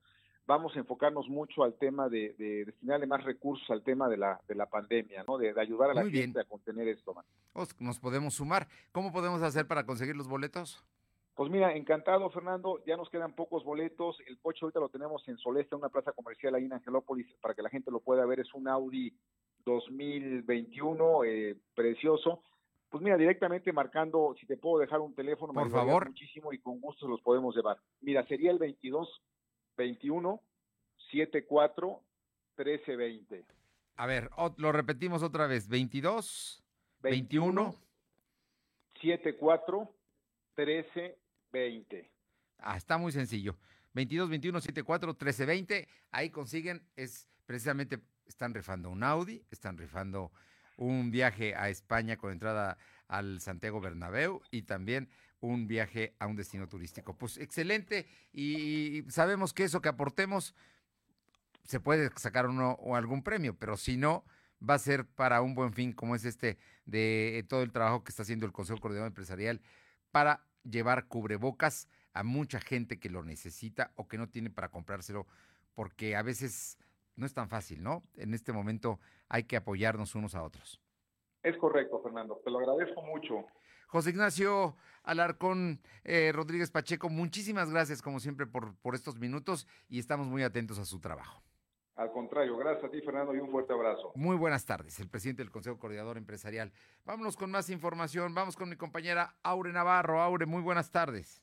vamos 0.51 0.75
a 0.75 0.81
enfocarnos 0.81 1.29
mucho 1.29 1.63
al 1.63 1.75
tema 1.75 2.09
de, 2.09 2.35
destinarle 2.67 3.07
más 3.07 3.23
recursos 3.23 3.71
al 3.71 3.85
tema 3.85 4.09
de 4.09 4.17
la, 4.17 4.41
de 4.49 4.57
la 4.57 4.67
pandemia, 4.67 5.25
¿no? 5.27 5.39
De, 5.39 5.55
ayudar 5.57 5.91
a 5.91 5.95
la 5.95 6.05
gente 6.11 6.41
a 6.41 6.45
contener 6.45 6.89
esto. 6.89 7.15
Man. 7.15 7.25
Nos 7.79 8.01
podemos 8.01 8.35
sumar. 8.35 8.67
¿Cómo 8.91 9.13
podemos 9.13 9.43
hacer 9.43 9.69
para 9.69 9.87
conseguir 9.87 10.17
los 10.17 10.27
boletos? 10.27 10.85
Pues 11.41 11.51
mira, 11.51 11.75
encantado, 11.75 12.29
Fernando. 12.29 12.85
Ya 12.85 12.99
nos 12.99 13.09
quedan 13.09 13.33
pocos 13.33 13.65
boletos. 13.65 14.19
El 14.27 14.39
coche 14.41 14.59
ahorita 14.61 14.79
lo 14.79 14.91
tenemos 14.91 15.27
en 15.27 15.39
Solesta, 15.39 15.75
una 15.75 15.89
plaza 15.89 16.13
comercial 16.13 16.55
ahí 16.55 16.67
en 16.67 16.75
Angelópolis, 16.75 17.35
para 17.41 17.55
que 17.55 17.63
la 17.63 17.71
gente 17.71 17.91
lo 17.91 18.01
pueda 18.01 18.27
ver. 18.27 18.41
Es 18.41 18.53
un 18.53 18.69
Audi 18.69 19.17
2021, 19.65 21.25
eh, 21.25 21.57
precioso. 21.75 22.43
Pues 22.91 23.03
mira, 23.03 23.17
directamente 23.17 23.73
marcando, 23.73 24.35
si 24.39 24.45
te 24.45 24.59
puedo 24.59 24.81
dejar 24.81 25.01
un 25.01 25.15
teléfono, 25.15 25.55
por 25.55 25.71
favor, 25.71 26.09
muchísimo 26.09 26.53
y 26.53 26.59
con 26.59 26.79
gusto 26.79 27.09
los 27.09 27.23
podemos 27.23 27.57
llevar. 27.57 27.79
Mira, 28.03 28.23
sería 28.27 28.51
el 28.51 28.59
22 28.59 29.09
21 29.79 30.43
74 31.11 32.03
13 32.55 32.97
20. 32.97 33.47
A 33.97 34.07
ver, 34.07 34.29
lo 34.59 34.73
repetimos 34.73 35.23
otra 35.23 35.47
vez. 35.47 35.71
22 35.71 36.63
21 37.01 37.75
74 39.01 39.91
13 40.55 41.20
20. 41.53 42.11
Ah, 42.59 42.77
está 42.77 42.99
muy 42.99 43.13
sencillo. 43.13 43.57
22 43.95 44.29
21 44.29 44.61
74 44.61 45.15
13 45.15 45.47
20. 45.47 45.89
Ahí 46.13 46.31
consiguen, 46.31 46.83
es 46.97 47.29
precisamente, 47.47 48.01
están 48.27 48.55
rifando 48.55 48.91
un 48.91 49.03
Audi, 49.03 49.43
están 49.51 49.77
rifando 49.77 50.33
un 50.77 51.11
viaje 51.11 51.55
a 51.55 51.69
España 51.69 52.17
con 52.17 52.33
entrada 52.33 52.79
al 53.09 53.41
Santiago 53.41 53.81
Bernabéu 53.81 54.41
y 54.51 54.63
también 54.63 55.09
un 55.41 55.67
viaje 55.67 56.15
a 56.19 56.27
un 56.27 56.37
destino 56.37 56.69
turístico. 56.69 57.17
Pues 57.17 57.39
excelente 57.39 58.07
y 58.33 59.05
sabemos 59.09 59.53
que 59.53 59.65
eso 59.65 59.81
que 59.81 59.89
aportemos 59.89 60.55
se 61.65 61.81
puede 61.81 62.11
sacar 62.17 62.47
uno 62.47 62.73
o 62.81 62.97
algún 62.97 63.23
premio, 63.23 63.55
pero 63.59 63.77
si 63.77 63.97
no, 63.97 64.25
va 64.69 64.75
a 64.75 64.79
ser 64.79 65.07
para 65.07 65.43
un 65.43 65.55
buen 65.55 65.73
fin 65.73 65.93
como 65.93 66.15
es 66.15 66.25
este 66.25 66.59
de 66.85 67.45
todo 67.49 67.63
el 67.63 67.73
trabajo 67.73 68.05
que 68.05 68.11
está 68.11 68.23
haciendo 68.23 68.47
el 68.47 68.53
Consejo 68.53 68.81
Coordinador 68.81 69.09
Empresarial 69.09 69.61
para 70.11 70.45
llevar 70.65 71.07
cubrebocas 71.07 71.89
a 72.13 72.23
mucha 72.23 72.61
gente 72.61 72.99
que 72.99 73.11
lo 73.11 73.23
necesita 73.23 73.93
o 73.97 74.09
que 74.09 74.19
no 74.19 74.29
tiene 74.29 74.51
para 74.51 74.71
comprárselo, 74.71 75.27
porque 75.75 76.17
a 76.17 76.23
veces 76.23 76.79
no 77.17 77.27
es 77.27 77.35
tan 77.35 77.49
fácil, 77.49 77.83
¿no? 77.83 78.03
En 78.17 78.35
este 78.35 78.53
momento 78.53 78.99
hay 79.29 79.45
que 79.45 79.57
apoyarnos 79.57 80.15
unos 80.15 80.35
a 80.35 80.43
otros. 80.43 80.81
Es 81.43 81.57
correcto, 81.57 82.01
Fernando. 82.03 82.41
Te 82.45 82.51
lo 82.51 82.59
agradezco 82.59 83.03
mucho. 83.03 83.47
José 83.87 84.11
Ignacio 84.11 84.77
Alarcón 85.03 85.81
eh, 86.05 86.31
Rodríguez 86.33 86.71
Pacheco, 86.71 87.09
muchísimas 87.09 87.71
gracias 87.71 88.03
como 88.03 88.21
siempre 88.21 88.47
por, 88.47 88.77
por 88.77 88.95
estos 88.95 89.19
minutos 89.19 89.67
y 89.89 89.99
estamos 89.99 90.29
muy 90.29 90.43
atentos 90.43 90.79
a 90.79 90.85
su 90.85 91.01
trabajo. 91.01 91.43
Al 92.01 92.11
contrario, 92.13 92.57
gracias 92.57 92.85
a 92.85 92.91
ti, 92.91 93.03
Fernando, 93.03 93.35
y 93.35 93.41
un 93.41 93.51
fuerte 93.51 93.75
abrazo. 93.75 94.13
Muy 94.15 94.35
buenas 94.35 94.65
tardes, 94.65 94.99
el 95.01 95.09
presidente 95.11 95.43
del 95.43 95.51
Consejo 95.51 95.79
Coordinador 95.79 96.17
Empresarial. 96.17 96.73
Vámonos 97.05 97.37
con 97.37 97.51
más 97.51 97.69
información. 97.69 98.35
Vamos 98.35 98.57
con 98.57 98.71
mi 98.71 98.77
compañera 98.77 99.35
Aure 99.43 99.71
Navarro. 99.71 100.23
Aure, 100.23 100.47
muy 100.47 100.63
buenas 100.63 100.91
tardes. 100.91 101.43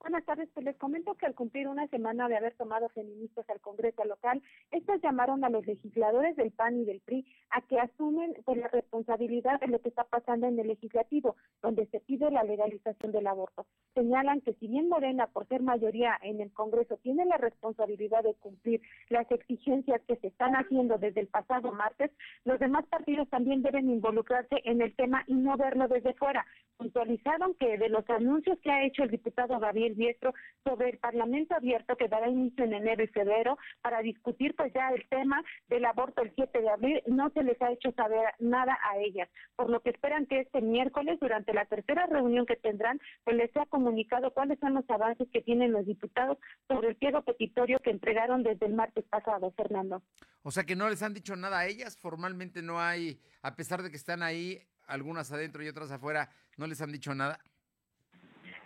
Buenas 0.00 0.24
tardes, 0.24 0.48
pues 0.54 0.64
les 0.64 0.78
comento 0.78 1.14
que 1.14 1.26
al 1.26 1.34
cumplir 1.34 1.68
una 1.68 1.86
semana 1.88 2.26
de 2.26 2.34
haber 2.34 2.54
tomado 2.54 2.88
feministas 2.88 3.48
al 3.50 3.60
Congreso 3.60 4.02
local, 4.04 4.42
estos 4.70 4.98
llamaron 5.02 5.44
a 5.44 5.50
los 5.50 5.66
legisladores 5.66 6.36
del 6.36 6.52
PAN 6.52 6.80
y 6.80 6.84
del 6.86 7.00
PRI 7.00 7.26
a 7.50 7.60
que 7.60 7.78
asumen 7.78 8.34
pues, 8.46 8.56
la 8.56 8.68
responsabilidad 8.68 9.60
de 9.60 9.66
lo 9.66 9.78
que 9.78 9.90
está 9.90 10.04
pasando 10.04 10.46
en 10.46 10.58
el 10.58 10.68
legislativo, 10.68 11.36
donde 11.60 11.84
se 11.88 12.00
pide 12.00 12.30
la 12.30 12.44
legalización 12.44 13.12
del 13.12 13.26
aborto. 13.26 13.66
Señalan 13.94 14.40
que 14.40 14.54
si 14.54 14.68
bien 14.68 14.88
Morena, 14.88 15.26
por 15.26 15.46
ser 15.48 15.60
mayoría 15.60 16.18
en 16.22 16.40
el 16.40 16.50
Congreso, 16.50 16.96
tiene 17.02 17.26
la 17.26 17.36
responsabilidad 17.36 18.22
de 18.22 18.34
cumplir 18.36 18.80
las 19.10 19.30
exigencias 19.30 20.00
que 20.08 20.16
se 20.16 20.28
están 20.28 20.54
haciendo 20.54 20.96
desde 20.96 21.20
el 21.20 21.28
pasado 21.28 21.72
martes, 21.72 22.10
los 22.44 22.58
demás 22.58 22.86
partidos 22.86 23.28
también 23.28 23.60
deben 23.60 23.90
involucrarse 23.90 24.62
en 24.64 24.80
el 24.80 24.96
tema 24.96 25.24
y 25.26 25.34
no 25.34 25.58
verlo 25.58 25.88
desde 25.88 26.14
fuera. 26.14 26.46
Puntualizaron 26.78 27.54
que 27.56 27.76
de 27.76 27.90
los 27.90 28.08
anuncios 28.08 28.58
que 28.60 28.70
ha 28.70 28.84
hecho 28.86 29.02
el 29.02 29.10
diputado 29.10 29.58
Gabriel 29.58 29.89
Diestro 29.96 30.34
sobre 30.64 30.90
el 30.90 30.98
Parlamento 30.98 31.54
abierto 31.54 31.96
que 31.96 32.08
dará 32.08 32.28
inicio 32.28 32.64
en 32.64 32.74
enero 32.74 33.02
y 33.02 33.08
febrero 33.08 33.58
para 33.82 34.02
discutir 34.02 34.54
pues 34.56 34.72
ya 34.72 34.88
el 34.90 35.08
tema 35.08 35.42
del 35.68 35.84
aborto 35.84 36.22
el 36.22 36.32
7 36.34 36.60
de 36.60 36.70
abril. 36.70 37.02
No 37.06 37.30
se 37.30 37.42
les 37.42 37.60
ha 37.62 37.72
hecho 37.72 37.92
saber 37.92 38.34
nada 38.38 38.78
a 38.90 38.98
ellas, 38.98 39.28
por 39.56 39.70
lo 39.70 39.80
que 39.80 39.90
esperan 39.90 40.26
que 40.26 40.40
este 40.40 40.60
miércoles, 40.60 41.18
durante 41.20 41.54
la 41.54 41.64
tercera 41.66 42.06
reunión 42.06 42.46
que 42.46 42.56
tendrán, 42.56 43.00
pues 43.24 43.36
les 43.36 43.50
sea 43.52 43.66
comunicado 43.66 44.32
cuáles 44.32 44.58
son 44.60 44.74
los 44.74 44.88
avances 44.90 45.28
que 45.32 45.42
tienen 45.42 45.72
los 45.72 45.86
diputados 45.86 46.38
sobre 46.68 46.88
el 46.88 46.96
pliego 46.96 47.22
petitorio 47.22 47.78
que 47.78 47.90
entregaron 47.90 48.42
desde 48.42 48.66
el 48.66 48.74
martes 48.74 49.04
pasado, 49.06 49.52
Fernando. 49.52 50.02
O 50.42 50.50
sea 50.50 50.64
que 50.64 50.76
no 50.76 50.88
les 50.88 51.02
han 51.02 51.14
dicho 51.14 51.36
nada 51.36 51.60
a 51.60 51.66
ellas, 51.66 51.96
formalmente 51.96 52.62
no 52.62 52.80
hay, 52.80 53.20
a 53.42 53.56
pesar 53.56 53.82
de 53.82 53.90
que 53.90 53.96
están 53.96 54.22
ahí, 54.22 54.58
algunas 54.86 55.30
adentro 55.32 55.62
y 55.62 55.68
otras 55.68 55.90
afuera, 55.90 56.30
¿no 56.56 56.66
les 56.66 56.80
han 56.80 56.92
dicho 56.92 57.14
nada? 57.14 57.38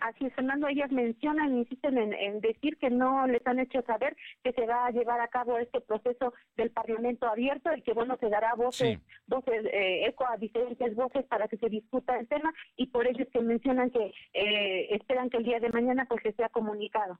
Así 0.05 0.23
es, 0.23 0.35
Fernando, 0.35 0.67
ellas 0.67 0.91
mencionan, 0.91 1.57
insisten 1.57 1.97
en, 1.97 2.39
decir 2.39 2.77
que 2.77 2.91
no 2.91 3.25
les 3.25 3.45
han 3.47 3.57
hecho 3.57 3.81
saber 3.87 4.15
que 4.43 4.51
se 4.53 4.67
va 4.67 4.85
a 4.85 4.91
llevar 4.91 5.19
a 5.19 5.29
cabo 5.29 5.57
este 5.57 5.81
proceso 5.81 6.31
del 6.55 6.69
Parlamento 6.69 7.27
abierto 7.27 7.75
y 7.75 7.81
que, 7.81 7.93
bueno, 7.93 8.15
se 8.19 8.29
dará 8.29 8.53
voces, 8.53 8.99
voces 9.25 9.65
eh, 9.65 10.05
eco 10.05 10.27
a 10.27 10.37
diferentes 10.37 10.93
voces 10.93 11.25
para 11.25 11.47
que 11.47 11.57
se 11.57 11.69
discuta 11.69 12.19
el 12.19 12.27
tema 12.27 12.53
y 12.75 12.85
por 12.87 13.07
ello 13.07 13.23
es 13.23 13.29
que 13.31 13.41
mencionan 13.41 13.89
que 13.89 14.13
eh, 14.33 14.93
esperan 14.93 15.31
que 15.31 15.37
el 15.37 15.43
día 15.43 15.59
de 15.59 15.71
mañana 15.71 16.05
pues 16.07 16.21
se 16.21 16.33
sea 16.33 16.49
comunicado. 16.49 17.19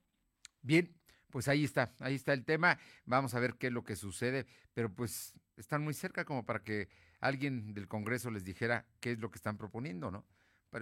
Bien, 0.62 0.94
pues 1.32 1.48
ahí 1.48 1.64
está, 1.64 1.96
ahí 2.02 2.14
está 2.14 2.34
el 2.34 2.46
tema. 2.46 2.78
Vamos 3.06 3.34
a 3.34 3.40
ver 3.40 3.56
qué 3.56 3.68
es 3.68 3.74
lo 3.74 3.84
que 3.84 3.96
sucede, 3.96 4.46
pero 4.76 4.94
pues 4.94 5.34
están 5.58 5.84
muy 5.84 5.96
cerca 5.96 6.24
como 6.24 6.46
para 6.46 6.60
que 6.60 6.88
alguien 7.20 7.74
del 7.74 7.88
Congreso 7.88 8.30
les 8.30 8.44
dijera 8.44 8.86
qué 9.00 9.14
es 9.14 9.20
lo 9.20 9.32
que 9.32 9.38
están 9.38 9.58
proponiendo, 9.58 10.12
¿no? 10.12 10.24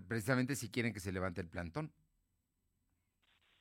Precisamente 0.02 0.56
si 0.56 0.70
quieren 0.70 0.94
que 0.94 1.00
se 1.00 1.12
levante 1.12 1.42
el 1.42 1.48
plantón. 1.48 1.92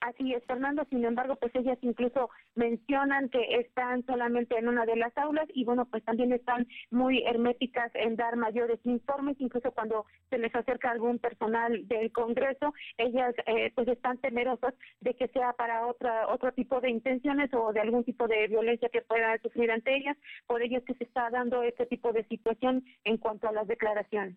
Así 0.03 0.35
es, 0.35 0.45
Fernando. 0.47 0.85
Sin 0.91 1.05
embargo, 1.05 1.37
pues 1.37 1.55
ellas 1.55 1.79
incluso 1.81 2.29
mencionan 2.57 3.29
que 3.29 3.41
están 3.61 4.05
solamente 4.05 4.59
en 4.59 4.67
una 4.67 4.85
de 4.85 4.97
las 4.97 5.17
aulas 5.17 5.47
y 5.55 5.65
bueno, 5.65 5.87
pues 5.87 6.05
también 6.05 6.33
están 6.33 6.67
muy 6.91 7.23
herméticas 7.23 7.93
en 7.95 8.17
dar 8.17 8.35
mayores 8.35 8.81
informes, 8.83 9.37
incluso 9.39 9.71
cuando 9.71 10.05
se 10.29 10.39
les 10.39 10.53
acerca 10.57 10.91
algún 10.91 11.21
personal 11.21 11.87
del 11.87 12.11
Congreso, 12.11 12.75
ellas 12.99 13.33
eh, 13.47 13.71
pues 13.77 13.87
están 13.87 14.19
temerosas 14.19 14.75
de 15.01 15.15
que 15.15 15.29
sea 15.29 15.53
para 15.53 15.87
otra 15.87 16.27
otro 16.27 16.51
tipo 16.53 16.81
de 16.81 16.91
intenciones 16.91 17.55
o 17.55 17.73
de 17.73 17.81
algún 17.81 18.03
tipo 18.03 18.27
de 18.27 18.49
violencia 18.49 18.89
que 18.89 19.03
puedan 19.03 19.41
sufrir 19.41 19.71
ante 19.71 19.97
ellas, 19.97 20.17
por 20.49 20.63
ello 20.63 20.79
es 20.79 20.85
que 20.85 20.95
se 20.95 21.05
está 21.05 21.31
dando 21.31 21.63
este 21.63 21.87
tipo 21.87 22.13
de 22.13 22.25
situación 22.25 22.85
en 23.05 23.19
cuanto 23.19 23.49
a 23.49 23.53
las 23.53 23.69
declaraciones. 23.69 24.37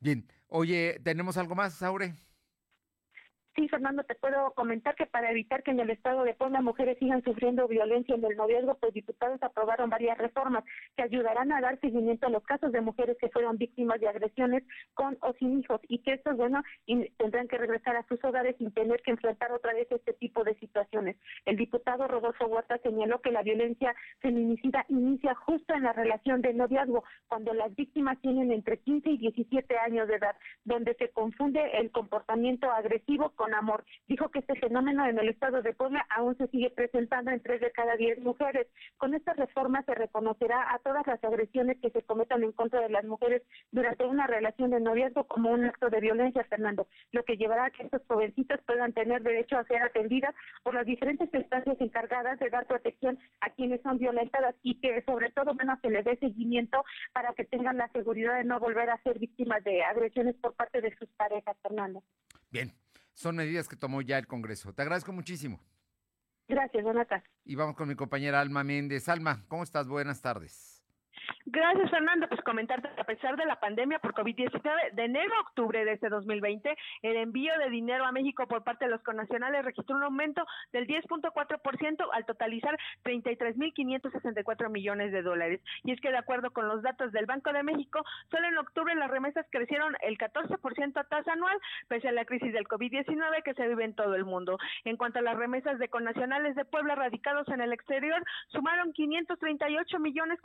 Bien, 0.00 0.26
oye, 0.48 1.00
¿tenemos 1.04 1.36
algo 1.36 1.54
más, 1.54 1.82
Aure? 1.82 2.14
Sí, 3.56 3.68
Fernando, 3.68 4.04
te 4.04 4.14
puedo 4.14 4.52
comentar 4.52 4.94
que 4.94 5.06
para 5.06 5.30
evitar 5.32 5.64
que 5.64 5.72
en 5.72 5.80
el 5.80 5.90
estado 5.90 6.22
de 6.22 6.34
Puebla 6.34 6.60
mujeres 6.60 6.96
sigan 6.98 7.22
sufriendo 7.24 7.66
violencia 7.66 8.14
en 8.14 8.24
el 8.24 8.36
noviazgo, 8.36 8.76
pues 8.76 8.94
diputados 8.94 9.42
aprobaron 9.42 9.90
varias 9.90 10.16
reformas 10.18 10.64
que 10.96 11.02
ayudarán 11.02 11.50
a 11.50 11.60
dar 11.60 11.80
seguimiento 11.80 12.28
a 12.28 12.30
los 12.30 12.44
casos 12.44 12.70
de 12.70 12.80
mujeres 12.80 13.16
que 13.20 13.28
fueron 13.28 13.58
víctimas 13.58 14.00
de 14.00 14.08
agresiones 14.08 14.62
con 14.94 15.18
o 15.22 15.32
sin 15.34 15.58
hijos 15.58 15.80
y 15.88 15.98
que 15.98 16.12
estos, 16.12 16.36
bueno, 16.36 16.62
tendrán 17.18 17.48
que 17.48 17.58
regresar 17.58 17.96
a 17.96 18.06
sus 18.06 18.22
hogares 18.24 18.54
sin 18.56 18.72
tener 18.72 19.02
que 19.02 19.10
enfrentar 19.10 19.50
otra 19.50 19.74
vez 19.74 19.88
este 19.90 20.12
tipo 20.12 20.44
de 20.44 20.54
situaciones. 20.54 21.16
El 21.44 21.56
diputado 21.56 22.06
Rodolfo 22.06 22.46
Huerta 22.46 22.78
señaló 22.78 23.20
que 23.20 23.32
la 23.32 23.42
violencia 23.42 23.94
feminicida 24.20 24.86
inicia 24.88 25.34
justo 25.34 25.74
en 25.74 25.82
la 25.82 25.92
relación 25.92 26.40
de 26.40 26.54
noviazgo, 26.54 27.02
cuando 27.26 27.52
las 27.52 27.74
víctimas 27.74 28.20
tienen 28.20 28.52
entre 28.52 28.78
15 28.78 29.10
y 29.10 29.18
17 29.18 29.76
años 29.78 30.06
de 30.06 30.14
edad, 30.14 30.36
donde 30.64 30.94
se 30.94 31.08
confunde 31.10 31.60
el 31.78 31.90
comportamiento 31.90 32.70
agresivo 32.70 33.30
con 33.30 33.49
amor. 33.54 33.84
Dijo 34.06 34.28
que 34.30 34.40
este 34.40 34.54
fenómeno 34.56 35.06
en 35.06 35.18
el 35.18 35.28
estado 35.28 35.62
de 35.62 35.72
Puebla 35.72 36.06
aún 36.10 36.36
se 36.36 36.46
sigue 36.48 36.70
presentando 36.70 37.30
en 37.30 37.42
tres 37.42 37.60
de 37.60 37.70
cada 37.72 37.96
diez 37.96 38.18
mujeres. 38.20 38.66
Con 38.96 39.14
esta 39.14 39.34
reforma 39.34 39.82
se 39.84 39.94
reconocerá 39.94 40.72
a 40.72 40.78
todas 40.78 41.06
las 41.06 41.22
agresiones 41.22 41.78
que 41.80 41.90
se 41.90 42.02
cometan 42.02 42.42
en 42.42 42.52
contra 42.52 42.80
de 42.80 42.88
las 42.88 43.04
mujeres 43.04 43.42
durante 43.70 44.04
una 44.04 44.26
relación 44.26 44.70
de 44.70 44.80
noviazgo 44.80 45.24
como 45.24 45.50
un 45.50 45.64
acto 45.64 45.90
de 45.90 46.00
violencia, 46.00 46.44
Fernando, 46.44 46.86
lo 47.12 47.24
que 47.24 47.36
llevará 47.36 47.66
a 47.66 47.70
que 47.70 47.84
estos 47.84 48.02
jovencitas 48.06 48.60
puedan 48.66 48.92
tener 48.92 49.22
derecho 49.22 49.58
a 49.58 49.64
ser 49.64 49.82
atendidas 49.82 50.34
por 50.62 50.74
las 50.74 50.86
diferentes 50.86 51.32
instancias 51.32 51.80
encargadas 51.80 52.38
de 52.38 52.50
dar 52.50 52.66
protección 52.66 53.18
a 53.40 53.50
quienes 53.50 53.80
son 53.82 53.98
violentadas 53.98 54.54
y 54.62 54.80
que 54.80 55.02
sobre 55.02 55.30
todo 55.30 55.54
menos 55.54 55.78
se 55.80 55.90
les 55.90 56.04
dé 56.04 56.16
seguimiento 56.16 56.84
para 57.12 57.32
que 57.34 57.44
tengan 57.44 57.78
la 57.78 57.88
seguridad 57.88 58.36
de 58.36 58.44
no 58.44 58.60
volver 58.60 58.90
a 58.90 59.02
ser 59.02 59.18
víctimas 59.18 59.62
de 59.64 59.82
agresiones 59.82 60.36
por 60.36 60.54
parte 60.54 60.80
de 60.80 60.94
sus 60.96 61.08
parejas, 61.10 61.56
Fernando. 61.62 62.02
Bien, 62.50 62.72
son 63.20 63.36
medidas 63.36 63.68
que 63.68 63.76
tomó 63.76 64.00
ya 64.00 64.16
el 64.16 64.26
Congreso. 64.26 64.72
Te 64.72 64.80
agradezco 64.80 65.12
muchísimo. 65.12 65.60
Gracias, 66.48 66.82
Donata. 66.82 67.22
Y 67.44 67.54
vamos 67.54 67.76
con 67.76 67.86
mi 67.86 67.94
compañera 67.94 68.40
Alma 68.40 68.64
Méndez. 68.64 69.08
Alma, 69.10 69.44
¿cómo 69.48 69.62
estás? 69.62 69.86
Buenas 69.88 70.22
tardes. 70.22 70.69
Gracias, 71.46 71.90
Fernando. 71.90 72.28
Pues 72.28 72.40
comentarte 72.42 72.88
a 72.96 73.04
pesar 73.04 73.36
de 73.36 73.44
la 73.44 73.58
pandemia 73.58 73.98
por 73.98 74.14
COVID-19, 74.14 74.92
de 74.92 75.04
enero 75.04 75.34
a 75.34 75.40
octubre 75.40 75.84
de 75.84 75.92
este 75.92 76.08
2020, 76.08 76.76
el 77.02 77.16
envío 77.16 77.52
de 77.58 77.70
dinero 77.70 78.04
a 78.04 78.12
México 78.12 78.46
por 78.46 78.62
parte 78.62 78.84
de 78.84 78.90
los 78.90 79.02
connacionales 79.02 79.64
registró 79.64 79.96
un 79.96 80.02
aumento 80.02 80.46
del 80.72 80.86
10.4% 80.86 82.08
al 82.12 82.26
totalizar 82.26 82.78
33.564 83.04 84.70
millones 84.70 85.12
de 85.12 85.22
dólares. 85.22 85.60
Y 85.84 85.92
es 85.92 86.00
que 86.00 86.10
de 86.10 86.18
acuerdo 86.18 86.50
con 86.50 86.68
los 86.68 86.82
datos 86.82 87.12
del 87.12 87.26
Banco 87.26 87.52
de 87.52 87.62
México, 87.62 88.04
solo 88.30 88.46
en 88.46 88.58
octubre 88.58 88.94
las 88.94 89.10
remesas 89.10 89.46
crecieron 89.50 89.96
el 90.02 90.18
14% 90.18 90.96
a 90.96 91.04
tasa 91.04 91.32
anual, 91.32 91.58
pese 91.88 92.08
a 92.08 92.12
la 92.12 92.24
crisis 92.24 92.52
del 92.52 92.68
COVID-19 92.68 93.42
que 93.42 93.54
se 93.54 93.66
vive 93.66 93.84
en 93.84 93.94
todo 93.94 94.14
el 94.14 94.24
mundo. 94.24 94.58
En 94.84 94.96
cuanto 94.96 95.18
a 95.18 95.22
las 95.22 95.36
remesas 95.36 95.78
de 95.78 95.88
connacionales 95.88 96.54
de 96.54 96.64
Puebla 96.64 96.94
radicados 96.94 97.48
en 97.48 97.60
el 97.60 97.72
exterior, 97.72 98.22
sumaron 98.48 98.92
538 98.92 99.98
millones 99.98 100.40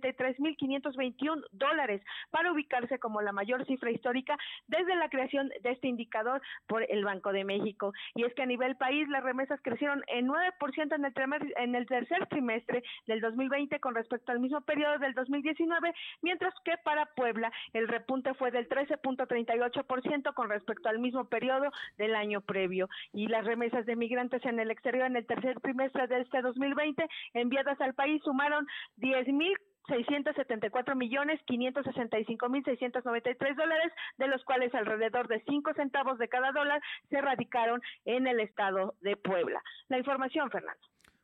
43.521 0.00 1.44
dólares 1.52 2.02
para 2.30 2.52
ubicarse 2.52 2.98
como 2.98 3.20
la 3.20 3.32
mayor 3.32 3.64
cifra 3.66 3.90
histórica 3.90 4.36
desde 4.68 4.96
la 4.96 5.08
creación 5.08 5.48
de 5.62 5.70
este 5.70 5.88
indicador 5.88 6.40
por 6.66 6.84
el 6.88 7.04
Banco 7.04 7.32
de 7.32 7.44
México. 7.44 7.92
Y 8.14 8.24
es 8.24 8.34
que 8.34 8.42
a 8.42 8.46
nivel 8.46 8.76
país 8.76 9.08
las 9.08 9.22
remesas 9.22 9.60
crecieron 9.62 10.02
en 10.08 10.28
9% 10.28 10.94
en 10.94 11.04
el, 11.04 11.54
en 11.56 11.74
el 11.74 11.86
tercer 11.86 12.26
trimestre 12.26 12.82
del 13.06 13.20
2020 13.20 13.78
con 13.80 13.94
respecto 13.94 14.32
al 14.32 14.40
mismo 14.40 14.60
periodo 14.62 14.98
del 14.98 15.14
2019, 15.14 15.94
mientras 16.22 16.54
que 16.64 16.76
para 16.84 17.06
Puebla 17.06 17.52
el 17.72 17.88
repunte 17.88 18.34
fue 18.34 18.50
del 18.50 18.68
13.38% 18.68 20.34
con 20.34 20.48
respecto 20.50 20.88
al 20.88 20.98
mismo 20.98 21.24
periodo 21.26 21.70
del 21.98 22.14
año 22.14 22.40
previo. 22.40 22.88
Y 23.12 23.26
las 23.26 23.44
remesas 23.44 23.86
de 23.86 23.96
migrantes 23.96 24.44
en 24.44 24.58
el 24.60 24.70
exterior 24.70 25.06
en 25.06 25.16
el 25.16 25.26
tercer 25.26 25.60
trimestre 25.60 26.06
de 26.06 26.20
este 26.20 26.42
2020 26.42 27.06
enviadas 27.34 27.80
al 27.80 27.94
país 27.94 28.22
sumaron 28.22 28.66
10.000 28.98 29.56
674 29.88 30.94
millones 30.94 31.40
565 31.46 32.48
mil 32.48 32.64
693 32.64 33.56
dólares, 33.56 33.92
de 34.18 34.28
los 34.28 34.44
cuales 34.44 34.74
alrededor 34.74 35.28
de 35.28 35.42
5 35.48 35.74
centavos 35.74 36.18
de 36.18 36.28
cada 36.28 36.52
dólar 36.52 36.80
se 37.08 37.20
radicaron 37.20 37.80
en 38.04 38.26
el 38.26 38.40
estado 38.40 38.94
de 39.00 39.16
Puebla. 39.16 39.62
La 39.88 39.98
información, 39.98 40.50
Fernando. 40.50 40.80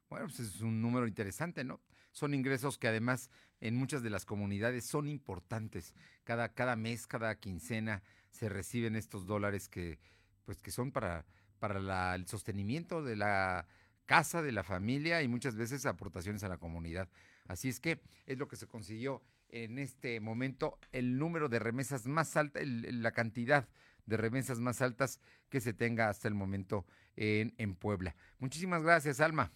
Bueno, 0.09 0.27
pues 0.27 0.41
es 0.41 0.61
un 0.61 0.81
número 0.81 1.07
interesante, 1.07 1.65
¿no? 1.65 1.81
Son 2.13 2.33
ingresos 2.33 2.79
que 2.79 2.89
además 2.89 3.31
en 3.61 3.77
muchas 3.77 4.03
de 4.03 4.11
las 4.11 4.25
comunidades 4.25 4.87
son 4.87 5.09
importantes. 5.09 5.95
Cada, 6.25 6.55
cada 6.55 6.77
mes, 6.77 7.07
cada 7.07 7.35
quincena 7.39 8.03
se 8.31 8.49
reciben 8.49 8.97
estos 8.97 9.27
dólares 9.27 9.69
que, 9.69 9.99
pues, 10.45 10.63
que 10.63 10.71
son 10.71 10.93
para, 10.93 11.27
para 11.59 12.15
el 12.15 12.27
sostenimiento 12.27 13.03
de 13.03 13.17
la 13.17 13.67
casa, 14.07 14.43
de 14.43 14.53
la 14.53 14.63
familia 14.63 15.23
y 15.23 15.29
muchas 15.29 15.57
veces 15.57 15.85
aportaciones 15.85 16.45
a 16.45 16.49
la 16.49 16.59
comunidad. 16.59 17.09
Así 17.49 17.69
es 17.69 17.81
que 17.81 18.01
es 18.27 18.39
lo 18.39 18.49
que 18.49 18.57
se 18.57 18.67
consiguió 18.67 19.23
en 19.49 19.79
este 19.79 20.21
momento, 20.21 20.79
el 20.93 21.19
número 21.19 21.49
de 21.49 21.59
remesas 21.59 22.07
más 22.07 22.37
alta, 22.37 22.61
la 22.63 23.13
cantidad 23.13 23.69
de 24.05 24.17
remesas 24.17 24.61
más 24.61 24.83
altas 24.83 25.21
que 25.49 25.61
se 25.61 25.73
tenga 25.73 26.09
hasta 26.09 26.29
el 26.29 26.35
momento 26.35 26.87
en, 27.17 27.55
en 27.59 27.75
Puebla. 27.75 28.17
Muchísimas 28.39 28.83
gracias, 28.83 29.21
Alma. 29.21 29.53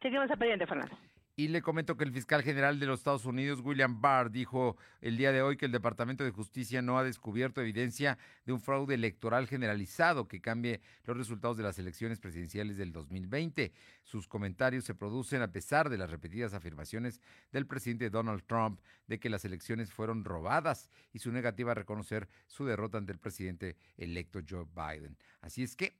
Seguimos 0.00 0.30
a 0.30 0.36
pendiente, 0.36 0.66
Fernando. 0.66 0.96
Y 1.36 1.48
le 1.48 1.62
comento 1.62 1.96
que 1.96 2.04
el 2.04 2.12
fiscal 2.12 2.42
general 2.42 2.78
de 2.80 2.86
los 2.86 3.00
Estados 3.00 3.24
Unidos, 3.24 3.60
William 3.64 4.00
Barr, 4.00 4.30
dijo 4.30 4.76
el 5.00 5.16
día 5.16 5.32
de 5.32 5.40
hoy 5.40 5.56
que 5.56 5.66
el 5.66 5.72
Departamento 5.72 6.22
de 6.22 6.32
Justicia 6.32 6.82
no 6.82 6.98
ha 6.98 7.04
descubierto 7.04 7.60
evidencia 7.60 8.18
de 8.44 8.52
un 8.52 8.60
fraude 8.60 8.94
electoral 8.94 9.46
generalizado 9.46 10.28
que 10.28 10.40
cambie 10.40 10.80
los 11.04 11.16
resultados 11.16 11.56
de 11.56 11.62
las 11.62 11.78
elecciones 11.78 12.18
presidenciales 12.18 12.76
del 12.76 12.92
2020. 12.92 13.72
Sus 14.04 14.28
comentarios 14.28 14.84
se 14.84 14.94
producen 14.94 15.40
a 15.40 15.52
pesar 15.52 15.88
de 15.88 15.98
las 15.98 16.10
repetidas 16.10 16.52
afirmaciones 16.52 17.20
del 17.52 17.66
presidente 17.66 18.10
Donald 18.10 18.42
Trump 18.46 18.80
de 19.06 19.18
que 19.18 19.30
las 19.30 19.44
elecciones 19.44 19.90
fueron 19.92 20.24
robadas 20.24 20.90
y 21.12 21.20
su 21.20 21.32
negativa 21.32 21.72
a 21.72 21.76
reconocer 21.76 22.28
su 22.48 22.66
derrota 22.66 22.98
ante 22.98 23.12
el 23.12 23.18
presidente 23.18 23.76
electo 23.96 24.40
Joe 24.46 24.66
Biden. 24.74 25.16
Así 25.40 25.62
es 25.62 25.74
que 25.74 25.96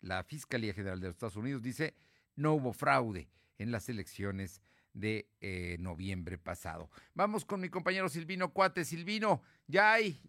la 0.00 0.22
Fiscalía 0.24 0.74
General 0.74 1.00
de 1.00 1.06
los 1.06 1.14
Estados 1.14 1.36
Unidos 1.36 1.62
dice 1.62 1.94
no 2.36 2.54
hubo 2.54 2.72
fraude 2.72 3.28
en 3.58 3.70
las 3.70 3.88
elecciones 3.88 4.62
de 4.92 5.28
eh, 5.40 5.76
noviembre 5.80 6.38
pasado. 6.38 6.88
Vamos 7.14 7.44
con 7.44 7.60
mi 7.60 7.68
compañero 7.68 8.08
Silvino 8.08 8.52
Cuate. 8.52 8.84
Silvino, 8.84 9.42
ya 9.66 9.92
hay 9.92 10.20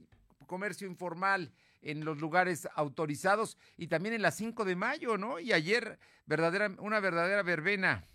comercio 0.47 0.87
informal 0.87 1.51
en 1.81 2.03
los 2.03 2.19
lugares 2.19 2.67
autorizados 2.75 3.57
y 3.77 3.87
también 3.87 4.15
en 4.15 4.21
la 4.21 4.31
5 4.31 4.65
de 4.65 4.75
mayo, 4.75 5.17
¿no? 5.17 5.39
Y 5.39 5.53
ayer 5.53 5.99
verdadera, 6.25 6.71
una 6.79 6.99
verdadera 6.99 7.43
verbena. 7.43 8.05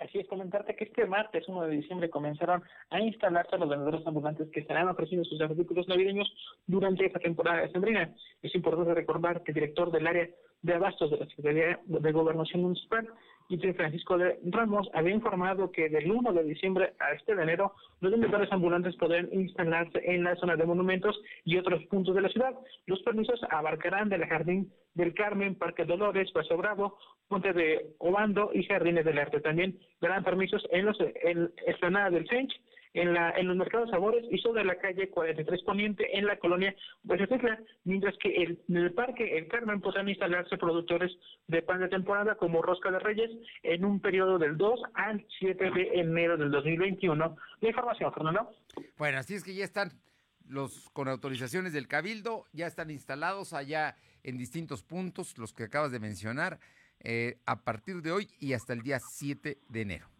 Así 0.00 0.18
es, 0.18 0.26
comentarte 0.26 0.74
que 0.74 0.84
este 0.84 1.06
martes 1.06 1.48
1 1.48 1.62
de 1.62 1.76
diciembre 1.76 2.10
comenzaron 2.10 2.62
a 2.90 3.00
instalarse 3.00 3.56
los 3.56 3.68
vendedores 3.68 4.06
ambulantes 4.06 4.50
que 4.50 4.60
estarán 4.60 4.88
ofreciendo 4.88 5.24
sus 5.24 5.40
artículos 5.40 5.88
navideños 5.88 6.30
durante 6.66 7.06
esta 7.06 7.20
temporada 7.20 7.62
de. 7.62 8.14
Es 8.42 8.54
importante 8.54 8.92
recordar 8.92 9.42
que 9.42 9.52
el 9.52 9.54
director 9.54 9.92
del 9.92 10.06
área 10.06 10.28
de 10.64 10.74
abastos 10.74 11.10
de 11.10 11.18
la 11.18 11.26
Secretaría 11.26 11.78
de 11.84 12.12
Gobernación 12.12 12.62
Municipal, 12.62 13.06
y 13.48 13.58
Francisco 13.74 14.16
de 14.16 14.38
Ramos 14.46 14.88
había 14.94 15.14
informado 15.14 15.70
que 15.70 15.90
del 15.90 16.10
1 16.10 16.32
de 16.32 16.44
diciembre 16.44 16.94
a 16.98 17.12
este 17.12 17.34
de 17.34 17.42
enero 17.42 17.74
los 18.00 18.10
vendedores 18.10 18.50
ambulantes 18.50 18.96
podrán 18.96 19.28
instalarse 19.32 20.00
en 20.02 20.24
la 20.24 20.34
zona 20.36 20.56
de 20.56 20.64
monumentos 20.64 21.20
y 21.44 21.58
otros 21.58 21.84
puntos 21.86 22.14
de 22.14 22.22
la 22.22 22.30
ciudad. 22.30 22.54
Los 22.86 23.02
permisos 23.02 23.40
abarcarán 23.50 24.08
del 24.08 24.24
Jardín 24.24 24.72
del 24.94 25.12
Carmen, 25.12 25.56
Parque 25.56 25.84
Dolores, 25.84 26.30
Paso 26.32 26.56
Bravo, 26.56 26.96
Ponte 27.28 27.52
de 27.52 27.94
Obando 27.98 28.50
y 28.54 28.64
Jardines 28.64 29.04
del 29.04 29.18
Arte. 29.18 29.40
También 29.40 29.78
darán 30.00 30.24
permisos 30.24 30.66
en 30.70 30.86
los 30.86 30.96
en 31.00 31.52
Esplanada 31.66 32.10
del 32.10 32.26
Sench, 32.28 32.52
en, 32.94 33.12
la, 33.12 33.30
en 33.32 33.48
los 33.48 33.56
mercados 33.56 33.90
Sabores 33.90 34.24
y 34.30 34.38
sobre 34.38 34.64
la 34.64 34.76
calle 34.76 35.10
43 35.10 35.62
Poniente 35.62 36.16
en 36.16 36.26
la 36.26 36.38
colonia 36.38 36.74
Huesotecla, 37.04 37.60
mientras 37.84 38.14
que 38.18 38.34
el, 38.42 38.60
en 38.68 38.76
el 38.76 38.92
parque 38.92 39.36
El 39.36 39.48
Carmen 39.48 39.80
podrán 39.80 40.08
instalarse 40.08 40.56
productores 40.56 41.12
de 41.48 41.60
pan 41.60 41.80
de 41.80 41.88
temporada 41.88 42.36
como 42.36 42.62
Rosca 42.62 42.90
de 42.90 43.00
Reyes 43.00 43.30
en 43.62 43.84
un 43.84 44.00
periodo 44.00 44.38
del 44.38 44.56
2 44.56 44.80
al 44.94 45.26
7 45.40 45.70
de 45.72 46.00
enero 46.00 46.36
del 46.36 46.50
2021. 46.50 47.36
La 47.60 47.68
información, 47.68 48.12
Fernando. 48.12 48.50
Bueno, 48.96 49.18
así 49.18 49.34
es 49.34 49.44
que 49.44 49.54
ya 49.54 49.64
están 49.64 49.90
los 50.48 50.88
con 50.90 51.08
autorizaciones 51.08 51.72
del 51.72 51.88
Cabildo, 51.88 52.46
ya 52.52 52.66
están 52.66 52.90
instalados 52.90 53.52
allá 53.52 53.96
en 54.22 54.38
distintos 54.38 54.82
puntos, 54.82 55.36
los 55.38 55.52
que 55.52 55.64
acabas 55.64 55.90
de 55.90 56.00
mencionar, 56.00 56.60
eh, 57.00 57.38
a 57.44 57.64
partir 57.64 58.02
de 58.02 58.12
hoy 58.12 58.28
y 58.38 58.52
hasta 58.52 58.72
el 58.72 58.82
día 58.82 58.98
7 59.00 59.58
de 59.68 59.80
enero. 59.80 60.13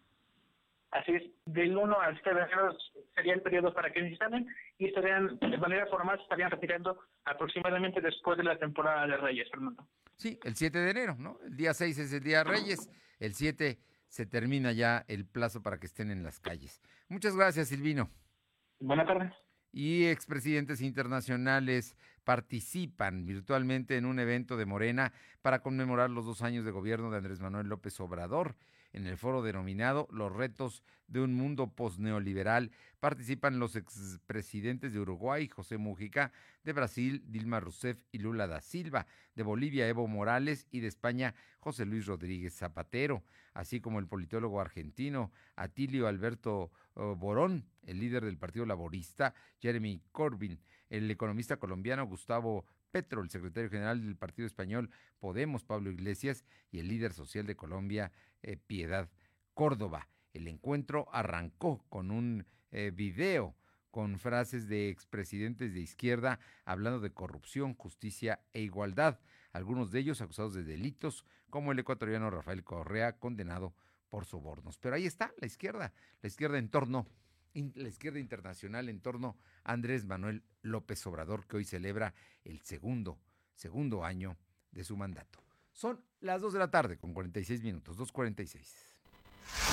Así 0.94 1.10
es, 1.10 1.24
del 1.46 1.76
1 1.76 2.00
al 2.00 2.14
7 2.14 2.34
de 2.34 2.44
enero 2.44 2.78
sería 3.16 3.34
el 3.34 3.42
periodo 3.42 3.74
para 3.74 3.92
que 3.92 4.00
se 4.00 4.10
instalen 4.10 4.46
y 4.78 4.86
estarían, 4.86 5.36
de 5.40 5.58
manera 5.58 5.86
formal, 5.86 6.20
estarían 6.20 6.52
retirando 6.52 7.00
aproximadamente 7.24 8.00
después 8.00 8.38
de 8.38 8.44
la 8.44 8.56
temporada 8.56 9.04
de 9.08 9.16
Reyes, 9.16 9.50
Fernando. 9.50 9.84
Sí, 10.16 10.38
el 10.44 10.54
7 10.54 10.78
de 10.78 10.90
enero, 10.92 11.16
¿no? 11.18 11.38
El 11.44 11.56
día 11.56 11.74
6 11.74 11.98
es 11.98 12.12
el 12.12 12.22
día 12.22 12.38
de 12.38 12.44
Reyes, 12.44 12.88
el 13.18 13.34
7 13.34 13.76
se 14.06 14.26
termina 14.26 14.70
ya 14.70 15.04
el 15.08 15.26
plazo 15.26 15.60
para 15.62 15.78
que 15.78 15.86
estén 15.86 16.12
en 16.12 16.22
las 16.22 16.38
calles. 16.38 16.80
Muchas 17.08 17.34
gracias, 17.34 17.70
Silvino. 17.70 18.08
Buenas 18.78 19.08
tardes. 19.08 19.32
Y 19.72 20.06
expresidentes 20.06 20.80
internacionales 20.80 21.96
participan 22.22 23.26
virtualmente 23.26 23.96
en 23.96 24.06
un 24.06 24.20
evento 24.20 24.56
de 24.56 24.64
Morena 24.64 25.12
para 25.42 25.58
conmemorar 25.58 26.10
los 26.10 26.24
dos 26.24 26.42
años 26.42 26.64
de 26.64 26.70
gobierno 26.70 27.10
de 27.10 27.16
Andrés 27.16 27.40
Manuel 27.40 27.66
López 27.66 27.98
Obrador. 27.98 28.54
En 28.94 29.08
el 29.08 29.18
foro 29.18 29.42
denominado 29.42 30.06
Los 30.12 30.32
retos 30.32 30.84
de 31.08 31.20
un 31.20 31.34
mundo 31.34 31.66
posneoliberal 31.66 32.70
participan 33.00 33.58
los 33.58 33.76
expresidentes 33.76 34.92
de 34.92 35.00
Uruguay, 35.00 35.48
José 35.48 35.76
Mujica, 35.76 36.32
de 36.62 36.72
Brasil, 36.72 37.22
Dilma 37.26 37.60
Rousseff 37.60 37.98
y 38.12 38.18
Lula 38.18 38.46
da 38.46 38.60
Silva, 38.62 39.06
de 39.34 39.42
Bolivia, 39.42 39.86
Evo 39.88 40.06
Morales 40.06 40.66
y 40.70 40.80
de 40.80 40.86
España, 40.86 41.34
José 41.58 41.84
Luis 41.84 42.06
Rodríguez 42.06 42.54
Zapatero, 42.54 43.24
así 43.52 43.80
como 43.80 43.98
el 43.98 44.06
politólogo 44.06 44.60
argentino 44.60 45.32
Atilio 45.56 46.06
Alberto 46.06 46.70
oh, 46.94 47.16
Borón, 47.16 47.66
el 47.82 47.98
líder 47.98 48.24
del 48.24 48.38
Partido 48.38 48.64
Laborista, 48.64 49.34
Jeremy 49.60 50.00
Corbyn, 50.12 50.60
el 50.88 51.10
economista 51.10 51.58
colombiano 51.58 52.06
Gustavo 52.06 52.64
Petro, 52.90 53.22
el 53.22 53.28
secretario 53.28 53.68
general 53.68 54.00
del 54.00 54.16
Partido 54.16 54.46
Español 54.46 54.88
Podemos, 55.18 55.64
Pablo 55.64 55.90
Iglesias, 55.90 56.44
y 56.70 56.78
el 56.78 56.86
líder 56.86 57.12
social 57.12 57.44
de 57.44 57.56
Colombia, 57.56 58.12
eh, 58.44 58.56
Piedad 58.56 59.10
Córdoba. 59.54 60.08
El 60.32 60.48
encuentro 60.48 61.08
arrancó 61.12 61.84
con 61.88 62.10
un 62.10 62.46
eh, 62.70 62.90
video 62.94 63.56
con 63.90 64.18
frases 64.18 64.66
de 64.66 64.88
expresidentes 64.88 65.72
de 65.72 65.80
izquierda 65.80 66.40
hablando 66.64 66.98
de 66.98 67.12
corrupción, 67.12 67.74
justicia 67.74 68.40
e 68.52 68.60
igualdad, 68.60 69.20
algunos 69.52 69.92
de 69.92 70.00
ellos 70.00 70.20
acusados 70.20 70.52
de 70.54 70.64
delitos, 70.64 71.24
como 71.48 71.70
el 71.70 71.78
ecuatoriano 71.78 72.28
Rafael 72.28 72.64
Correa, 72.64 73.18
condenado 73.18 73.72
por 74.08 74.24
sobornos. 74.24 74.78
Pero 74.78 74.96
ahí 74.96 75.06
está 75.06 75.32
la 75.38 75.46
izquierda, 75.46 75.92
la 76.22 76.26
izquierda 76.26 76.58
en 76.58 76.68
torno, 76.68 77.06
la 77.54 77.88
izquierda 77.88 78.18
internacional 78.18 78.88
en 78.88 79.00
torno 79.00 79.38
a 79.62 79.72
Andrés 79.72 80.04
Manuel 80.04 80.42
López 80.62 81.06
Obrador, 81.06 81.46
que 81.46 81.58
hoy 81.58 81.64
celebra 81.64 82.14
el 82.42 82.60
segundo, 82.62 83.20
segundo 83.54 84.04
año 84.04 84.36
de 84.72 84.82
su 84.82 84.96
mandato. 84.96 85.43
Son 85.74 86.00
las 86.20 86.40
2 86.40 86.52
de 86.52 86.58
la 86.60 86.70
tarde 86.70 86.96
con 86.96 87.12
46 87.12 87.64
minutos, 87.64 87.98
2.46. 87.98 88.62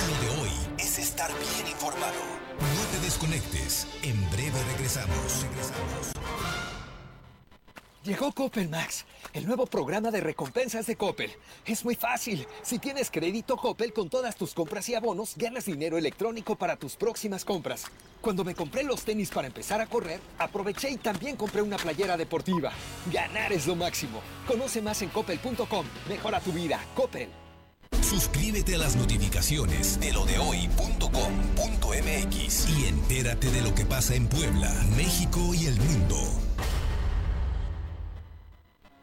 Lo 0.10 0.22
de 0.22 0.42
hoy 0.42 0.50
es 0.80 0.98
estar 0.98 1.30
bien 1.30 1.68
informado. 1.72 2.20
No 2.60 2.92
te 2.92 3.06
desconectes. 3.06 3.88
En 4.02 4.20
breve 4.32 4.62
regresamos. 4.74 5.44
Regresamos. 5.44 6.71
Llegó 8.04 8.32
Coppel 8.32 8.68
Max, 8.68 9.06
el 9.32 9.46
nuevo 9.46 9.68
programa 9.68 10.10
de 10.10 10.22
recompensas 10.22 10.88
de 10.88 10.96
Coppel. 10.96 11.32
Es 11.68 11.86
muy 11.86 11.94
fácil. 11.94 12.48
Si 12.64 12.80
tienes 12.80 13.12
crédito 13.12 13.58
Coppel 13.58 13.94
con 13.94 14.10
todas 14.10 14.36
tus 14.36 14.56
compras 14.56 14.90
y 14.90 14.96
abonos, 14.96 15.36
ganas 15.38 15.66
dinero 15.66 16.00
electrónico 16.00 16.56
para 16.56 16.78
tus 16.78 16.96
próximas 16.96 17.46
compras. 17.46 17.86
Cuando 18.20 18.44
me 18.44 18.56
compré 18.56 18.82
los 18.84 19.04
tenis 19.04 19.30
para 19.30 19.46
empezar 19.46 19.82
a 19.82 19.86
correr, 19.86 20.20
aproveché 20.40 20.90
y 20.90 20.98
también 20.98 21.36
compré 21.36 21.62
una 21.62 21.78
playera 21.78 22.18
deportiva. 22.18 22.72
Ganar 23.14 23.54
es 23.54 23.68
lo 23.68 23.76
máximo. 23.76 24.20
Conoce 24.48 24.82
más 24.82 25.00
en 25.04 25.10
coppel.com. 25.10 25.86
Mejora 26.10 26.40
tu 26.40 26.52
vida. 26.52 26.84
Coppel. 26.96 27.30
Suscríbete 28.02 28.76
a 28.76 28.80
las 28.80 28.96
notificaciones 28.96 30.00
de 30.00 30.12
lo 30.12 30.26
de 30.26 30.40
hoy.com.mx 30.40 31.10
y 32.70 32.88
entérate 32.88 33.52
de 33.52 33.62
lo 33.62 33.76
que 33.76 33.86
pasa 33.86 34.16
en 34.16 34.28
Puebla, 34.28 34.74
México 34.98 35.54
y 35.54 35.68
el 35.68 35.80
mundo. 35.80 36.18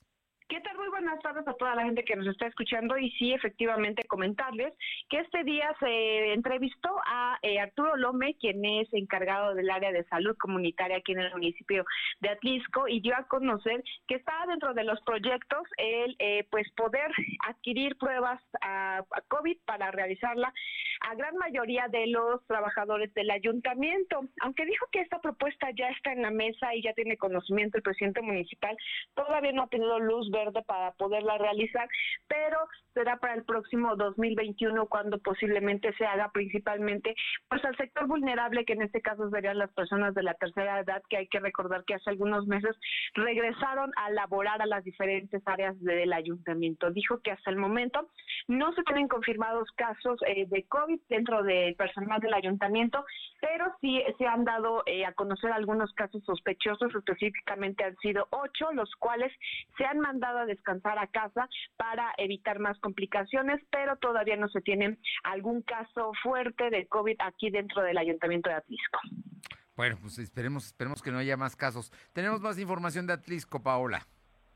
¿Qué 0.50 0.60
tal? 0.62 0.76
Muy 0.78 0.90
buenas 0.90 1.20
tardes 1.22 1.48
a 1.48 1.54
toda 1.54 1.76
la 1.76 1.84
gente 1.84 2.04
que 2.04 2.16
nos 2.16 2.26
está 2.26 2.48
escuchando 2.48 2.98
y 2.98 3.12
sí, 3.12 3.34
efectivamente, 3.34 4.08
comentarles 4.08 4.74
que 5.08 5.20
este 5.20 5.44
día 5.44 5.76
se 5.80 6.34
entrevistó 6.34 6.90
a 7.06 7.38
eh, 7.44 7.60
Arturo 7.60 7.96
Lome, 7.98 8.36
quien 8.40 8.66
es 8.66 8.92
encargado 8.92 9.54
del 9.54 9.70
área 9.70 9.92
de 9.92 10.04
salud 10.06 10.36
comunitaria 10.40 10.98
aquí 10.98 11.12
en 11.12 11.20
el 11.20 11.32
municipio 11.34 11.86
de 12.22 12.30
Atlisco 12.30 12.88
y 12.88 13.00
dio 13.00 13.16
a 13.16 13.28
conocer 13.28 13.84
que 14.08 14.16
está 14.16 14.34
dentro 14.48 14.74
de 14.74 14.86
los 14.86 15.00
proyectos 15.02 15.68
el 15.78 16.16
eh, 16.18 16.48
pues 16.50 16.68
poder 16.72 17.12
adquirir 17.48 17.96
pruebas 17.98 18.42
a, 18.62 19.04
COVID 19.28 19.58
para 19.66 19.92
realizarla 19.92 20.52
a 21.02 21.14
gran 21.14 21.38
mayoría 21.38 21.88
de 21.90 22.08
los 22.08 22.44
trabajadores 22.48 23.14
del 23.14 23.30
ayuntamiento. 23.30 24.22
Aunque 24.42 24.66
dijo 24.66 24.88
que 24.92 25.02
esta 25.02 25.20
propuesta 25.20 25.70
ya 25.78 25.90
está 25.90 26.12
en 26.12 26.24
la 26.24 26.32
mesa 26.32 26.74
y 26.74 26.82
ya 26.82 26.94
tiene 26.94 27.18
conocimiento 27.18 27.78
el 27.78 27.84
presidente 27.84 28.24
municipal, 28.24 28.76
todavía 29.14 29.52
no 29.52 29.64
ha 29.64 29.68
tenido 29.68 30.00
luz 30.00 30.28
verde 30.32 30.39
para 30.66 30.92
poderla 30.94 31.38
realizar, 31.38 31.88
pero 32.28 32.58
será 33.00 33.16
para 33.16 33.34
el 33.34 33.46
próximo 33.46 33.96
2021 33.96 34.88
cuando 34.88 35.20
posiblemente 35.20 35.94
se 35.94 36.06
haga 36.06 36.30
principalmente 36.34 37.16
pues 37.48 37.64
al 37.64 37.78
sector 37.78 38.08
vulnerable 38.08 38.66
que 38.66 38.74
en 38.74 38.82
este 38.82 39.02
caso 39.02 39.30
serían 39.30 39.58
las 39.58 39.72
personas 39.72 40.14
de 40.16 40.24
la 40.24 40.34
tercera 40.34 40.82
edad 40.82 41.02
que 41.10 41.16
hay 41.16 41.28
que 41.28 41.40
recordar 41.40 41.86
que 41.86 41.94
hace 41.94 42.10
algunos 42.10 42.46
meses 42.46 42.76
regresaron 43.14 43.94
a 43.96 44.10
laborar 44.10 44.62
a 44.62 44.66
las 44.66 44.84
diferentes 44.84 45.42
áreas 45.46 45.80
del 45.82 46.12
ayuntamiento. 46.12 46.92
Dijo 46.92 47.20
que 47.22 47.32
hasta 47.32 47.50
el 47.52 47.56
momento 47.56 48.10
no 48.50 48.74
se 48.74 48.84
tienen 48.84 49.08
confirmados 49.08 49.70
casos 49.78 50.20
eh, 50.28 50.46
de 50.50 50.64
COVID 50.64 51.00
dentro 51.08 51.44
del 51.44 51.76
personal 51.76 52.20
del 52.20 52.34
ayuntamiento, 52.34 53.06
pero 53.40 53.74
sí 53.80 54.04
se 54.18 54.28
han 54.28 54.44
dado 54.44 54.84
eh, 54.86 55.06
a 55.06 55.14
conocer 55.14 55.54
algunos 55.54 55.94
casos 55.94 56.22
sospechosos, 56.26 56.94
específicamente 56.94 57.86
han 57.86 57.96
sido 57.98 58.28
ocho, 58.32 58.74
los 58.74 58.94
cuales 58.98 59.32
se 59.78 59.86
han 59.86 60.00
mandado 60.00 60.40
a 60.40 60.46
descansar 60.46 61.00
a 61.00 61.08
casa 61.08 61.48
para 61.78 62.14
evitar 62.18 62.60
más 62.60 62.78
complicaciones, 62.90 63.62
pero 63.72 63.98
todavía 63.98 64.36
no 64.36 64.50
se 64.50 64.62
tiene 64.62 64.98
algún 65.24 65.62
caso 65.62 66.12
fuerte 66.24 66.72
de 66.72 66.88
COVID 66.88 67.18
aquí 67.20 67.52
dentro 67.52 67.84
del 67.84 67.98
ayuntamiento 67.98 68.50
de 68.50 68.56
Atlisco. 68.56 69.00
Bueno, 69.76 69.98
pues 70.02 70.18
esperemos, 70.18 70.66
esperemos 70.66 71.04
que 71.04 71.12
no 71.12 71.20
haya 71.20 71.38
más 71.38 71.56
casos. 71.56 71.92
Tenemos 72.14 72.42
más 72.42 72.58
información 72.58 73.06
de 73.06 73.14
Atlisco, 73.14 73.62
Paola. 73.62 74.08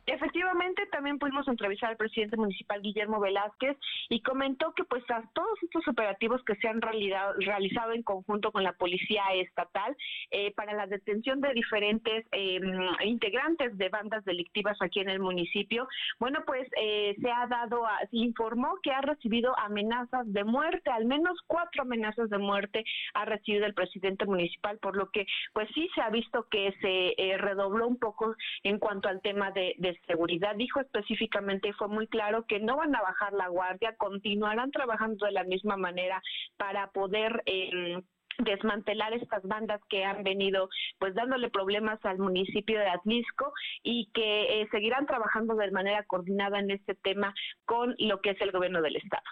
Efectivamente, 0.05 0.85
también 0.87 1.17
pudimos 1.17 1.47
entrevistar 1.47 1.91
al 1.91 1.97
presidente 1.97 2.35
municipal 2.35 2.81
Guillermo 2.81 3.21
Velázquez 3.21 3.77
y 4.09 4.21
comentó 4.21 4.73
que 4.73 4.83
pues 4.83 5.03
a 5.09 5.23
todos 5.33 5.57
estos 5.61 5.87
operativos 5.87 6.43
que 6.43 6.55
se 6.55 6.67
han 6.67 6.81
realizado, 6.81 7.33
realizado 7.39 7.93
en 7.93 8.03
conjunto 8.03 8.51
con 8.51 8.63
la 8.63 8.73
policía 8.73 9.23
estatal 9.35 9.95
eh, 10.31 10.51
para 10.55 10.73
la 10.73 10.87
detención 10.87 11.39
de 11.39 11.53
diferentes 11.53 12.25
eh, 12.33 12.59
integrantes 13.05 13.77
de 13.77 13.89
bandas 13.89 14.25
delictivas 14.25 14.77
aquí 14.81 14.99
en 14.99 15.09
el 15.09 15.19
municipio, 15.19 15.87
bueno 16.19 16.43
pues 16.45 16.67
eh, 16.77 17.15
se 17.21 17.31
ha 17.31 17.47
dado, 17.47 17.85
a, 17.85 17.99
informó 18.11 18.79
que 18.83 18.91
ha 18.91 19.01
recibido 19.01 19.57
amenazas 19.57 20.31
de 20.33 20.43
muerte, 20.43 20.91
al 20.91 21.05
menos 21.05 21.39
cuatro 21.47 21.83
amenazas 21.83 22.29
de 22.29 22.37
muerte 22.37 22.83
ha 23.13 23.23
recibido 23.23 23.65
el 23.65 23.73
presidente 23.73 24.25
municipal, 24.25 24.79
por 24.79 24.97
lo 24.97 25.09
que 25.11 25.25
pues 25.53 25.69
sí 25.73 25.89
se 25.95 26.01
ha 26.01 26.09
visto 26.09 26.47
que 26.49 26.73
se 26.81 27.13
eh, 27.17 27.37
redobló 27.37 27.87
un 27.87 27.97
poco 27.97 28.35
en 28.63 28.79
cuanto 28.79 29.07
al 29.07 29.21
tema 29.21 29.51
de 29.51 29.75
seguridad. 30.07 30.55
Dijo 30.55 30.79
específicamente 30.79 31.69
y 31.69 31.73
fue 31.73 31.87
muy 31.87 32.07
claro 32.07 32.45
que 32.47 32.59
no 32.59 32.77
van 32.77 32.95
a 32.95 33.01
bajar 33.01 33.33
la 33.33 33.47
guardia, 33.47 33.95
continuarán 33.97 34.71
trabajando 34.71 35.25
de 35.25 35.31
la 35.31 35.43
misma 35.43 35.77
manera 35.77 36.21
para 36.57 36.91
poder 36.91 37.43
eh, 37.45 38.01
desmantelar 38.39 39.13
estas 39.13 39.43
bandas 39.43 39.81
que 39.89 40.03
han 40.03 40.23
venido 40.23 40.69
pues 40.99 41.13
dándole 41.13 41.49
problemas 41.49 41.99
al 42.03 42.17
municipio 42.17 42.79
de 42.79 42.89
Atlisco 42.89 43.53
y 43.83 44.09
que 44.13 44.61
eh, 44.61 44.67
seguirán 44.71 45.05
trabajando 45.05 45.55
de 45.55 45.71
manera 45.71 46.03
coordinada 46.03 46.59
en 46.59 46.71
este 46.71 46.95
tema 46.95 47.33
con 47.65 47.95
lo 47.99 48.21
que 48.21 48.31
es 48.31 48.41
el 48.41 48.51
gobierno 48.51 48.81
del 48.81 48.95
estado. 48.95 49.23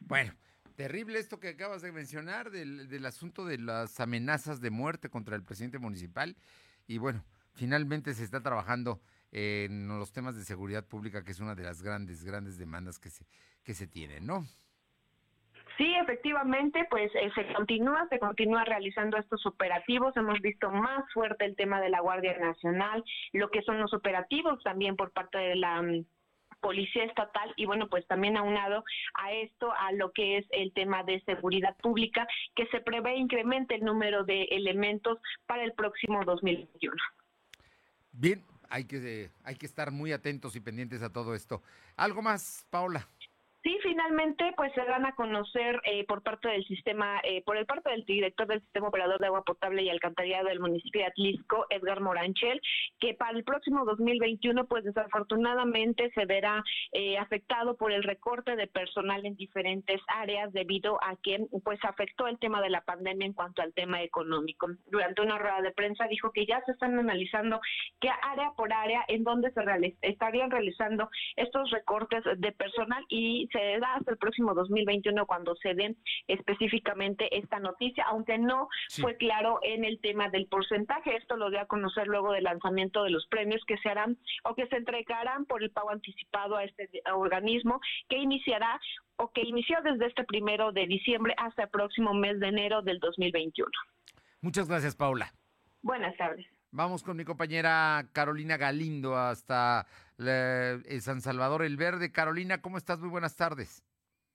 Bueno, 0.00 0.32
terrible 0.76 1.18
esto 1.18 1.40
que 1.40 1.48
acabas 1.48 1.82
de 1.82 1.92
mencionar 1.92 2.50
del, 2.50 2.88
del 2.88 3.06
asunto 3.06 3.44
de 3.44 3.58
las 3.58 4.00
amenazas 4.00 4.60
de 4.60 4.70
muerte 4.70 5.08
contra 5.08 5.36
el 5.36 5.42
presidente 5.42 5.78
municipal 5.78 6.36
y 6.86 6.98
bueno, 6.98 7.24
finalmente 7.54 8.14
se 8.14 8.24
está 8.24 8.42
trabajando 8.42 9.00
en 9.34 9.88
los 9.88 10.12
temas 10.12 10.36
de 10.36 10.44
seguridad 10.44 10.86
pública, 10.86 11.24
que 11.24 11.32
es 11.32 11.40
una 11.40 11.54
de 11.54 11.64
las 11.64 11.82
grandes, 11.82 12.24
grandes 12.24 12.56
demandas 12.56 12.98
que 12.98 13.10
se, 13.10 13.26
que 13.64 13.74
se 13.74 13.86
tienen, 13.86 14.26
¿no? 14.26 14.44
Sí, 15.76 15.92
efectivamente, 16.00 16.86
pues 16.88 17.10
eh, 17.16 17.32
se 17.34 17.52
continúa, 17.52 18.06
se 18.08 18.20
continúa 18.20 18.64
realizando 18.64 19.16
estos 19.16 19.44
operativos. 19.44 20.16
Hemos 20.16 20.40
visto 20.40 20.70
más 20.70 21.04
fuerte 21.12 21.44
el 21.44 21.56
tema 21.56 21.80
de 21.80 21.88
la 21.88 22.00
Guardia 22.00 22.38
Nacional, 22.38 23.02
lo 23.32 23.50
que 23.50 23.62
son 23.62 23.80
los 23.80 23.92
operativos 23.92 24.62
también 24.62 24.94
por 24.94 25.10
parte 25.10 25.36
de 25.38 25.56
la 25.56 25.80
um, 25.80 26.04
Policía 26.60 27.04
Estatal 27.04 27.52
y 27.56 27.66
bueno, 27.66 27.88
pues 27.88 28.06
también 28.06 28.36
aunado 28.36 28.84
a 29.14 29.32
esto, 29.32 29.72
a 29.72 29.92
lo 29.92 30.12
que 30.12 30.38
es 30.38 30.46
el 30.50 30.72
tema 30.72 31.02
de 31.02 31.20
seguridad 31.22 31.76
pública, 31.82 32.26
que 32.54 32.66
se 32.68 32.80
prevé 32.80 33.16
incremente 33.16 33.74
el 33.74 33.84
número 33.84 34.24
de 34.24 34.44
elementos 34.44 35.18
para 35.46 35.64
el 35.64 35.72
próximo 35.72 36.24
2021. 36.24 36.96
Bien, 38.12 38.42
hay 38.68 38.84
que, 38.84 39.30
hay 39.44 39.56
que 39.56 39.66
estar 39.66 39.90
muy 39.90 40.12
atentos 40.12 40.56
y 40.56 40.60
pendientes 40.60 41.02
a 41.02 41.10
todo 41.10 41.34
esto. 41.34 41.62
¿Algo 41.96 42.22
más, 42.22 42.66
Paula? 42.70 43.08
Sí, 43.64 43.78
finalmente, 43.82 44.52
pues 44.58 44.74
se 44.74 44.84
dan 44.84 45.06
a 45.06 45.14
conocer 45.14 45.80
eh, 45.84 46.04
por 46.04 46.22
parte 46.22 46.48
del 46.48 46.66
sistema, 46.66 47.18
eh, 47.22 47.42
por 47.46 47.56
el 47.56 47.64
parte 47.64 47.88
del 47.88 48.04
director 48.04 48.46
del 48.46 48.60
sistema 48.60 48.88
operador 48.88 49.18
de 49.18 49.28
agua 49.28 49.42
potable 49.42 49.82
y 49.82 49.88
alcantarillado 49.88 50.48
del 50.48 50.60
municipio 50.60 51.00
de 51.00 51.06
Atlisco, 51.06 51.64
Edgar 51.70 52.02
Moranchel, 52.02 52.60
que 53.00 53.14
para 53.14 53.38
el 53.38 53.42
próximo 53.42 53.86
2021, 53.86 54.66
pues 54.66 54.84
desafortunadamente 54.84 56.10
se 56.10 56.26
verá 56.26 56.62
eh, 56.92 57.16
afectado 57.16 57.74
por 57.78 57.90
el 57.90 58.02
recorte 58.02 58.54
de 58.54 58.66
personal 58.66 59.24
en 59.24 59.34
diferentes 59.34 59.98
áreas 60.08 60.52
debido 60.52 61.02
a 61.02 61.16
que, 61.22 61.38
pues, 61.64 61.78
afectó 61.84 62.26
el 62.26 62.38
tema 62.38 62.60
de 62.60 62.68
la 62.68 62.82
pandemia 62.82 63.26
en 63.26 63.32
cuanto 63.32 63.62
al 63.62 63.72
tema 63.72 64.02
económico. 64.02 64.68
Durante 64.90 65.22
una 65.22 65.38
rueda 65.38 65.62
de 65.62 65.72
prensa 65.72 66.06
dijo 66.08 66.32
que 66.32 66.44
ya 66.44 66.60
se 66.66 66.72
están 66.72 66.98
analizando 66.98 67.62
qué 67.98 68.10
área 68.10 68.50
por 68.58 68.74
área 68.74 69.06
en 69.08 69.24
donde 69.24 69.50
se 69.52 69.96
estarían 70.02 70.50
realizando 70.50 71.08
estos 71.36 71.70
recortes 71.70 72.22
de 72.36 72.52
personal 72.52 73.02
y 73.08 73.48
se 73.54 73.78
da 73.78 73.94
hasta 73.94 74.10
el 74.10 74.18
próximo 74.18 74.52
2021 74.54 75.26
cuando 75.26 75.54
se 75.56 75.74
den 75.74 75.96
específicamente 76.26 77.38
esta 77.38 77.60
noticia, 77.60 78.04
aunque 78.08 78.36
no 78.36 78.68
sí. 78.88 79.00
fue 79.00 79.16
claro 79.16 79.60
en 79.62 79.84
el 79.84 80.00
tema 80.00 80.28
del 80.28 80.46
porcentaje. 80.46 81.16
Esto 81.16 81.36
lo 81.36 81.50
dio 81.50 81.60
a 81.60 81.66
conocer 81.66 82.08
luego 82.08 82.32
del 82.32 82.44
lanzamiento 82.44 83.04
de 83.04 83.10
los 83.10 83.26
premios 83.28 83.62
que 83.66 83.78
se 83.78 83.88
harán 83.88 84.18
o 84.42 84.54
que 84.54 84.66
se 84.66 84.76
entregarán 84.76 85.44
por 85.46 85.62
el 85.62 85.70
pago 85.70 85.90
anticipado 85.90 86.56
a 86.56 86.64
este 86.64 86.90
organismo 87.14 87.80
que 88.08 88.18
iniciará 88.18 88.80
o 89.16 89.30
que 89.30 89.42
inició 89.42 89.78
desde 89.82 90.06
este 90.06 90.24
primero 90.24 90.72
de 90.72 90.86
diciembre 90.86 91.34
hasta 91.38 91.64
el 91.64 91.68
próximo 91.68 92.12
mes 92.14 92.40
de 92.40 92.48
enero 92.48 92.82
del 92.82 92.98
2021. 92.98 93.70
Muchas 94.40 94.68
gracias, 94.68 94.96
Paula. 94.96 95.32
Buenas 95.82 96.16
tardes. 96.16 96.46
Vamos 96.76 97.04
con 97.04 97.16
mi 97.16 97.24
compañera 97.24 98.08
Carolina 98.12 98.56
Galindo 98.56 99.16
hasta 99.16 99.86
la, 100.16 100.80
San 101.00 101.20
Salvador 101.20 101.64
el 101.64 101.76
Verde. 101.76 102.12
Carolina, 102.12 102.60
¿cómo 102.60 102.78
estás? 102.78 103.00
Muy 103.00 103.08
buenas 103.08 103.36
tardes. 103.36 103.82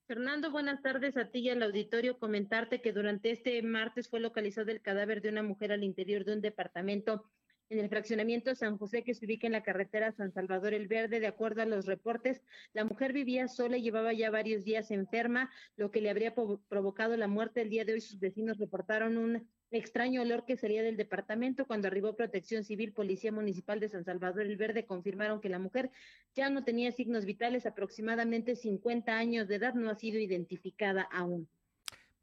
Fernando, 0.08 0.52
buenas 0.52 0.82
tardes 0.82 1.18
a 1.18 1.30
ti 1.30 1.40
y 1.40 1.50
al 1.50 1.62
auditorio. 1.62 2.18
Comentarte 2.18 2.82
que 2.82 2.94
durante 2.94 3.32
este 3.32 3.62
martes 3.62 4.10
fue 4.10 4.20
localizado 4.20 4.72
el 4.72 4.82
cadáver 4.82 5.22
de 5.22 5.30
una 5.30 5.44
mujer 5.44 5.72
al 5.72 5.84
interior 5.84 6.26
de 6.26 6.34
un 6.34 6.42
departamento 6.42 7.30
en 7.70 7.80
el 7.80 7.90
fraccionamiento 7.90 8.56
San 8.56 8.78
José 8.78 9.04
que 9.04 9.14
se 9.14 9.26
ubica 9.26 9.46
en 9.46 9.54
la 9.54 9.62
carretera 9.62 10.12
San 10.12 10.32
Salvador 10.32 10.74
el 10.74 10.88
Verde. 10.88 11.20
De 11.20 11.28
acuerdo 11.28 11.62
a 11.62 11.66
los 11.66 11.86
reportes, 11.86 12.42
la 12.74 12.84
mujer 12.84 13.14
vivía 13.14 13.48
sola 13.48 13.78
y 13.78 13.84
llevaba 13.84 14.12
ya 14.12 14.32
varios 14.32 14.64
días 14.64 14.90
enferma, 14.90 15.52
lo 15.76 15.92
que 15.92 16.02
le 16.02 16.10
habría 16.10 16.34
provocado 16.34 17.16
la 17.16 17.28
muerte. 17.28 17.62
El 17.62 17.70
día 17.70 17.86
de 17.86 17.94
hoy 17.94 18.02
sus 18.02 18.20
vecinos 18.20 18.58
reportaron 18.58 19.18
un 19.18 19.48
extraño 19.72 20.22
olor 20.22 20.46
que 20.46 20.58
salía 20.58 20.84
del 20.84 20.98
departamento. 20.98 21.66
Cuando 21.66 21.88
arribó 21.88 22.16
Protección 22.16 22.64
Civil, 22.64 22.94
Policía 22.94 23.32
Municipal 23.32 23.80
de 23.80 23.90
San 23.90 24.04
Salvador 24.04 24.42
el 24.42 24.58
Verde 24.58 24.86
confirmaron 24.86 25.42
que 25.42 25.50
la 25.50 25.60
mujer 25.60 25.92
ya 26.36 26.50
no 26.50 26.64
tenía 26.64 26.92
signos 26.92 27.26
vitales, 27.26 27.66
aproximadamente 27.66 28.56
50 28.56 29.18
años 29.18 29.48
de 29.48 29.56
edad, 29.56 29.74
no 29.74 29.90
ha 29.90 29.96
sido 29.96 30.20
identificada 30.20 31.04
aún. 31.12 31.48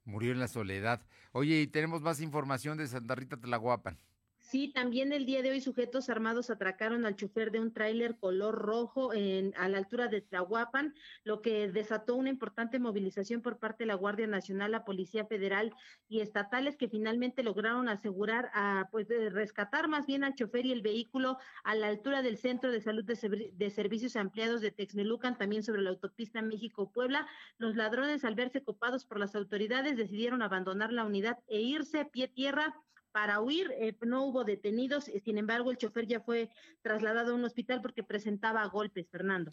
Murió 0.04 0.32
en 0.32 0.38
la 0.38 0.48
soledad. 0.48 1.02
Oye, 1.32 1.60
y 1.60 1.66
tenemos 1.66 2.00
más 2.00 2.20
información 2.20 2.78
de 2.78 2.86
Santa 2.86 3.14
Rita 3.14 3.36
Tlahuapan. 3.36 3.98
Sí, 4.48 4.68
también 4.72 5.12
el 5.12 5.26
día 5.26 5.42
de 5.42 5.50
hoy 5.50 5.60
sujetos 5.60 6.08
armados 6.08 6.50
atracaron 6.50 7.04
al 7.04 7.16
chofer 7.16 7.50
de 7.50 7.58
un 7.58 7.72
tráiler 7.72 8.16
color 8.16 8.54
rojo 8.54 9.12
en, 9.12 9.52
a 9.56 9.68
la 9.68 9.78
altura 9.78 10.06
de 10.06 10.20
Tlahuapan, 10.20 10.94
lo 11.24 11.42
que 11.42 11.66
desató 11.66 12.14
una 12.14 12.28
importante 12.28 12.78
movilización 12.78 13.42
por 13.42 13.58
parte 13.58 13.82
de 13.82 13.88
la 13.88 13.96
Guardia 13.96 14.28
Nacional, 14.28 14.70
la 14.70 14.84
Policía 14.84 15.26
Federal 15.26 15.74
y 16.08 16.20
estatales 16.20 16.76
que 16.76 16.88
finalmente 16.88 17.42
lograron 17.42 17.88
asegurar 17.88 18.52
a 18.54 18.88
pues 18.92 19.08
de 19.08 19.30
rescatar 19.30 19.88
más 19.88 20.06
bien 20.06 20.22
al 20.22 20.36
chofer 20.36 20.64
y 20.64 20.70
el 20.70 20.80
vehículo 20.80 21.38
a 21.64 21.74
la 21.74 21.88
altura 21.88 22.22
del 22.22 22.38
Centro 22.38 22.70
de 22.70 22.80
Salud 22.80 23.02
de, 23.02 23.50
de 23.52 23.70
Servicios 23.70 24.14
Ampliados 24.14 24.60
de 24.60 24.70
Texmelucan, 24.70 25.38
también 25.38 25.64
sobre 25.64 25.82
la 25.82 25.90
autopista 25.90 26.40
México-Puebla. 26.40 27.26
Los 27.58 27.74
ladrones 27.74 28.24
al 28.24 28.36
verse 28.36 28.62
copados 28.62 29.06
por 29.06 29.18
las 29.18 29.34
autoridades 29.34 29.96
decidieron 29.96 30.40
abandonar 30.40 30.92
la 30.92 31.04
unidad 31.04 31.40
e 31.48 31.62
irse 31.62 31.98
a 31.98 32.08
pie 32.10 32.28
tierra 32.28 32.76
para 33.16 33.40
huir, 33.40 33.72
eh, 33.78 33.96
no 34.02 34.26
hubo 34.26 34.44
detenidos, 34.44 35.08
eh, 35.08 35.22
sin 35.24 35.38
embargo 35.38 35.70
el 35.70 35.78
chofer 35.78 36.06
ya 36.06 36.20
fue 36.20 36.50
trasladado 36.82 37.32
a 37.32 37.34
un 37.34 37.46
hospital 37.46 37.80
porque 37.80 38.02
presentaba 38.02 38.62
golpes, 38.66 39.08
Fernando. 39.08 39.50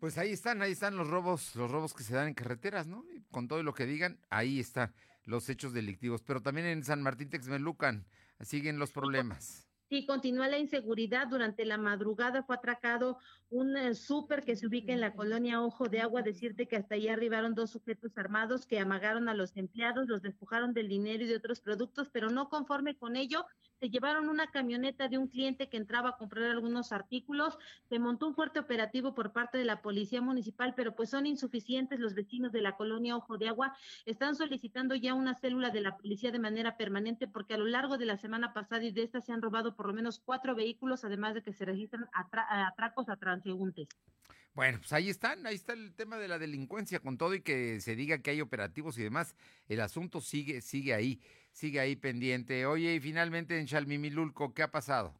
Pues 0.00 0.18
ahí 0.18 0.32
están, 0.32 0.62
ahí 0.62 0.72
están 0.72 0.96
los 0.96 1.06
robos, 1.06 1.54
los 1.54 1.70
robos 1.70 1.94
que 1.94 2.02
se 2.02 2.12
dan 2.12 2.26
en 2.26 2.34
carreteras, 2.34 2.88
¿no? 2.88 3.04
Y 3.14 3.22
con 3.30 3.46
todo 3.46 3.62
lo 3.62 3.72
que 3.72 3.86
digan, 3.86 4.18
ahí 4.30 4.58
están 4.58 4.92
los 5.22 5.48
hechos 5.48 5.72
delictivos. 5.72 6.22
Pero 6.22 6.42
también 6.42 6.66
en 6.66 6.82
San 6.82 7.00
Martín 7.02 7.30
Texmelucan 7.30 8.04
siguen 8.40 8.80
los 8.80 8.90
problemas. 8.90 9.68
Sí, 9.88 10.04
continúa 10.04 10.48
la 10.48 10.58
inseguridad. 10.58 11.28
Durante 11.28 11.64
la 11.64 11.78
madrugada 11.78 12.42
fue 12.42 12.56
atracado 12.56 13.18
un 13.52 13.76
eh, 13.76 13.94
súper 13.94 14.44
que 14.44 14.56
se 14.56 14.66
ubica 14.66 14.94
en 14.94 15.00
la 15.00 15.12
colonia 15.12 15.60
Ojo 15.60 15.86
de 15.86 16.00
Agua. 16.00 16.22
Decirte 16.22 16.66
que 16.66 16.76
hasta 16.76 16.94
ahí 16.94 17.08
arribaron 17.08 17.54
dos 17.54 17.70
sujetos 17.70 18.16
armados 18.16 18.66
que 18.66 18.80
amagaron 18.80 19.28
a 19.28 19.34
los 19.34 19.56
empleados, 19.58 20.08
los 20.08 20.22
despojaron 20.22 20.72
del 20.72 20.88
dinero 20.88 21.22
y 21.24 21.26
de 21.26 21.36
otros 21.36 21.60
productos, 21.60 22.08
pero 22.08 22.30
no 22.30 22.48
conforme 22.48 22.96
con 22.96 23.14
ello, 23.14 23.44
se 23.78 23.90
llevaron 23.90 24.28
una 24.28 24.46
camioneta 24.46 25.08
de 25.08 25.18
un 25.18 25.26
cliente 25.26 25.68
que 25.68 25.76
entraba 25.76 26.10
a 26.10 26.16
comprar 26.16 26.44
algunos 26.44 26.92
artículos, 26.92 27.58
se 27.88 27.98
montó 27.98 28.28
un 28.28 28.34
fuerte 28.34 28.60
operativo 28.60 29.12
por 29.12 29.32
parte 29.32 29.58
de 29.58 29.64
la 29.64 29.82
policía 29.82 30.22
municipal, 30.22 30.72
pero 30.74 30.94
pues 30.94 31.10
son 31.10 31.26
insuficientes 31.26 31.98
los 31.98 32.14
vecinos 32.14 32.52
de 32.52 32.62
la 32.62 32.76
colonia 32.76 33.16
Ojo 33.16 33.38
de 33.38 33.48
Agua, 33.48 33.76
están 34.06 34.36
solicitando 34.36 34.94
ya 34.94 35.14
una 35.14 35.34
célula 35.34 35.70
de 35.70 35.80
la 35.80 35.96
policía 35.96 36.30
de 36.30 36.38
manera 36.38 36.76
permanente 36.76 37.26
porque 37.26 37.54
a 37.54 37.58
lo 37.58 37.66
largo 37.66 37.98
de 37.98 38.06
la 38.06 38.16
semana 38.16 38.54
pasada 38.54 38.84
y 38.84 38.92
de 38.92 39.02
esta 39.02 39.20
se 39.20 39.32
han 39.32 39.42
robado 39.42 39.74
por 39.74 39.88
lo 39.88 39.92
menos 39.92 40.20
cuatro 40.20 40.54
vehículos, 40.54 41.04
además 41.04 41.34
de 41.34 41.42
que 41.42 41.52
se 41.52 41.64
registran 41.64 42.08
atracos 42.14 43.08
a 43.08 43.16
transeúntes. 43.42 43.88
Bueno, 44.54 44.78
pues 44.78 44.92
ahí 44.92 45.08
están, 45.08 45.46
ahí 45.46 45.54
está 45.54 45.72
el 45.72 45.94
tema 45.94 46.18
de 46.18 46.28
la 46.28 46.38
delincuencia 46.38 47.00
con 47.00 47.16
todo 47.16 47.34
y 47.34 47.40
que 47.40 47.80
se 47.80 47.96
diga 47.96 48.18
que 48.18 48.30
hay 48.30 48.42
operativos 48.42 48.98
y 48.98 49.02
demás, 49.02 49.34
el 49.66 49.80
asunto 49.80 50.20
sigue, 50.20 50.60
sigue 50.60 50.92
ahí, 50.92 51.22
sigue 51.52 51.80
ahí 51.80 51.96
pendiente. 51.96 52.66
Oye, 52.66 52.94
y 52.94 53.00
finalmente 53.00 53.58
en 53.58 53.66
Chalmimilulco, 53.66 54.52
¿qué 54.52 54.62
ha 54.62 54.70
pasado? 54.70 55.14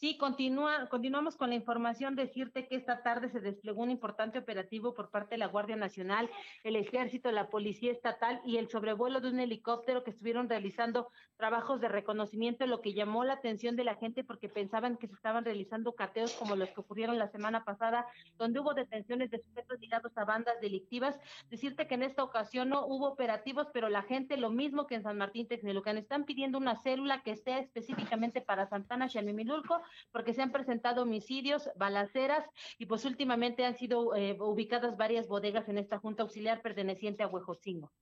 Sí, 0.00 0.16
continúa, 0.16 0.88
continuamos 0.88 1.36
con 1.36 1.50
la 1.50 1.56
información. 1.56 2.16
Decirte 2.16 2.66
que 2.66 2.74
esta 2.74 3.02
tarde 3.02 3.28
se 3.28 3.38
desplegó 3.38 3.82
un 3.82 3.90
importante 3.90 4.38
operativo 4.38 4.94
por 4.94 5.10
parte 5.10 5.34
de 5.34 5.38
la 5.38 5.48
Guardia 5.48 5.76
Nacional, 5.76 6.30
el 6.64 6.76
Ejército, 6.76 7.30
la 7.32 7.50
Policía 7.50 7.92
Estatal 7.92 8.40
y 8.46 8.56
el 8.56 8.70
sobrevuelo 8.70 9.20
de 9.20 9.28
un 9.28 9.40
helicóptero 9.40 10.02
que 10.02 10.08
estuvieron 10.08 10.48
realizando 10.48 11.10
trabajos 11.36 11.82
de 11.82 11.88
reconocimiento, 11.88 12.64
lo 12.64 12.80
que 12.80 12.94
llamó 12.94 13.24
la 13.24 13.34
atención 13.34 13.76
de 13.76 13.84
la 13.84 13.94
gente 13.94 14.24
porque 14.24 14.48
pensaban 14.48 14.96
que 14.96 15.06
se 15.06 15.12
estaban 15.12 15.44
realizando 15.44 15.94
cateos 15.94 16.32
como 16.32 16.56
los 16.56 16.70
que 16.70 16.80
ocurrieron 16.80 17.18
la 17.18 17.28
semana 17.28 17.64
pasada, 17.64 18.06
donde 18.38 18.58
hubo 18.58 18.72
detenciones 18.72 19.30
de 19.30 19.42
sujetos 19.42 19.78
ligados 19.80 20.16
a 20.16 20.24
bandas 20.24 20.58
delictivas. 20.62 21.20
Decirte 21.50 21.86
que 21.86 21.96
en 21.96 22.04
esta 22.04 22.24
ocasión 22.24 22.70
no 22.70 22.86
hubo 22.86 23.06
operativos, 23.06 23.66
pero 23.74 23.90
la 23.90 24.00
gente, 24.04 24.38
lo 24.38 24.48
mismo 24.48 24.86
que 24.86 24.94
en 24.94 25.02
San 25.02 25.18
Martín 25.18 25.46
Texmelucan, 25.46 25.98
están 25.98 26.24
pidiendo 26.24 26.56
una 26.56 26.76
célula 26.76 27.22
que 27.22 27.32
esté 27.32 27.58
específicamente 27.58 28.40
para 28.40 28.66
Santana 28.66 29.06
Xamimilulco 29.06 29.82
porque 30.12 30.34
se 30.34 30.42
han 30.42 30.52
presentado 30.52 31.02
homicidios, 31.02 31.70
balaceras 31.76 32.44
y 32.78 32.86
pues 32.86 33.04
últimamente 33.04 33.64
han 33.64 33.76
sido 33.76 34.14
eh, 34.14 34.36
ubicadas 34.40 34.96
varias 34.96 35.28
bodegas 35.28 35.68
en 35.68 35.78
esta 35.78 35.98
Junta 35.98 36.22
Auxiliar 36.22 36.62
perteneciente 36.62 37.22
a 37.22 37.28
Huejotzingo. 37.28 37.92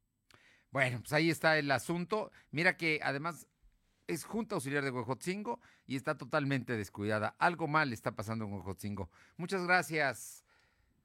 Bueno, 0.71 1.01
pues 1.01 1.13
ahí 1.13 1.31
está 1.31 1.59
el 1.59 1.71
asunto. 1.71 2.31
Mira 2.51 2.77
que 2.77 3.01
además 3.03 3.49
es 4.07 4.25
Junta 4.25 4.55
Auxiliar 4.55 4.85
de 4.85 4.91
Huejotzingo 4.91 5.61
y 5.87 5.97
está 5.97 6.17
totalmente 6.17 6.77
descuidada. 6.77 7.37
Algo 7.39 7.69
mal 7.69 7.93
está 7.93 8.15
pasando 8.15 8.45
en 8.45 8.53
Huejotzingo. 8.53 9.11
Muchas 9.37 9.65
gracias. 9.65 10.45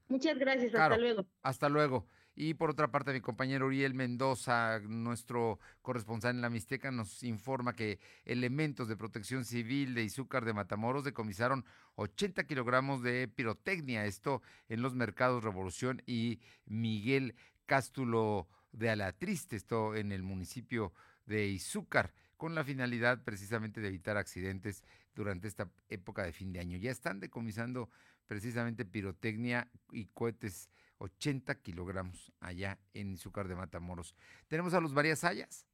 Muchas 0.08 0.38
gracias, 0.38 0.74
hasta 0.74 0.96
luego. 0.96 1.26
Hasta 1.42 1.68
luego. 1.68 2.06
Y 2.36 2.54
por 2.54 2.70
otra 2.70 2.90
parte, 2.90 3.12
mi 3.12 3.20
compañero 3.20 3.66
Uriel 3.66 3.94
Mendoza, 3.94 4.80
nuestro 4.80 5.60
corresponsal 5.82 6.34
en 6.34 6.42
la 6.42 6.50
Mixteca, 6.50 6.90
nos 6.90 7.22
informa 7.22 7.76
que 7.76 8.00
elementos 8.24 8.88
de 8.88 8.96
protección 8.96 9.44
civil 9.44 9.94
de 9.94 10.02
Izúcar 10.02 10.44
de 10.44 10.52
Matamoros 10.52 11.04
decomisaron 11.04 11.64
80 11.94 12.44
kilogramos 12.44 13.02
de 13.02 13.28
pirotecnia, 13.28 14.04
esto 14.04 14.42
en 14.68 14.82
los 14.82 14.94
mercados 14.94 15.44
Revolución 15.44 16.02
y 16.06 16.40
Miguel 16.66 17.36
Cástulo 17.66 18.48
de 18.72 18.90
Alatriste, 18.90 19.54
esto 19.54 19.94
en 19.94 20.10
el 20.10 20.24
municipio 20.24 20.92
de 21.26 21.46
Izúcar, 21.46 22.12
con 22.36 22.56
la 22.56 22.64
finalidad 22.64 23.22
precisamente 23.22 23.80
de 23.80 23.88
evitar 23.88 24.16
accidentes 24.16 24.82
durante 25.14 25.46
esta 25.46 25.70
época 25.88 26.24
de 26.24 26.32
fin 26.32 26.52
de 26.52 26.58
año. 26.58 26.78
Ya 26.78 26.90
están 26.90 27.20
decomisando 27.20 27.90
precisamente 28.26 28.84
pirotecnia 28.84 29.70
y 29.92 30.06
cohetes 30.06 30.68
80 30.98 31.62
kilogramos 31.62 32.32
allá 32.40 32.78
en 32.92 33.12
Izúcar 33.12 33.48
de 33.48 33.56
Matamoros. 33.56 34.14
Tenemos 34.48 34.74
a 34.74 34.80
Luz 34.80 34.92
María 34.92 35.16
Sayas. 35.16 35.66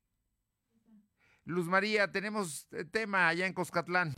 Luz 1.45 1.67
María, 1.67 2.11
tenemos 2.11 2.69
eh, 2.73 2.85
tema 2.85 3.29
allá 3.29 3.47
en 3.47 3.55
Coscatlán. 3.55 4.15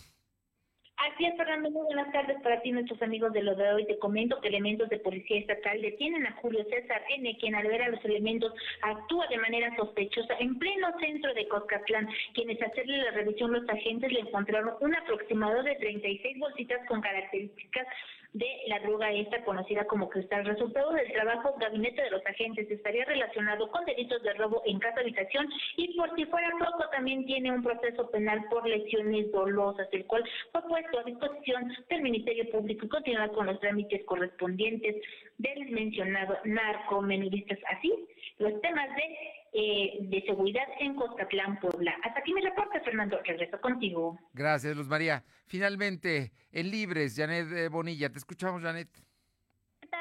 Así 0.97 1.25
es, 1.25 1.37
Fernando. 1.37 1.69
Muy 1.71 1.85
buenas 1.87 2.13
tardes 2.13 2.41
para 2.43 2.61
ti, 2.63 2.71
nuestros 2.71 3.03
amigos 3.03 3.33
de 3.33 3.43
lo 3.43 3.57
de 3.57 3.73
hoy. 3.73 3.87
Te 3.87 3.99
comento 3.99 4.41
que 4.41 4.49
elementos 4.49 4.89
de 4.89 5.01
policía 5.01 5.41
estatal 5.41 5.81
detienen 5.81 6.25
a 6.27 6.33
Julio 6.35 6.65
César 6.71 7.03
N., 7.17 7.37
quien 7.39 7.57
al 7.57 7.67
ver 7.67 7.83
a 7.83 7.89
los 7.89 8.05
elementos 8.05 8.53
actúa 8.83 9.27
de 9.27 9.39
manera 9.39 9.75
sospechosa 9.75 10.35
en 10.39 10.59
pleno 10.61 10.97
centro 11.01 11.35
de 11.35 11.49
Coscatlán. 11.49 12.09
Quienes 12.35 12.63
hacerle 12.63 12.99
la 12.99 13.11
revisión 13.13 13.53
los 13.53 13.69
agentes 13.69 14.13
le 14.13 14.21
encontraron 14.21 14.75
un 14.81 14.95
aproximado 14.95 15.65
de 15.65 15.75
36 15.75 16.39
bolsitas 16.39 16.87
con 16.87 17.01
características 17.01 17.87
de 18.33 18.47
la 18.67 18.81
droga 18.81 19.13
esta 19.13 19.45
conocida 19.45 19.85
como 19.87 20.09
cristal. 20.09 20.45
Resultado 20.45 20.93
del 20.93 21.13
trabajo, 21.13 21.55
gabinete 21.59 22.03
de 22.03 22.11
los 22.11 22.25
agentes 22.25 22.71
estaría 22.71 23.05
relacionado 23.05 23.71
con 23.71 23.85
delitos 23.85 24.23
de 24.23 24.33
robo 24.35 24.63
en 24.65 24.79
casa 24.79 25.01
habitación 25.01 25.49
y 25.77 25.95
por 25.97 26.15
si 26.17 26.25
fuera 26.27 26.51
poco 26.59 26.89
también 26.91 27.27
tiene 27.27 27.53
un 27.53 27.63
proceso 27.63 28.11
penal 28.11 28.45
por 28.49 28.67
lesiones 28.67 29.31
dolosas, 29.33 29.89
el 29.93 30.07
cual 30.07 30.25
fue 30.51 30.63
puesto 30.63 30.99
a 30.99 31.05
disposición 31.05 31.73
del 31.91 32.03
Ministerio 32.03 32.51
Público 32.51 32.87
y 32.87 32.89
continúa 32.89 33.29
con 33.29 33.47
los 33.47 33.61
trámites 33.61 34.05
correspondientes 34.07 34.97
del 35.39 35.71
mencionado 35.71 36.39
narcomenudistas. 36.45 37.59
Así, 37.69 37.93
los 38.39 38.61
temas 38.63 38.89
de 38.97 39.42
eh, 39.53 39.99
de 40.01 40.23
seguridad 40.23 40.65
en 40.81 40.95
Coscatlán, 40.95 41.61
Puebla. 41.61 41.95
Hasta 42.03 42.21
aquí 42.21 42.33
mi 42.33 42.41
reporte, 42.41 42.81
Fernando. 42.81 43.19
Regreso 43.23 43.61
contigo. 43.61 44.19
Gracias, 44.33 44.75
Luz 44.77 44.89
María. 44.89 45.25
Finalmente, 45.47 46.33
en 46.53 46.71
Libres, 46.71 47.15
Janet 47.17 47.53
eh, 47.53 47.69
Bonilla. 47.69 48.11
Te 48.11 48.19
escuchamos, 48.19 48.63
Janet 48.63 48.89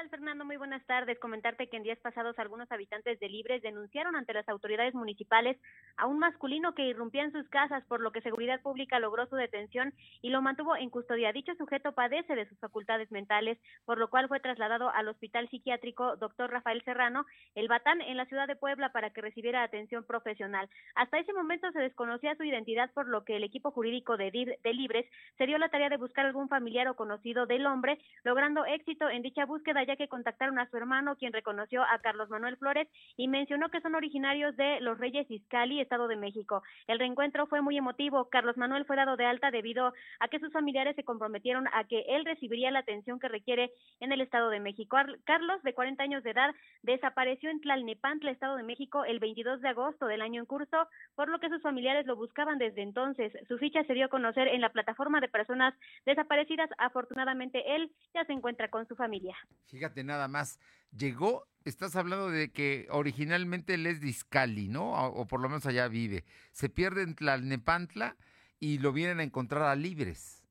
tal, 0.01 0.09
Fernando? 0.09 0.45
Muy 0.45 0.57
buenas 0.57 0.83
tardes. 0.87 1.19
Comentarte 1.19 1.67
que 1.67 1.77
en 1.77 1.83
días 1.83 1.99
pasados 1.99 2.37
algunos 2.39 2.71
habitantes 2.71 3.19
de 3.19 3.29
Libres 3.29 3.61
denunciaron 3.61 4.15
ante 4.15 4.33
las 4.33 4.47
autoridades 4.49 4.95
municipales 4.95 5.57
a 5.97 6.07
un 6.07 6.17
masculino 6.17 6.73
que 6.73 6.87
irrumpía 6.87 7.23
en 7.23 7.31
sus 7.31 7.47
casas, 7.49 7.83
por 7.85 7.99
lo 8.01 8.11
que 8.11 8.21
Seguridad 8.21 8.61
Pública 8.61 8.99
logró 8.99 9.27
su 9.27 9.35
detención 9.35 9.93
y 10.21 10.29
lo 10.29 10.41
mantuvo 10.41 10.75
en 10.75 10.89
custodia. 10.89 11.31
Dicho 11.33 11.53
sujeto 11.55 11.91
padece 11.91 12.35
de 12.35 12.47
sus 12.47 12.57
facultades 12.59 13.11
mentales, 13.11 13.59
por 13.85 13.99
lo 13.99 14.09
cual 14.09 14.27
fue 14.27 14.39
trasladado 14.39 14.89
al 14.89 15.07
Hospital 15.07 15.47
Psiquiátrico 15.49 16.15
Dr. 16.17 16.49
Rafael 16.49 16.81
Serrano, 16.83 17.25
el 17.53 17.67
Batán, 17.67 18.01
en 18.01 18.17
la 18.17 18.25
ciudad 18.25 18.47
de 18.47 18.55
Puebla, 18.55 18.91
para 18.91 19.11
que 19.11 19.21
recibiera 19.21 19.61
atención 19.61 20.03
profesional. 20.03 20.67
Hasta 20.95 21.19
ese 21.19 21.33
momento 21.33 21.71
se 21.71 21.79
desconocía 21.79 22.35
su 22.35 22.43
identidad, 22.43 22.91
por 22.93 23.07
lo 23.07 23.23
que 23.23 23.35
el 23.35 23.43
equipo 23.43 23.69
jurídico 23.69 24.17
de, 24.17 24.31
de 24.31 24.73
Libres 24.73 25.05
se 25.37 25.45
dio 25.45 25.59
la 25.59 25.69
tarea 25.69 25.89
de 25.89 25.97
buscar 25.97 26.25
algún 26.25 26.49
familiar 26.49 26.87
o 26.87 26.95
conocido 26.95 27.45
del 27.45 27.67
hombre, 27.67 27.99
logrando 28.23 28.65
éxito 28.65 29.07
en 29.07 29.21
dicha 29.21 29.45
búsqueda 29.45 29.83
ya 29.83 29.90
que 29.97 30.07
contactaron 30.07 30.59
a 30.59 30.69
su 30.69 30.77
hermano, 30.77 31.15
quien 31.15 31.33
reconoció 31.33 31.83
a 31.83 31.99
Carlos 31.99 32.29
Manuel 32.29 32.57
Flores 32.57 32.87
y 33.17 33.27
mencionó 33.27 33.69
que 33.69 33.81
son 33.81 33.95
originarios 33.95 34.55
de 34.55 34.79
Los 34.81 34.97
Reyes 34.97 35.29
Izcali, 35.29 35.81
Estado 35.81 36.07
de 36.07 36.15
México. 36.15 36.63
El 36.87 36.99
reencuentro 36.99 37.47
fue 37.47 37.61
muy 37.61 37.77
emotivo. 37.77 38.29
Carlos 38.29 38.57
Manuel 38.57 38.85
fue 38.85 38.95
dado 38.95 39.17
de 39.17 39.25
alta 39.25 39.51
debido 39.51 39.93
a 40.19 40.27
que 40.27 40.39
sus 40.39 40.51
familiares 40.51 40.95
se 40.95 41.03
comprometieron 41.03 41.67
a 41.73 41.83
que 41.85 42.03
él 42.07 42.25
recibiría 42.25 42.71
la 42.71 42.79
atención 42.79 43.19
que 43.19 43.27
requiere 43.27 43.71
en 43.99 44.11
el 44.11 44.21
Estado 44.21 44.49
de 44.49 44.59
México. 44.59 44.97
Carlos, 45.25 45.63
de 45.63 45.73
40 45.73 46.03
años 46.03 46.23
de 46.23 46.31
edad, 46.31 46.53
desapareció 46.83 47.49
en 47.49 47.61
Tlalnepantla, 47.61 48.31
Estado 48.31 48.57
de 48.57 48.63
México, 48.63 49.05
el 49.05 49.19
22 49.19 49.61
de 49.61 49.69
agosto 49.69 50.05
del 50.05 50.21
año 50.21 50.41
en 50.41 50.45
curso, 50.45 50.87
por 51.15 51.29
lo 51.29 51.39
que 51.39 51.49
sus 51.49 51.61
familiares 51.61 52.05
lo 52.05 52.15
buscaban 52.15 52.57
desde 52.57 52.81
entonces. 52.81 53.31
Su 53.47 53.57
ficha 53.57 53.83
se 53.83 53.93
dio 53.93 54.05
a 54.05 54.09
conocer 54.09 54.47
en 54.47 54.61
la 54.61 54.69
plataforma 54.69 55.19
de 55.19 55.29
personas 55.29 55.73
desaparecidas. 56.05 56.69
Afortunadamente, 56.77 57.75
él 57.75 57.91
ya 58.13 58.25
se 58.25 58.33
encuentra 58.33 58.69
con 58.69 58.87
su 58.87 58.95
familia. 58.95 59.35
Fíjate 59.81 60.03
nada 60.03 60.27
más, 60.27 60.59
llegó, 60.95 61.47
estás 61.65 61.95
hablando 61.95 62.29
de 62.29 62.51
que 62.51 62.85
originalmente 62.91 63.73
él 63.73 63.87
es 63.87 63.99
Discali, 63.99 64.67
¿no? 64.67 64.91
O, 64.91 65.25
por 65.25 65.39
lo 65.39 65.49
menos 65.49 65.65
allá 65.65 65.87
vive. 65.87 66.23
Se 66.51 66.69
pierde 66.69 67.01
en 67.01 67.15
Tlalnepantla 67.15 68.15
y 68.59 68.77
lo 68.77 68.93
vienen 68.93 69.19
a 69.19 69.23
encontrar 69.23 69.63
a 69.63 69.75
Libres. 69.75 70.45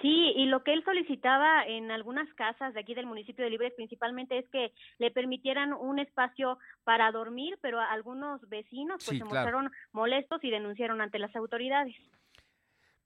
Sí, 0.00 0.32
y 0.36 0.46
lo 0.46 0.62
que 0.62 0.72
él 0.72 0.84
solicitaba 0.84 1.64
en 1.66 1.90
algunas 1.90 2.32
casas 2.34 2.72
de 2.72 2.78
aquí 2.78 2.94
del 2.94 3.06
municipio 3.06 3.42
de 3.42 3.50
Libres 3.50 3.72
principalmente 3.74 4.38
es 4.38 4.48
que 4.50 4.72
le 4.98 5.10
permitieran 5.10 5.72
un 5.72 5.98
espacio 5.98 6.56
para 6.84 7.10
dormir, 7.10 7.58
pero 7.60 7.80
algunos 7.80 8.40
vecinos 8.48 9.04
pues 9.04 9.18
se 9.18 9.24
mostraron 9.24 9.72
molestos 9.90 10.44
y 10.44 10.50
denunciaron 10.50 11.00
ante 11.00 11.18
las 11.18 11.34
autoridades. 11.34 11.96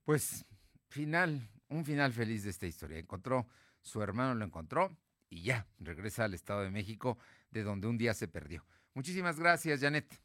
Pues 0.03 0.45
final, 0.89 1.41
un 1.69 1.83
final 1.85 2.13
feliz 2.13 2.43
de 2.43 2.51
esta 2.51 2.67
historia. 2.67 2.99
Encontró, 2.99 3.47
su 3.81 4.03
hermano 4.03 4.35
lo 4.35 4.45
encontró, 4.45 4.95
y 5.29 5.43
ya 5.43 5.67
regresa 5.79 6.25
al 6.25 6.33
Estado 6.33 6.61
de 6.61 6.71
México, 6.71 7.17
de 7.51 7.63
donde 7.63 7.87
un 7.87 7.97
día 7.97 8.13
se 8.13 8.27
perdió. 8.27 8.65
Muchísimas 8.93 9.39
gracias, 9.39 9.81
Janet. 9.81 10.19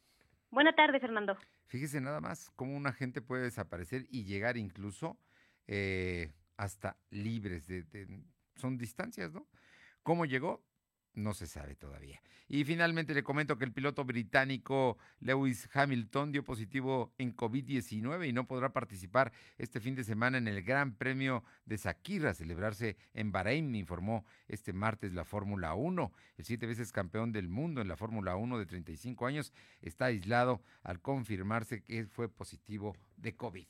Buena 0.51 0.74
tarde, 0.74 1.01
Fernando. 1.01 1.36
Fíjese 1.66 2.01
nada 2.01 2.20
más 2.20 2.51
cómo 2.57 2.76
una 2.76 2.92
gente 2.92 3.22
puede 3.22 3.44
desaparecer 3.44 4.07
y 4.11 4.24
llegar 4.24 4.57
incluso 4.57 5.16
eh, 5.68 6.32
hasta 6.57 6.96
libres 7.11 7.66
de, 7.66 7.84
son 8.57 8.76
distancias, 8.76 9.32
¿no? 9.32 9.46
¿Cómo 10.03 10.24
llegó? 10.24 10.64
No 11.14 11.34
se 11.34 11.46
sabe 11.46 11.74
todavía. 11.74 12.22
Y 12.52 12.64
finalmente 12.64 13.14
le 13.14 13.22
comento 13.22 13.56
que 13.58 13.64
el 13.64 13.72
piloto 13.72 14.04
británico 14.04 14.98
Lewis 15.20 15.68
Hamilton 15.72 16.32
dio 16.32 16.44
positivo 16.44 17.12
en 17.16 17.36
COVID-19 17.36 18.28
y 18.28 18.32
no 18.32 18.48
podrá 18.48 18.72
participar 18.72 19.32
este 19.56 19.80
fin 19.80 19.94
de 19.94 20.02
semana 20.02 20.38
en 20.38 20.48
el 20.48 20.62
Gran 20.64 20.96
Premio 20.96 21.44
de 21.64 21.78
Sakira, 21.78 22.34
celebrarse 22.34 22.96
en 23.14 23.30
Bahrein, 23.30 23.74
informó 23.76 24.24
este 24.48 24.72
martes 24.72 25.12
la 25.12 25.24
Fórmula 25.24 25.74
1. 25.74 26.12
El 26.38 26.44
siete 26.44 26.66
veces 26.66 26.90
campeón 26.90 27.30
del 27.30 27.48
mundo 27.48 27.80
en 27.80 27.88
la 27.88 27.96
Fórmula 27.96 28.34
1 28.34 28.58
de 28.58 28.66
35 28.66 29.26
años 29.26 29.52
está 29.80 30.06
aislado 30.06 30.61
al 30.82 31.00
confirmarse 31.00 31.84
que 31.84 32.06
fue 32.06 32.28
positivo 32.28 32.96
de 33.16 33.36
COVID. 33.36 33.66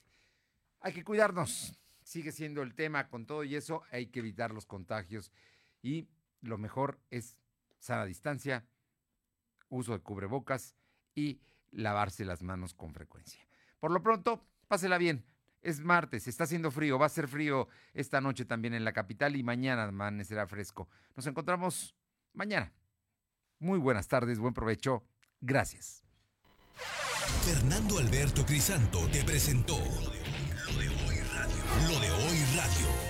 hay 0.80 0.92
que 0.94 1.04
cuidarnos. 1.04 1.78
Sigue 2.02 2.32
siendo 2.32 2.62
el 2.62 2.74
tema 2.74 3.08
con 3.08 3.26
todo 3.26 3.44
y 3.44 3.56
eso, 3.56 3.82
hay 3.90 4.06
que 4.06 4.20
evitar 4.20 4.52
los 4.52 4.64
contagios 4.64 5.30
y 5.82 6.08
lo 6.42 6.58
mejor 6.58 7.00
es 7.10 7.38
sana 7.78 8.04
distancia, 8.04 8.66
uso 9.68 9.92
de 9.92 10.00
cubrebocas 10.00 10.76
y 11.14 11.40
lavarse 11.70 12.24
las 12.24 12.42
manos 12.42 12.74
con 12.74 12.92
frecuencia. 12.92 13.46
Por 13.78 13.90
lo 13.90 14.02
pronto, 14.02 14.44
pásela 14.68 14.98
bien. 14.98 15.24
Es 15.62 15.80
martes, 15.80 16.26
está 16.26 16.44
haciendo 16.44 16.70
frío, 16.70 16.98
va 16.98 17.06
a 17.06 17.10
ser 17.10 17.28
frío 17.28 17.68
esta 17.92 18.22
noche 18.22 18.46
también 18.46 18.72
en 18.72 18.84
la 18.84 18.94
capital 18.94 19.36
y 19.36 19.42
mañana 19.42 19.84
amanecerá 19.84 20.46
fresco. 20.46 20.88
Nos 21.16 21.26
encontramos 21.26 21.94
mañana. 22.32 22.72
Muy 23.58 23.78
buenas 23.78 24.08
tardes, 24.08 24.38
buen 24.38 24.54
provecho. 24.54 25.04
Gracias. 25.40 26.02
Fernando 27.44 27.98
Alberto 27.98 28.44
Crisanto 28.46 29.06
te 29.10 29.22
presentó 29.22 29.76
Lo 29.76 30.78
de 30.78 30.88
Hoy 30.88 31.20
Radio. 31.34 31.62
Lo 31.88 32.00
de 32.00 32.10
Hoy 32.10 32.38
Radio. 32.56 33.09